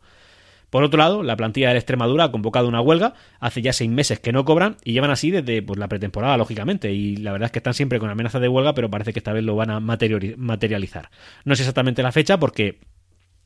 Por 0.70 0.82
otro 0.82 0.98
lado, 0.98 1.22
la 1.22 1.36
plantilla 1.36 1.70
de 1.70 1.76
Extremadura 1.76 2.24
ha 2.24 2.32
convocado 2.32 2.68
una 2.68 2.80
huelga, 2.80 3.14
hace 3.40 3.62
ya 3.62 3.72
seis 3.72 3.90
meses 3.90 4.20
que 4.20 4.32
no 4.32 4.44
cobran 4.44 4.76
y 4.84 4.92
llevan 4.92 5.10
así 5.10 5.30
desde 5.30 5.62
pues, 5.62 5.78
la 5.78 5.88
pretemporada, 5.88 6.36
lógicamente, 6.36 6.92
y 6.92 7.16
la 7.16 7.32
verdad 7.32 7.46
es 7.46 7.52
que 7.52 7.58
están 7.60 7.74
siempre 7.74 7.98
con 7.98 8.10
amenaza 8.10 8.40
de 8.40 8.48
huelga, 8.48 8.74
pero 8.74 8.90
parece 8.90 9.12
que 9.12 9.20
esta 9.20 9.32
vez 9.32 9.44
lo 9.44 9.56
van 9.56 9.70
a 9.70 9.80
materializar. 9.80 11.10
No 11.44 11.54
sé 11.54 11.62
exactamente 11.62 12.02
la 12.02 12.12
fecha 12.12 12.38
porque 12.38 12.80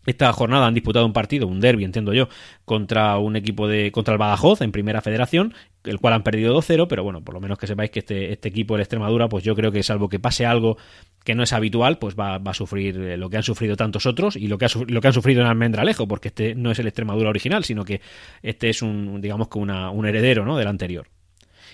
esta 0.07 0.33
jornada 0.33 0.67
han 0.67 0.75
disputado 0.75 1.05
un 1.05 1.13
partido, 1.13 1.47
un 1.47 1.61
derby, 1.61 1.85
entiendo 1.85 2.13
yo, 2.13 2.29
contra 2.65 3.19
un 3.19 3.37
equipo 3.37 3.69
de 3.69 3.93
contra 3.93 4.13
el 4.13 4.19
Badajoz 4.19 4.63
en 4.63 4.73
Primera 4.73 5.03
Federación, 5.03 5.55
el 5.85 5.99
cual 5.99 6.15
han 6.15 6.23
perdido 6.23 6.57
2-0, 6.57 6.87
pero 6.89 7.05
bueno, 7.05 7.23
por 7.23 7.35
lo 7.35 7.41
menos 7.41 7.59
que 7.59 7.67
sepáis 7.67 7.91
que 7.91 8.01
este, 8.01 8.33
este 8.33 8.49
equipo 8.49 8.77
de 8.77 8.83
Extremadura, 8.83 9.29
pues 9.29 9.45
yo 9.45 9.55
creo 9.55 9.73
que 9.73 9.83
salvo 9.83 10.09
que 10.09 10.19
pase 10.19 10.47
algo 10.47 10.79
que 11.25 11.35
no 11.35 11.43
es 11.43 11.53
habitual, 11.53 11.99
pues 11.99 12.15
va, 12.19 12.39
va 12.39 12.53
a 12.53 12.55
sufrir 12.55 12.97
eh, 12.99 13.17
lo 13.17 13.29
que 13.29 13.37
han 13.37 13.43
sufrido 13.43 13.77
tantos 13.77 14.07
otros 14.07 14.37
y 14.37 14.49
lo 14.49 14.59
que, 14.59 14.67
lo 14.89 15.01
que 15.01 15.07
han 15.07 15.15
sufrido 15.15 15.43
en 15.43 15.47
Almendralejo, 15.47 16.09
porque 16.09 16.29
este 16.29 16.55
no 16.55 16.71
es 16.71 16.79
el 16.79 16.87
Extremadura 16.87 17.29
original, 17.29 17.65
sino 17.65 17.85
que 17.85 18.01
este 18.43 18.71
es 18.71 18.83
un, 18.83 19.21
digamos 19.21 19.49
que 19.49 19.59
una, 19.59 19.91
un 19.91 20.07
heredero, 20.07 20.45
¿no? 20.45 20.57
del 20.57 20.69
anterior. 20.69 21.09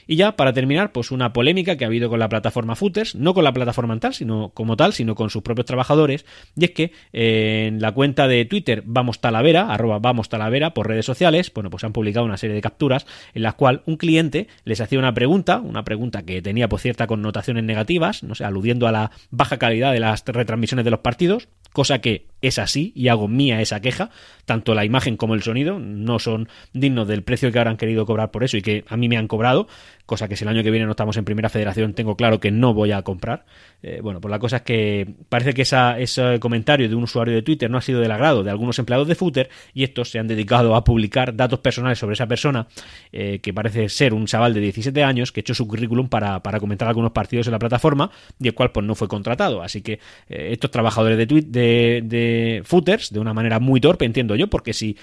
Y 0.06 0.16
ya, 0.16 0.36
para 0.36 0.52
terminar, 0.52 0.92
pues 0.92 1.10
una 1.10 1.32
polémica 1.32 1.76
que 1.76 1.84
ha 1.84 1.88
habido 1.88 2.08
con 2.08 2.18
la 2.18 2.28
plataforma 2.28 2.76
Footers, 2.76 3.14
no 3.14 3.34
con 3.34 3.44
la 3.44 3.52
plataforma 3.52 3.98
tal, 3.98 4.14
sino 4.14 4.50
como 4.50 4.76
tal, 4.76 4.92
sino 4.92 5.14
con 5.14 5.30
sus 5.30 5.42
propios 5.42 5.66
trabajadores, 5.66 6.24
y 6.56 6.64
es 6.64 6.70
que 6.70 6.92
eh, 7.12 7.66
en 7.68 7.80
la 7.80 7.92
cuenta 7.92 8.28
de 8.28 8.44
Twitter 8.44 8.82
Vamos 8.86 9.20
Talavera, 9.20 9.72
arroba 9.72 9.98
Vamos 9.98 10.28
Talavera, 10.28 10.74
por 10.74 10.88
redes 10.88 11.06
sociales, 11.06 11.52
bueno, 11.52 11.70
pues 11.70 11.84
han 11.84 11.92
publicado 11.92 12.24
una 12.24 12.36
serie 12.36 12.54
de 12.54 12.62
capturas 12.62 13.06
en 13.34 13.42
las 13.42 13.54
cual 13.54 13.82
un 13.86 13.96
cliente 13.96 14.48
les 14.64 14.80
hacía 14.80 14.98
una 14.98 15.14
pregunta, 15.14 15.60
una 15.60 15.84
pregunta 15.84 16.22
que 16.22 16.42
tenía 16.42 16.68
por 16.68 16.76
pues, 16.76 16.82
cierta 16.82 17.06
connotaciones 17.06 17.64
negativas, 17.64 18.22
no 18.22 18.34
sé, 18.34 18.44
aludiendo 18.44 18.86
a 18.86 18.92
la 18.92 19.10
baja 19.30 19.58
calidad 19.58 19.92
de 19.92 20.00
las 20.00 20.24
retransmisiones 20.24 20.84
de 20.84 20.90
los 20.90 21.00
partidos, 21.00 21.48
cosa 21.72 22.00
que 22.00 22.26
es 22.40 22.58
así 22.58 22.92
y 22.94 23.08
hago 23.08 23.28
mía 23.28 23.60
esa 23.60 23.80
queja, 23.80 24.10
tanto 24.44 24.74
la 24.74 24.84
imagen 24.84 25.16
como 25.16 25.34
el 25.34 25.42
sonido 25.42 25.78
no 25.78 26.18
son 26.18 26.48
dignos 26.72 27.08
del 27.08 27.22
precio 27.22 27.52
que 27.52 27.58
habrán 27.58 27.76
querido 27.76 28.06
cobrar 28.06 28.30
por 28.30 28.44
eso 28.44 28.56
y 28.56 28.62
que 28.62 28.84
a 28.88 28.96
mí 28.96 29.08
me 29.08 29.16
han 29.16 29.28
cobrado, 29.28 29.68
cosa 30.06 30.28
que 30.28 30.36
si 30.36 30.44
el 30.44 30.48
año 30.48 30.62
que 30.62 30.70
viene 30.70 30.86
no 30.86 30.92
estamos 30.92 31.16
en 31.16 31.24
primera 31.24 31.48
federación 31.48 31.92
tengo 31.92 32.16
claro 32.16 32.40
que 32.40 32.50
no 32.50 32.72
voy 32.72 32.92
a 32.92 33.02
comprar. 33.02 33.44
Eh, 33.82 34.00
bueno, 34.02 34.20
pues 34.20 34.30
la 34.30 34.38
cosa 34.38 34.58
es 34.58 34.62
que 34.62 35.14
parece 35.28 35.52
que 35.52 35.62
esa, 35.62 35.98
ese 35.98 36.38
comentario 36.40 36.88
de 36.88 36.94
un 36.94 37.02
usuario 37.02 37.34
de 37.34 37.42
Twitter 37.42 37.70
no 37.70 37.76
ha 37.76 37.82
sido 37.82 38.00
del 38.00 38.12
agrado 38.12 38.42
de 38.42 38.50
algunos 38.50 38.78
empleados 38.78 39.08
de 39.08 39.16
Footer 39.16 39.50
y 39.74 39.84
estos 39.84 40.10
se 40.10 40.18
han 40.18 40.28
dedicado 40.28 40.76
a 40.76 40.84
publicar 40.84 41.34
datos 41.34 41.58
personales 41.58 41.98
sobre 41.98 42.14
esa 42.14 42.26
persona, 42.26 42.68
eh, 43.12 43.40
que 43.42 43.52
parece 43.52 43.88
ser 43.88 44.14
un 44.14 44.26
chaval 44.26 44.54
de 44.54 44.60
17 44.60 45.02
años 45.02 45.32
que 45.32 45.40
echó 45.40 45.54
su 45.54 45.66
currículum 45.66 46.08
para, 46.08 46.42
para, 46.42 46.60
comentar 46.60 46.88
algunos 46.88 47.12
partidos 47.12 47.48
en 47.48 47.52
la 47.52 47.58
plataforma 47.58 48.10
y 48.40 48.48
el 48.48 48.54
cual 48.54 48.70
pues 48.70 48.86
no 48.86 48.94
fue 48.94 49.08
contratado. 49.08 49.62
Así 49.62 49.82
que 49.82 49.94
eh, 50.28 50.48
estos 50.52 50.70
trabajadores 50.70 51.18
de, 51.18 51.26
de, 51.26 52.02
de 52.04 52.62
Footers, 52.64 53.12
de 53.12 53.18
una 53.18 53.34
manera 53.34 53.58
muy 53.58 53.80
torpe, 53.80 54.04
entiendo 54.04 54.36
yo, 54.36 54.48
porque 54.48 54.72
si 54.72 54.96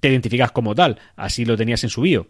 te 0.00 0.08
identificas 0.08 0.50
como 0.50 0.74
tal, 0.74 0.98
así 1.16 1.44
lo 1.44 1.56
tenías 1.56 1.82
en 1.84 1.90
su 1.90 2.02
bio 2.02 2.26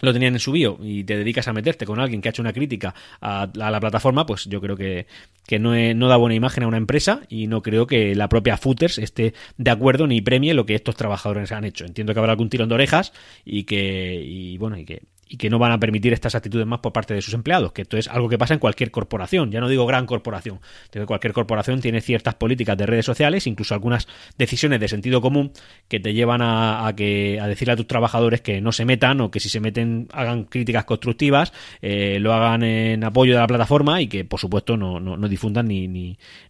lo 0.00 0.12
tenían 0.12 0.34
en 0.34 0.40
su 0.40 0.52
bio 0.52 0.78
y 0.82 1.04
te 1.04 1.16
dedicas 1.16 1.48
a 1.48 1.52
meterte 1.52 1.86
con 1.86 2.00
alguien 2.00 2.20
que 2.20 2.28
ha 2.28 2.30
hecho 2.30 2.42
una 2.42 2.52
crítica 2.52 2.94
a, 3.20 3.48
la 3.54 3.80
plataforma, 3.80 4.26
pues 4.26 4.44
yo 4.44 4.60
creo 4.60 4.76
que, 4.76 5.06
que 5.46 5.58
no, 5.58 6.08
da 6.08 6.16
buena 6.16 6.34
imagen 6.34 6.64
a 6.64 6.68
una 6.68 6.76
empresa 6.76 7.22
y 7.28 7.46
no 7.46 7.62
creo 7.62 7.86
que 7.86 8.14
la 8.14 8.28
propia 8.28 8.56
Footers 8.56 8.98
esté 8.98 9.34
de 9.56 9.70
acuerdo 9.70 10.06
ni 10.06 10.20
premie 10.20 10.54
lo 10.54 10.66
que 10.66 10.74
estos 10.74 10.96
trabajadores 10.96 11.52
han 11.52 11.64
hecho. 11.64 11.84
Entiendo 11.84 12.12
que 12.12 12.20
habrá 12.20 12.32
algún 12.32 12.50
tirón 12.50 12.68
de 12.68 12.74
orejas 12.74 13.12
y 13.44 13.64
que, 13.64 14.22
y 14.22 14.58
bueno, 14.58 14.78
y 14.78 14.84
que, 14.84 15.02
y 15.28 15.36
que 15.36 15.50
no 15.50 15.58
van 15.58 15.72
a 15.72 15.80
permitir 15.80 16.12
estas 16.12 16.34
actitudes 16.34 16.66
más 16.66 16.80
por 16.80 16.92
parte 16.92 17.14
de 17.14 17.22
sus 17.22 17.34
empleados, 17.34 17.72
que 17.72 17.82
esto 17.82 17.96
es 17.96 18.08
algo 18.08 18.28
que 18.28 18.38
pasa 18.38 18.54
en 18.54 18.60
cualquier 18.60 18.90
corporación, 18.90 19.50
ya 19.50 19.60
no 19.60 19.68
digo 19.68 19.86
gran 19.86 20.06
corporación, 20.06 20.60
que 20.90 21.04
cualquier 21.04 21.32
corporación 21.32 21.80
tiene 21.80 22.00
ciertas 22.00 22.34
políticas 22.34 22.76
de 22.76 22.86
redes 22.86 23.04
sociales, 23.04 23.46
incluso 23.46 23.74
algunas 23.74 24.06
decisiones 24.38 24.80
de 24.80 24.88
sentido 24.88 25.20
común 25.20 25.52
que 25.88 25.98
te 25.98 26.14
llevan 26.14 26.42
a, 26.42 26.92
que, 26.96 27.40
a 27.40 27.48
decirle 27.48 27.72
a 27.72 27.76
tus 27.76 27.88
trabajadores 27.88 28.40
que 28.40 28.60
no 28.60 28.72
se 28.72 28.84
metan 28.84 29.20
o 29.20 29.30
que 29.30 29.40
si 29.40 29.48
se 29.48 29.60
meten 29.60 30.08
hagan 30.12 30.44
críticas 30.44 30.84
constructivas, 30.84 31.52
eh, 31.82 32.18
lo 32.20 32.32
hagan 32.32 32.62
en 32.62 33.02
apoyo 33.02 33.34
de 33.34 33.40
la 33.40 33.46
plataforma 33.46 34.00
y 34.00 34.06
que 34.06 34.24
por 34.24 34.38
supuesto 34.38 34.76
no, 34.76 35.00
no, 35.00 35.28
difundan 35.28 35.66
ni, 35.66 35.88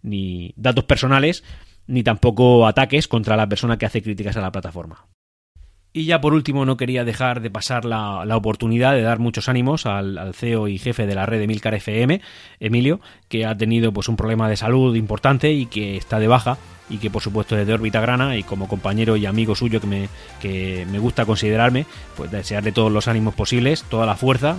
ni 0.02 0.52
datos 0.56 0.84
personales 0.84 1.44
ni 1.86 2.02
tampoco 2.02 2.66
ataques 2.66 3.08
contra 3.08 3.36
la 3.36 3.48
persona 3.48 3.78
que 3.78 3.86
hace 3.86 4.02
críticas 4.02 4.36
a 4.36 4.40
la 4.40 4.52
plataforma. 4.52 5.06
Y 5.96 6.04
ya 6.04 6.20
por 6.20 6.34
último 6.34 6.66
no 6.66 6.76
quería 6.76 7.06
dejar 7.06 7.40
de 7.40 7.48
pasar 7.48 7.86
la, 7.86 8.36
oportunidad 8.36 8.92
de 8.92 9.00
dar 9.00 9.18
muchos 9.18 9.48
ánimos 9.48 9.86
al, 9.86 10.34
CEO 10.34 10.68
y 10.68 10.76
jefe 10.76 11.06
de 11.06 11.14
la 11.14 11.24
red 11.24 11.38
de 11.38 11.46
Milcar 11.46 11.72
FM, 11.72 12.20
Emilio, 12.60 13.00
que 13.30 13.46
ha 13.46 13.56
tenido 13.56 13.92
pues 13.92 14.06
un 14.10 14.16
problema 14.16 14.46
de 14.50 14.58
salud 14.58 14.94
importante 14.94 15.52
y 15.52 15.64
que 15.64 15.96
está 15.96 16.18
de 16.18 16.28
baja 16.28 16.58
y 16.90 16.98
que 16.98 17.08
por 17.08 17.22
supuesto 17.22 17.56
desde 17.56 17.72
órbita 17.72 18.02
grana 18.02 18.36
y 18.36 18.42
como 18.42 18.68
compañero 18.68 19.16
y 19.16 19.24
amigo 19.24 19.54
suyo 19.54 19.80
que 19.80 19.86
me, 19.86 20.08
que 20.38 20.86
me 20.90 20.98
gusta 20.98 21.24
considerarme, 21.24 21.86
pues 22.14 22.30
desearle 22.30 22.72
todos 22.72 22.92
los 22.92 23.08
ánimos 23.08 23.34
posibles, 23.34 23.82
toda 23.84 24.04
la 24.04 24.16
fuerza, 24.16 24.58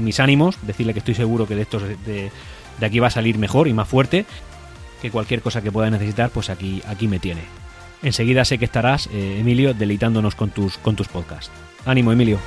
mis 0.00 0.18
ánimos, 0.18 0.58
decirle 0.66 0.94
que 0.94 0.98
estoy 0.98 1.14
seguro 1.14 1.46
que 1.46 1.54
de 1.54 1.62
estos 1.62 1.84
de, 1.84 2.32
de 2.80 2.86
aquí 2.86 2.98
va 2.98 3.06
a 3.06 3.10
salir 3.10 3.38
mejor 3.38 3.68
y 3.68 3.72
más 3.72 3.86
fuerte, 3.86 4.26
que 5.00 5.12
cualquier 5.12 5.42
cosa 5.42 5.62
que 5.62 5.70
pueda 5.70 5.90
necesitar, 5.90 6.30
pues 6.30 6.50
aquí, 6.50 6.82
aquí 6.88 7.06
me 7.06 7.20
tiene. 7.20 7.61
Enseguida 8.02 8.44
sé 8.44 8.58
que 8.58 8.64
estarás, 8.64 9.08
eh, 9.12 9.38
Emilio, 9.40 9.74
deleitándonos 9.74 10.34
con 10.34 10.50
tus, 10.50 10.78
con 10.78 10.96
tus 10.96 11.08
podcasts. 11.08 11.52
Ánimo, 11.84 12.12
Emilio. 12.12 12.38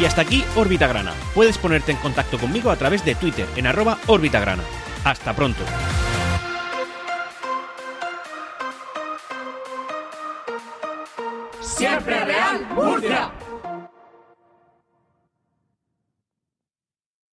Y 0.00 0.04
hasta 0.04 0.22
aquí 0.22 0.44
Órbita 0.56 0.86
Grana. 0.86 1.12
Puedes 1.34 1.56
ponerte 1.56 1.92
en 1.92 1.98
contacto 1.98 2.38
conmigo 2.38 2.70
a 2.70 2.76
través 2.76 3.04
de 3.04 3.14
Twitter 3.14 3.46
en 3.56 3.66
arroba 3.66 3.98
Grana. 4.06 4.62
Hasta 5.04 5.34
pronto. 5.34 5.62
Siempre 11.60 12.24
real, 12.24 12.66
Murcia. 12.74 13.30